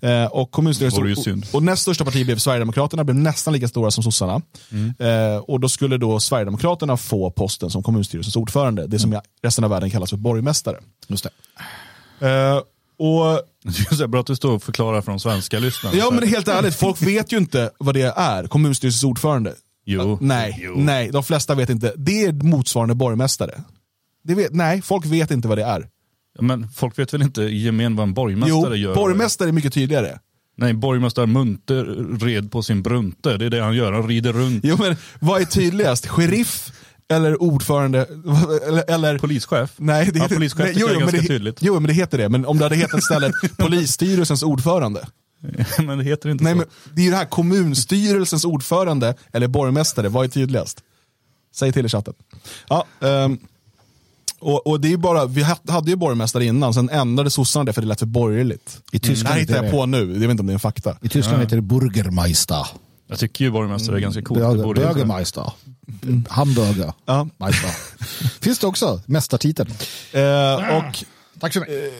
Eh, 0.00 0.24
och, 0.24 0.50
kommunstyrelsen, 0.50 1.42
och, 1.48 1.54
och 1.54 1.62
näst 1.62 1.82
största 1.82 2.04
parti 2.04 2.24
blev 2.24 2.38
Sverigedemokraterna, 2.38 3.04
blev 3.04 3.16
nästan 3.16 3.54
lika 3.54 3.68
stora 3.68 3.90
som 3.90 4.04
sossarna. 4.04 4.42
Eh, 4.98 5.36
och 5.36 5.60
då 5.60 5.68
skulle 5.68 5.98
då 5.98 6.20
Sverigedemokraterna 6.20 6.96
få 6.96 7.30
posten 7.30 7.70
som 7.70 7.82
kommunstyrelsens 7.82 8.36
ordförande, 8.36 8.86
det 8.86 8.98
som 8.98 9.12
i 9.12 9.18
resten 9.42 9.64
av 9.64 9.70
världen 9.70 9.90
kallas 9.90 10.10
för 10.10 10.16
borgmästare. 10.16 10.76
Just 11.08 11.26
det. 12.20 12.28
Eh, 12.28 12.62
och 12.98 13.40
Det 13.90 14.04
är 14.04 14.06
bra 14.06 14.20
att 14.20 14.26
du 14.26 14.36
står 14.36 14.52
och 14.52 14.62
förklarar 14.62 15.02
för 15.02 15.12
de 15.12 15.20
svenska 15.20 15.58
lyssnarna. 15.58 15.96
Ja 15.96 16.10
men 16.10 16.28
helt 16.28 16.48
ärligt, 16.48 16.74
folk 16.74 17.02
vet 17.02 17.32
ju 17.32 17.36
inte 17.36 17.70
vad 17.78 17.94
det 17.94 18.12
är, 18.16 18.46
kommunstyrelsens 18.46 19.04
ordförande. 19.04 19.54
Jo. 19.86 20.18
Nej, 20.20 20.60
Jo. 20.62 20.74
nej, 20.76 21.10
de 21.12 21.24
flesta 21.24 21.54
vet 21.54 21.70
inte. 21.70 21.92
Det 21.96 22.24
är 22.24 22.32
motsvarande 22.32 22.94
borgmästare. 22.94 23.62
Det 24.24 24.34
vet, 24.34 24.52
nej, 24.54 24.82
folk 24.82 25.06
vet 25.06 25.30
inte 25.30 25.48
vad 25.48 25.58
det 25.58 25.64
är. 25.64 25.86
Men 26.40 26.68
folk 26.68 26.98
vet 26.98 27.14
väl 27.14 27.22
inte 27.22 27.42
i 27.42 27.56
gemen 27.64 27.96
vad 27.96 28.08
en 28.08 28.14
borgmästare 28.14 28.76
Jo, 28.76 28.88
gör? 28.88 28.94
borgmästare 28.94 29.48
är 29.48 29.52
mycket 29.52 29.72
tydligare. 29.72 30.18
Nej, 30.56 30.74
borgmästare 30.74 31.26
Munter 31.26 31.84
red 32.26 32.50
på 32.52 32.62
sin 32.62 32.82
brunte. 32.82 33.36
Det 33.36 33.46
är 33.46 33.50
det 33.50 33.60
han 33.60 33.74
gör. 33.76 33.92
Han 33.92 34.08
rider 34.08 34.32
runt. 34.32 34.64
Jo 34.64 34.76
men 34.78 34.96
vad 35.20 35.40
är 35.40 35.44
tydligast? 35.44 36.06
Sheriff 36.08 36.72
eller 37.08 37.42
ordförande? 37.42 37.98
Eller, 38.68 38.90
eller 38.90 39.18
Polischef? 39.18 39.72
Nej, 39.76 40.10
det 40.12 40.18
Ja, 40.18 40.22
heter, 40.22 40.34
polischef 40.36 40.58
nej, 40.58 40.74
jag 40.76 40.90
är 40.90 40.98
men 41.04 41.14
det, 41.14 41.22
tydligt. 41.22 41.58
Jo, 41.60 41.74
men 41.74 41.82
det 41.86 41.92
heter 41.92 42.18
det. 42.18 42.28
Men 42.28 42.46
om 42.46 42.58
det 42.58 42.64
hade 42.64 42.76
hetat 42.76 42.98
istället 42.98 43.32
polisstyrelsens 43.58 44.42
ordförande. 44.42 45.06
men 45.78 45.98
det 45.98 46.04
heter 46.04 46.28
inte 46.28 46.44
Nej, 46.44 46.52
så. 46.52 46.56
men 46.56 46.66
det 46.94 47.00
är 47.00 47.04
ju 47.04 47.10
det 47.10 47.16
här 47.16 47.24
kommunstyrelsens 47.24 48.44
ordförande 48.44 49.14
eller 49.32 49.48
borgmästare. 49.48 50.08
Vad 50.08 50.24
är 50.24 50.28
tydligast? 50.28 50.82
Säg 51.54 51.72
till 51.72 51.86
i 51.86 51.88
chatten. 51.88 52.14
Ja, 52.68 52.86
ehm, 53.00 53.38
och, 54.38 54.66
och 54.66 54.80
det 54.80 54.88
är 54.88 54.90
ju 54.90 54.96
bara, 54.96 55.26
vi 55.26 55.42
ha- 55.42 55.58
hade 55.68 55.90
ju 55.90 55.96
borgmästare 55.96 56.44
innan, 56.44 56.74
sen 56.74 56.90
ändrade 56.90 57.30
sossarna 57.30 57.64
det 57.64 57.72
för 57.72 57.80
det 57.82 57.88
lät 57.88 57.98
för 57.98 58.06
borgerligt. 58.06 58.80
I 58.92 58.98
Tyskland 58.98 59.24
det 59.24 59.28
här 59.32 59.40
hittar 59.40 59.54
jag 59.54 59.64
det- 59.64 59.70
på 59.70 59.86
nu, 59.86 59.98
jag 59.98 60.06
vet 60.20 60.30
inte 60.30 60.40
om 60.40 60.46
det 60.46 60.50
är 60.52 60.54
en 60.54 60.60
fakta. 60.60 60.96
I 61.02 61.08
Tyskland 61.08 61.42
heter 61.42 61.56
det 61.56 61.62
Burgermeister. 61.62 62.66
Jag 63.08 63.18
tycker 63.18 63.44
ju 63.44 63.50
borgmästare 63.50 63.96
är 63.96 64.00
ganska 64.00 64.22
coolt. 64.22 64.40
Ju- 64.40 64.62
Burgermeister. 64.74 65.52
Hamburger. 66.28 66.92
Ja. 67.04 67.28
Meister. 67.36 67.70
Finns 68.40 68.58
det 68.58 68.66
också. 68.66 69.00
Mästartiteln. 69.06 69.70
Eh, 70.12 70.76
och 70.76 71.04
Tack 71.40 71.52
så 71.52 71.60
mycket. 71.60 71.92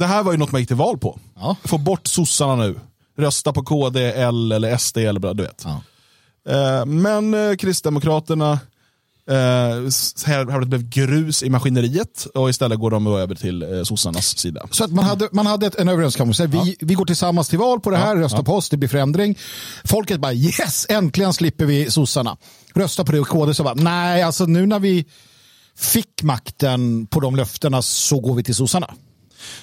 Det 0.00 0.06
här 0.06 0.22
var 0.22 0.32
ju 0.32 0.38
något 0.38 0.52
man 0.52 0.60
gick 0.60 0.68
till 0.68 0.76
val 0.76 0.98
på. 0.98 1.18
Ja. 1.36 1.56
Få 1.64 1.78
bort 1.78 2.06
sossarna 2.06 2.56
nu. 2.56 2.80
Rösta 3.18 3.52
på 3.52 3.62
KD, 3.62 4.12
L 4.12 4.52
eller 4.52 4.76
SD 4.76 4.98
eller 4.98 5.34
du 5.34 5.42
vet. 5.42 5.64
Ja. 5.64 5.82
Eh, 6.52 6.86
men 6.86 7.34
eh, 7.34 7.56
Kristdemokraterna 7.56 8.58
Eh, 9.30 9.36
här, 10.26 10.50
här 10.50 10.64
blev 10.64 10.88
grus 10.88 11.42
i 11.42 11.50
maskineriet 11.50 12.26
och 12.34 12.50
istället 12.50 12.78
går 12.78 12.90
de 12.90 13.06
över 13.06 13.34
till 13.34 13.62
eh, 13.62 13.82
sossarnas 13.82 14.38
sida. 14.38 14.66
Så 14.70 14.84
att 14.84 14.90
man 14.90 15.04
hade, 15.04 15.28
man 15.32 15.46
hade 15.46 15.66
ett, 15.66 15.74
en 15.74 15.88
överenskommelse. 15.88 16.46
Vi, 16.46 16.76
vi 16.80 16.94
går 16.94 17.04
tillsammans 17.04 17.48
till 17.48 17.58
val 17.58 17.80
på 17.80 17.90
det 17.90 17.96
här, 17.96 18.16
rösta 18.16 18.42
på 18.42 18.54
oss, 18.54 18.68
det 18.68 18.76
blir 18.76 18.88
förändring. 18.88 19.38
Folket 19.84 20.20
bara 20.20 20.32
yes, 20.32 20.86
äntligen 20.88 21.32
slipper 21.32 21.64
vi 21.64 21.90
sossarna. 21.90 22.36
Rösta 22.74 23.04
på 23.04 23.12
det 23.12 23.20
och 23.20 23.28
KD 23.28 23.54
så 23.54 23.64
bara 23.64 23.74
nej, 23.74 24.22
alltså 24.22 24.44
nu 24.44 24.66
när 24.66 24.78
vi 24.78 25.04
fick 25.76 26.22
makten 26.22 27.06
på 27.06 27.20
de 27.20 27.36
löftena 27.36 27.82
så 27.82 28.20
går 28.20 28.34
vi 28.34 28.42
till 28.42 28.54
sossarna. 28.54 28.94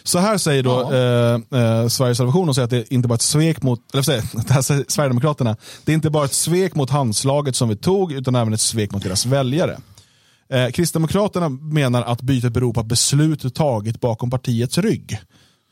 Så 0.03 0.19
här 0.19 0.37
säger 0.37 0.63
då 0.63 0.91
eh, 0.91 1.61
eh, 1.61 1.87
Sveriges 1.87 2.17
Television 2.17 2.49
och 2.49 2.55
säger 2.55 2.63
att 2.63 2.69
det 2.69 2.93
inte 2.93 3.07
bara 3.07 3.15
ett 3.15 3.21
svek 3.21 3.61
mot, 3.61 3.93
eller 3.93 4.03
säger, 4.03 4.23
det 4.47 4.53
här 4.53 4.61
säger 4.61 4.85
Sverigedemokraterna, 4.87 5.55
det 5.85 5.91
är 5.91 5.93
inte 5.93 6.09
bara 6.09 6.25
ett 6.25 6.33
svek 6.33 6.75
mot 6.75 6.89
handslaget 6.89 7.55
som 7.55 7.69
vi 7.69 7.75
tog 7.75 8.11
utan 8.11 8.35
även 8.35 8.53
ett 8.53 8.61
svek 8.61 8.91
mot 8.91 9.03
deras 9.03 9.25
väljare. 9.25 9.77
Eh, 10.49 10.69
Kristdemokraterna 10.69 11.49
menar 11.49 12.01
att 12.01 12.21
bytet 12.21 12.53
beror 12.53 12.73
på 12.73 12.79
att 12.79 12.85
beslut 12.85 13.55
tagit 13.55 14.01
bakom 14.01 14.29
partiets 14.29 14.77
rygg. 14.77 15.19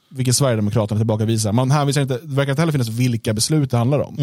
Vilket 0.10 0.36
Sverigedemokraterna 0.36 1.00
tillbakavisar. 1.00 1.52
Man 1.52 1.72
hänvisar 1.72 2.02
inte, 2.02 2.14
det 2.24 2.36
verkar 2.36 2.52
inte 2.52 2.62
heller 2.62 2.72
finnas 2.72 2.90
vilka 2.90 3.34
beslut 3.34 3.72
det 3.72 3.78
handlar 3.78 4.00
om. 4.00 4.16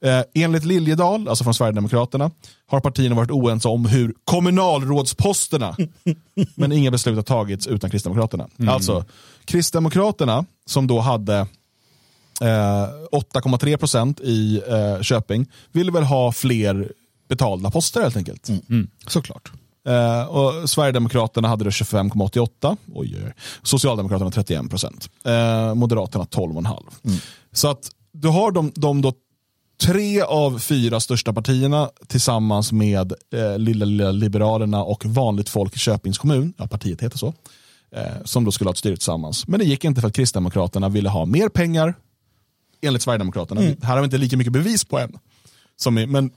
Eh, 0.00 0.22
enligt 0.34 0.64
Liljedahl, 0.64 1.28
alltså 1.28 1.44
från 1.44 1.54
Sverigedemokraterna, 1.54 2.30
har 2.66 2.80
partierna 2.80 3.14
varit 3.14 3.30
oense 3.30 3.68
om 3.68 3.86
hur 3.86 4.14
kommunalrådsposterna, 4.24 5.76
men 6.54 6.72
inga 6.72 6.90
beslut 6.90 7.16
har 7.16 7.22
tagits 7.22 7.66
utan 7.66 7.90
Kristdemokraterna. 7.90 8.48
Alltså, 8.68 9.04
Kristdemokraterna, 9.44 10.44
som 10.66 10.86
då 10.86 11.00
hade 11.00 11.36
eh, 12.40 12.46
8,3 13.12 13.76
procent 13.76 14.20
i 14.20 14.62
eh, 14.68 15.02
Köping, 15.02 15.46
ville 15.72 15.92
väl 15.92 16.02
ha 16.02 16.32
fler 16.32 16.92
betalda 17.28 17.70
poster 17.70 18.02
helt 18.02 18.16
enkelt. 18.16 18.48
Såklart. 19.06 19.52
Eh, 19.88 20.24
och 20.24 20.70
Sverigedemokraterna 20.70 21.48
hade 21.48 21.64
då 21.64 21.70
25,88. 21.70 22.76
Oj. 22.94 23.32
Socialdemokraterna 23.62 24.30
31 24.30 24.70
procent. 24.70 25.10
Eh, 25.24 25.74
Moderaterna 25.74 26.24
12,5. 26.24 27.20
Så 27.52 27.68
att 27.68 27.90
du 28.12 28.28
har 28.28 28.50
de, 28.50 28.72
de 28.74 29.02
då 29.02 29.12
tre 29.80 30.20
av 30.22 30.58
fyra 30.58 31.00
största 31.00 31.32
partierna 31.32 31.90
tillsammans 32.06 32.72
med 32.72 33.12
eh, 33.32 33.58
lilla, 33.58 33.84
lilla 33.84 34.12
Liberalerna 34.12 34.84
och 34.84 35.06
vanligt 35.06 35.48
folk 35.48 35.76
i 35.76 35.78
Köpings 35.78 36.18
kommun, 36.18 36.54
ja 36.56 36.66
partiet 36.66 37.00
heter 37.00 37.18
så, 37.18 37.34
eh, 37.90 38.02
som 38.24 38.44
då 38.44 38.52
skulle 38.52 38.68
ha 38.68 38.72
ett 38.72 38.78
styre 38.78 38.96
tillsammans. 38.96 39.48
Men 39.48 39.60
det 39.60 39.66
gick 39.66 39.84
inte 39.84 40.00
för 40.00 40.08
att 40.08 40.14
Kristdemokraterna 40.14 40.88
ville 40.88 41.08
ha 41.08 41.26
mer 41.26 41.48
pengar 41.48 41.94
enligt 42.82 43.02
Sverigedemokraterna. 43.02 43.60
Här 43.60 43.94
har 43.94 44.00
vi 44.00 44.04
inte 44.04 44.18
lika 44.18 44.36
mycket 44.36 44.52
bevis 44.52 44.84
på 44.84 44.98
än. 44.98 45.18
Som 45.76 45.94
men 45.94 46.30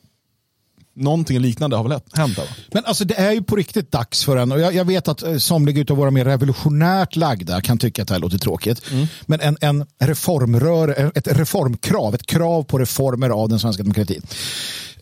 någonting 1.00 1.40
liknande 1.40 1.76
har 1.76 1.84
väl 1.84 2.00
hänt? 2.14 2.38
Va? 2.38 2.44
Men 2.72 2.86
alltså 2.86 3.06
det 3.06 3.16
är 3.16 3.32
ju 3.32 3.44
på 3.44 3.56
riktigt 3.56 3.92
dags 3.92 4.26
för 4.26 4.38
en, 4.38 4.52
och 4.52 4.60
jag, 4.60 4.74
jag 4.74 4.86
vet 4.86 5.08
att 5.08 5.24
eh, 5.24 5.38
somliga 5.38 5.86
av 5.90 5.98
våra 5.98 6.12
mer 6.12 6.26
revolutionärt 6.26 7.16
lagda 7.16 7.62
kan 7.62 7.78
tycka 7.78 8.02
att 8.02 8.08
det 8.08 8.14
här 8.14 8.22
låter 8.22 8.38
tråkigt. 8.38 8.82
Men 9.26 9.40
en, 9.42 9.58
en 9.62 9.86
reformrör, 10.00 11.12
ett 11.16 11.28
reformkrav, 11.28 12.16
ett 12.16 12.26
krav 12.26 12.64
på 12.64 12.78
reformer 12.78 13.30
av 13.30 13.50
den 13.50 13.60
svenska 13.60 13.84
demokratin. 13.84 14.22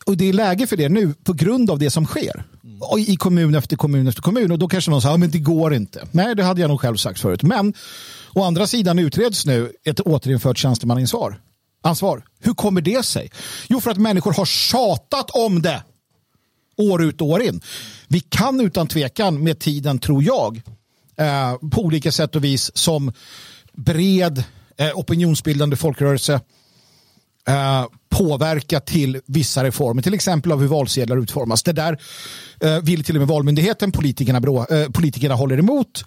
Och 0.05 0.17
det 0.17 0.29
är 0.29 0.33
läge 0.33 0.67
för 0.67 0.77
det 0.77 0.89
nu 0.89 1.13
på 1.23 1.33
grund 1.33 1.71
av 1.71 1.79
det 1.79 1.89
som 1.89 2.05
sker. 2.05 2.43
Och 2.79 2.99
I 2.99 3.15
kommun 3.15 3.55
efter 3.55 3.75
kommun 3.75 4.07
efter 4.07 4.21
kommun. 4.21 4.51
Och 4.51 4.59
då 4.59 4.67
kanske 4.67 4.91
någon 4.91 5.01
säger, 5.01 5.13
ja, 5.13 5.17
men 5.17 5.31
det 5.31 5.39
går 5.39 5.73
inte. 5.73 6.07
Nej, 6.11 6.35
det 6.35 6.43
hade 6.43 6.61
jag 6.61 6.67
nog 6.67 6.81
själv 6.81 6.95
sagt 6.95 7.19
förut. 7.19 7.43
Men 7.43 7.73
å 8.33 8.43
andra 8.43 8.67
sidan 8.67 8.99
utreds 8.99 9.45
nu 9.45 9.71
ett 9.85 9.99
återinfört 9.99 10.57
tjänstemannaansvar. 10.57 11.39
Ansvar. 11.81 12.23
Hur 12.39 12.53
kommer 12.53 12.81
det 12.81 13.05
sig? 13.05 13.31
Jo, 13.67 13.81
för 13.81 13.91
att 13.91 13.97
människor 13.97 14.33
har 14.33 14.45
tjatat 14.45 15.29
om 15.29 15.61
det 15.61 15.83
år 16.77 17.03
ut 17.03 17.21
och 17.21 17.27
år 17.27 17.41
in. 17.41 17.61
Vi 18.07 18.19
kan 18.19 18.61
utan 18.61 18.87
tvekan 18.87 19.43
med 19.43 19.59
tiden, 19.59 19.99
tror 19.99 20.23
jag, 20.23 20.61
eh, 21.17 21.69
på 21.71 21.81
olika 21.81 22.11
sätt 22.11 22.35
och 22.35 22.43
vis 22.43 22.77
som 22.77 23.13
bred 23.73 24.43
eh, 24.77 24.91
opinionsbildande 24.95 25.75
folkrörelse 25.75 26.41
eh, 27.47 27.85
påverka 28.09 28.79
till 28.79 29.21
vissa 29.25 29.63
reformer, 29.63 30.01
till 30.01 30.13
exempel 30.13 30.51
av 30.51 30.59
hur 30.59 30.67
valsedlar 30.67 31.17
utformas. 31.17 31.63
Det 31.63 31.73
där 31.73 31.97
eh, 32.59 32.79
vill 32.81 33.03
till 33.03 33.15
och 33.15 33.19
med 33.19 33.27
Valmyndigheten, 33.27 33.91
politikerna, 33.91 34.39
brå, 34.39 34.65
eh, 34.65 34.89
politikerna 34.89 35.35
håller 35.35 35.57
emot. 35.57 36.05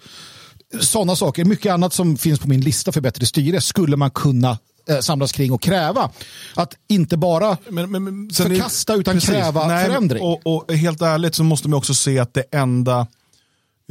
Sådana 0.79 1.15
saker, 1.15 1.45
mycket 1.45 1.73
annat 1.73 1.93
som 1.93 2.17
finns 2.17 2.39
på 2.39 2.47
min 2.47 2.61
lista 2.61 2.91
för 2.91 3.01
bättre 3.01 3.25
styre 3.25 3.61
skulle 3.61 3.97
man 3.97 4.11
kunna 4.11 4.57
samlas 5.01 5.31
kring 5.31 5.51
och 5.51 5.61
kräva. 5.61 6.09
Att 6.55 6.73
inte 6.89 7.17
bara 7.17 7.57
Men, 7.69 7.91
men, 7.91 8.03
men, 8.03 8.25
är- 8.27 8.33
förkasta 8.33 8.93
utan 8.95 9.13
Precis. 9.13 9.29
kräva 9.29 9.67
Nej, 9.67 9.85
förändring. 9.85 10.23
Och, 10.23 10.47
och 10.47 10.73
helt 10.73 11.01
ärligt 11.01 11.35
så 11.35 11.43
måste 11.43 11.69
man 11.69 11.77
också 11.77 11.93
se 11.93 12.19
att 12.19 12.33
det 12.33 12.43
enda 12.51 13.07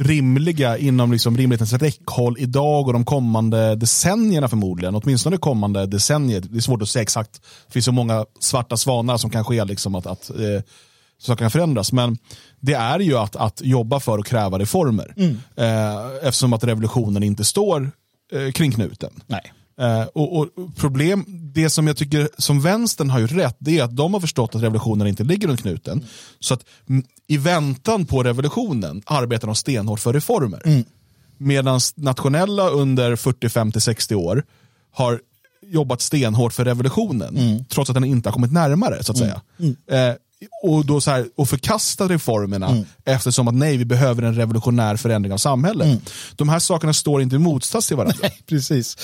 rimliga 0.03 0.77
inom 0.77 1.11
liksom 1.11 1.37
rimlighetens 1.37 1.73
räckhåll 1.73 2.35
idag 2.39 2.87
och 2.87 2.93
de 2.93 3.05
kommande 3.05 3.75
decennierna 3.75 4.47
förmodligen, 4.47 4.95
åtminstone 4.95 5.37
kommande 5.37 5.85
decennier, 5.85 6.41
det 6.41 6.57
är 6.57 6.61
svårt 6.61 6.81
att 6.81 6.89
säga 6.89 7.03
exakt, 7.03 7.33
det 7.67 7.73
finns 7.73 7.85
så 7.85 7.91
många 7.91 8.25
svarta 8.39 8.77
svanar 8.77 9.17
som 9.17 9.29
kan 9.29 9.45
ske, 9.45 9.65
liksom 9.65 9.95
att, 9.95 10.07
att 10.07 10.29
eh, 10.29 10.63
saker 11.21 11.43
kan 11.43 11.51
förändras, 11.51 11.91
men 11.91 12.17
det 12.59 12.73
är 12.73 12.99
ju 12.99 13.17
att, 13.17 13.35
att 13.35 13.61
jobba 13.63 13.99
för 13.99 14.17
och 14.17 14.25
kräva 14.25 14.59
reformer. 14.59 15.13
Eh, 15.55 16.27
eftersom 16.27 16.53
att 16.53 16.63
revolutionen 16.63 17.23
inte 17.23 17.43
står 17.43 17.91
eh, 18.33 18.51
kring 18.51 18.71
knuten. 18.71 19.09
Nej. 19.27 19.53
Eh, 19.81 20.03
och, 20.03 20.37
och 20.37 20.47
problem, 20.75 21.25
det 21.27 21.69
som 21.69 21.87
jag 21.87 21.97
tycker 21.97 22.29
som 22.37 22.61
vänstern 22.61 23.09
har 23.09 23.19
gjort 23.19 23.31
rätt, 23.31 23.55
det 23.59 23.79
är 23.79 23.83
att 23.83 23.95
de 23.95 24.13
har 24.13 24.21
förstått 24.21 24.55
att 24.55 24.61
revolutionen 24.63 25.07
inte 25.07 25.23
ligger 25.23 25.47
runt 25.47 25.61
knuten. 25.61 26.05
Så 26.39 26.53
att 26.53 26.63
mm, 26.89 27.03
i 27.27 27.37
väntan 27.37 28.05
på 28.05 28.23
revolutionen 28.23 29.01
arbetar 29.05 29.47
de 29.47 29.55
stenhårt 29.55 29.99
för 29.99 30.13
reformer. 30.13 30.83
Medan 31.37 31.79
nationella 31.95 32.69
under 32.69 33.15
40, 33.15 33.49
50, 33.49 33.81
60 33.81 34.15
år 34.15 34.43
har 34.91 35.19
jobbat 35.67 36.01
stenhårt 36.01 36.53
för 36.53 36.65
revolutionen, 36.65 37.65
trots 37.69 37.89
att 37.89 37.93
den 37.93 38.03
inte 38.03 38.29
har 38.29 38.33
kommit 38.33 38.51
närmare. 38.51 39.03
så 39.03 39.11
att 39.11 39.17
säga. 39.17 39.41
Eh, 39.91 40.15
och, 40.63 40.85
då 40.85 41.01
så 41.01 41.11
här, 41.11 41.25
och 41.35 41.49
förkasta 41.49 42.07
reformerna 42.07 42.83
eftersom 43.05 43.47
att 43.47 43.53
nej, 43.55 43.77
vi 43.77 43.85
behöver 43.85 44.23
en 44.23 44.35
revolutionär 44.35 44.95
förändring 44.95 45.33
av 45.33 45.37
samhället. 45.37 46.01
De 46.35 46.49
här 46.49 46.59
sakerna 46.59 46.93
står 46.93 47.21
inte 47.21 47.35
i 47.35 47.39
motsats 47.39 47.87
till 47.87 47.97
varandra. 47.97 48.17
Nej, 48.21 48.41
precis. 48.45 48.97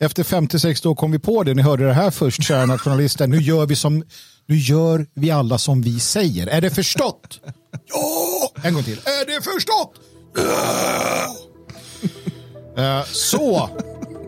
Efter 0.00 0.22
50-60 0.22 0.86
år 0.86 0.94
kom 0.94 1.12
vi 1.12 1.18
på 1.18 1.42
det. 1.42 1.54
Ni 1.54 1.62
hörde 1.62 1.86
det 1.86 1.92
här 1.92 2.10
först, 2.10 2.42
kära 2.42 2.66
nationalister. 2.66 3.26
Nu 3.26 3.36
gör 3.40 3.66
vi 3.66 3.76
som 3.76 4.04
nu 4.46 4.56
gör 4.56 5.06
vi 5.14 5.30
alla 5.30 5.58
som 5.58 5.82
vi 5.82 6.00
säger. 6.00 6.46
Är 6.46 6.60
det 6.60 6.70
förstått? 6.70 7.40
Ja! 7.88 8.50
En 8.62 8.74
gång 8.74 8.82
till. 8.82 8.98
Är 8.98 9.26
det 9.26 9.42
förstått? 9.44 9.92
Ja! 10.36 11.36
Eh, 12.82 13.04
Så, 13.06 13.68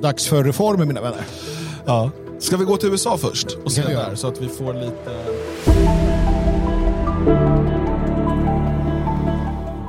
dags 0.03 0.27
för 0.27 0.45
reformer 0.45 0.85
mina 0.85 1.01
vänner. 1.01 1.25
Ja. 1.87 2.11
Ska 2.39 2.57
vi 2.57 2.65
gå 2.65 2.77
till 2.77 2.89
USA 2.89 3.19
först? 3.19 3.47
Och 3.65 3.73
se 3.73 3.83
där, 3.83 4.15
så 4.15 4.29
att 4.29 4.41
vi 4.41 4.49
får 4.49 4.75
lite... 4.75 6.06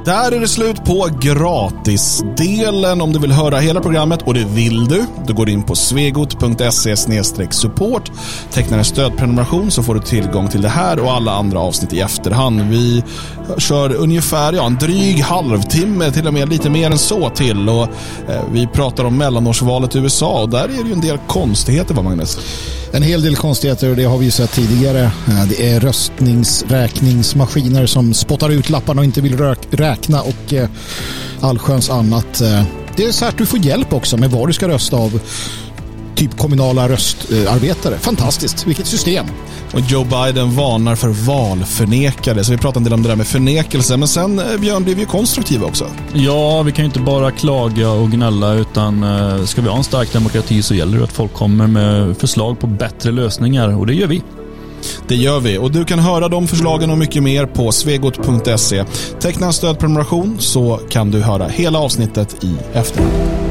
Där 0.07 0.31
är 0.31 0.39
det 0.39 0.47
slut 0.47 0.85
på 0.85 1.09
gratisdelen. 1.21 3.01
Om 3.01 3.13
du 3.13 3.19
vill 3.19 3.31
höra 3.31 3.57
hela 3.57 3.81
programmet, 3.81 4.21
och 4.21 4.33
det 4.33 4.45
vill 4.45 4.85
du, 4.85 5.05
då 5.27 5.33
går 5.33 5.45
du 5.45 5.51
in 5.51 5.63
på 5.63 5.75
svegot.se 5.75 6.95
support. 7.51 8.11
Tecknar 8.51 8.77
en 8.77 8.85
stödprenumeration 8.85 9.71
så 9.71 9.83
får 9.83 9.95
du 9.95 10.01
tillgång 10.01 10.47
till 10.47 10.61
det 10.61 10.69
här 10.69 10.99
och 10.99 11.11
alla 11.11 11.31
andra 11.31 11.59
avsnitt 11.59 11.93
i 11.93 11.99
efterhand. 11.99 12.61
Vi 12.61 13.03
kör 13.57 13.95
ungefär 13.95 14.53
ja, 14.53 14.65
en 14.65 14.77
dryg 14.77 15.19
halvtimme, 15.19 16.11
till 16.11 16.27
och 16.27 16.33
med 16.33 16.49
lite 16.49 16.69
mer 16.69 16.91
än 16.91 16.97
så 16.97 17.29
till. 17.29 17.69
Och, 17.69 17.83
eh, 18.29 18.41
vi 18.51 18.67
pratar 18.67 19.05
om 19.05 19.17
mellanårsvalet 19.17 19.95
i 19.95 19.99
USA 19.99 20.41
och 20.41 20.49
där 20.49 20.63
är 20.63 20.83
det 20.83 20.87
ju 20.87 20.93
en 20.93 21.01
del 21.01 21.17
konstigheter, 21.17 21.93
va 21.93 22.01
Magnus? 22.01 22.37
En 22.91 23.03
hel 23.03 23.21
del 23.21 23.35
konstigheter 23.35 23.89
och 23.89 23.95
det 23.95 24.03
har 24.03 24.17
vi 24.17 24.25
ju 24.25 24.31
sett 24.31 24.51
tidigare. 24.51 25.11
Eh, 25.27 25.45
det 25.49 25.71
är 25.71 25.79
röstningsräkningsmaskiner 25.79 27.85
som 27.85 28.13
spottar 28.13 28.49
ut 28.49 28.69
lapparna 28.69 29.01
och 29.01 29.05
inte 29.05 29.21
vill 29.21 29.37
rök- 29.37 29.71
räkna 29.97 30.21
och 30.21 30.53
eh, 30.53 30.69
allsköns 31.41 31.89
annat. 31.89 32.41
Eh, 32.41 32.63
Det 32.95 33.03
är 33.05 33.11
så 33.11 33.25
här 33.25 33.31
att 33.31 33.37
du 33.37 33.45
får 33.45 33.59
hjälp 33.59 33.93
också 33.93 34.17
med 34.17 34.31
vad 34.31 34.49
du 34.49 34.53
ska 34.53 34.67
rösta 34.67 34.97
av 34.97 35.19
typ 36.15 36.37
kommunala 36.37 36.89
röstarbetare. 36.89 37.97
Fantastiskt, 37.97 38.67
vilket 38.67 38.87
system. 38.87 39.25
Och 39.73 39.79
Joe 39.79 40.03
Biden 40.03 40.55
varnar 40.55 40.95
för 40.95 41.07
valförnekare. 41.07 42.43
Så 42.43 42.51
vi 42.51 42.57
pratade 42.57 42.79
en 42.79 42.83
del 42.83 42.93
om 42.93 43.03
det 43.03 43.09
där 43.09 43.15
med 43.15 43.27
förnekelse. 43.27 43.97
Men 43.97 44.07
sen, 44.07 44.39
eh, 44.39 44.59
Björn, 44.59 44.83
blev 44.83 44.95
vi 44.95 45.01
ju 45.01 45.07
konstruktiva 45.07 45.65
också. 45.67 45.85
Ja, 46.13 46.61
vi 46.61 46.71
kan 46.71 46.83
ju 46.83 46.85
inte 46.85 46.99
bara 46.99 47.31
klaga 47.31 47.89
och 47.89 48.11
gnälla 48.11 48.53
utan 48.53 49.03
eh, 49.03 49.45
ska 49.45 49.61
vi 49.61 49.69
ha 49.69 49.77
en 49.77 49.83
stark 49.83 50.13
demokrati 50.13 50.61
så 50.61 50.73
gäller 50.75 50.97
det 50.97 51.03
att 51.03 51.11
folk 51.11 51.33
kommer 51.33 51.67
med 51.67 52.17
förslag 52.17 52.59
på 52.59 52.67
bättre 52.67 53.11
lösningar 53.11 53.77
och 53.77 53.87
det 53.87 53.93
gör 53.93 54.07
vi. 54.07 54.21
Det 55.07 55.15
gör 55.15 55.39
vi. 55.39 55.57
Och 55.57 55.71
du 55.71 55.85
kan 55.85 55.99
höra 55.99 56.27
de 56.27 56.47
förslagen 56.47 56.89
och 56.89 56.97
mycket 56.97 57.23
mer 57.23 57.45
på 57.45 57.71
svegot.se. 57.71 58.85
Teckna 59.19 59.47
en 59.47 59.53
stödprenumeration 59.53 60.35
så 60.39 60.79
kan 60.89 61.11
du 61.11 61.21
höra 61.21 61.47
hela 61.47 61.79
avsnittet 61.79 62.43
i 62.43 62.55
efterhand. 62.73 63.46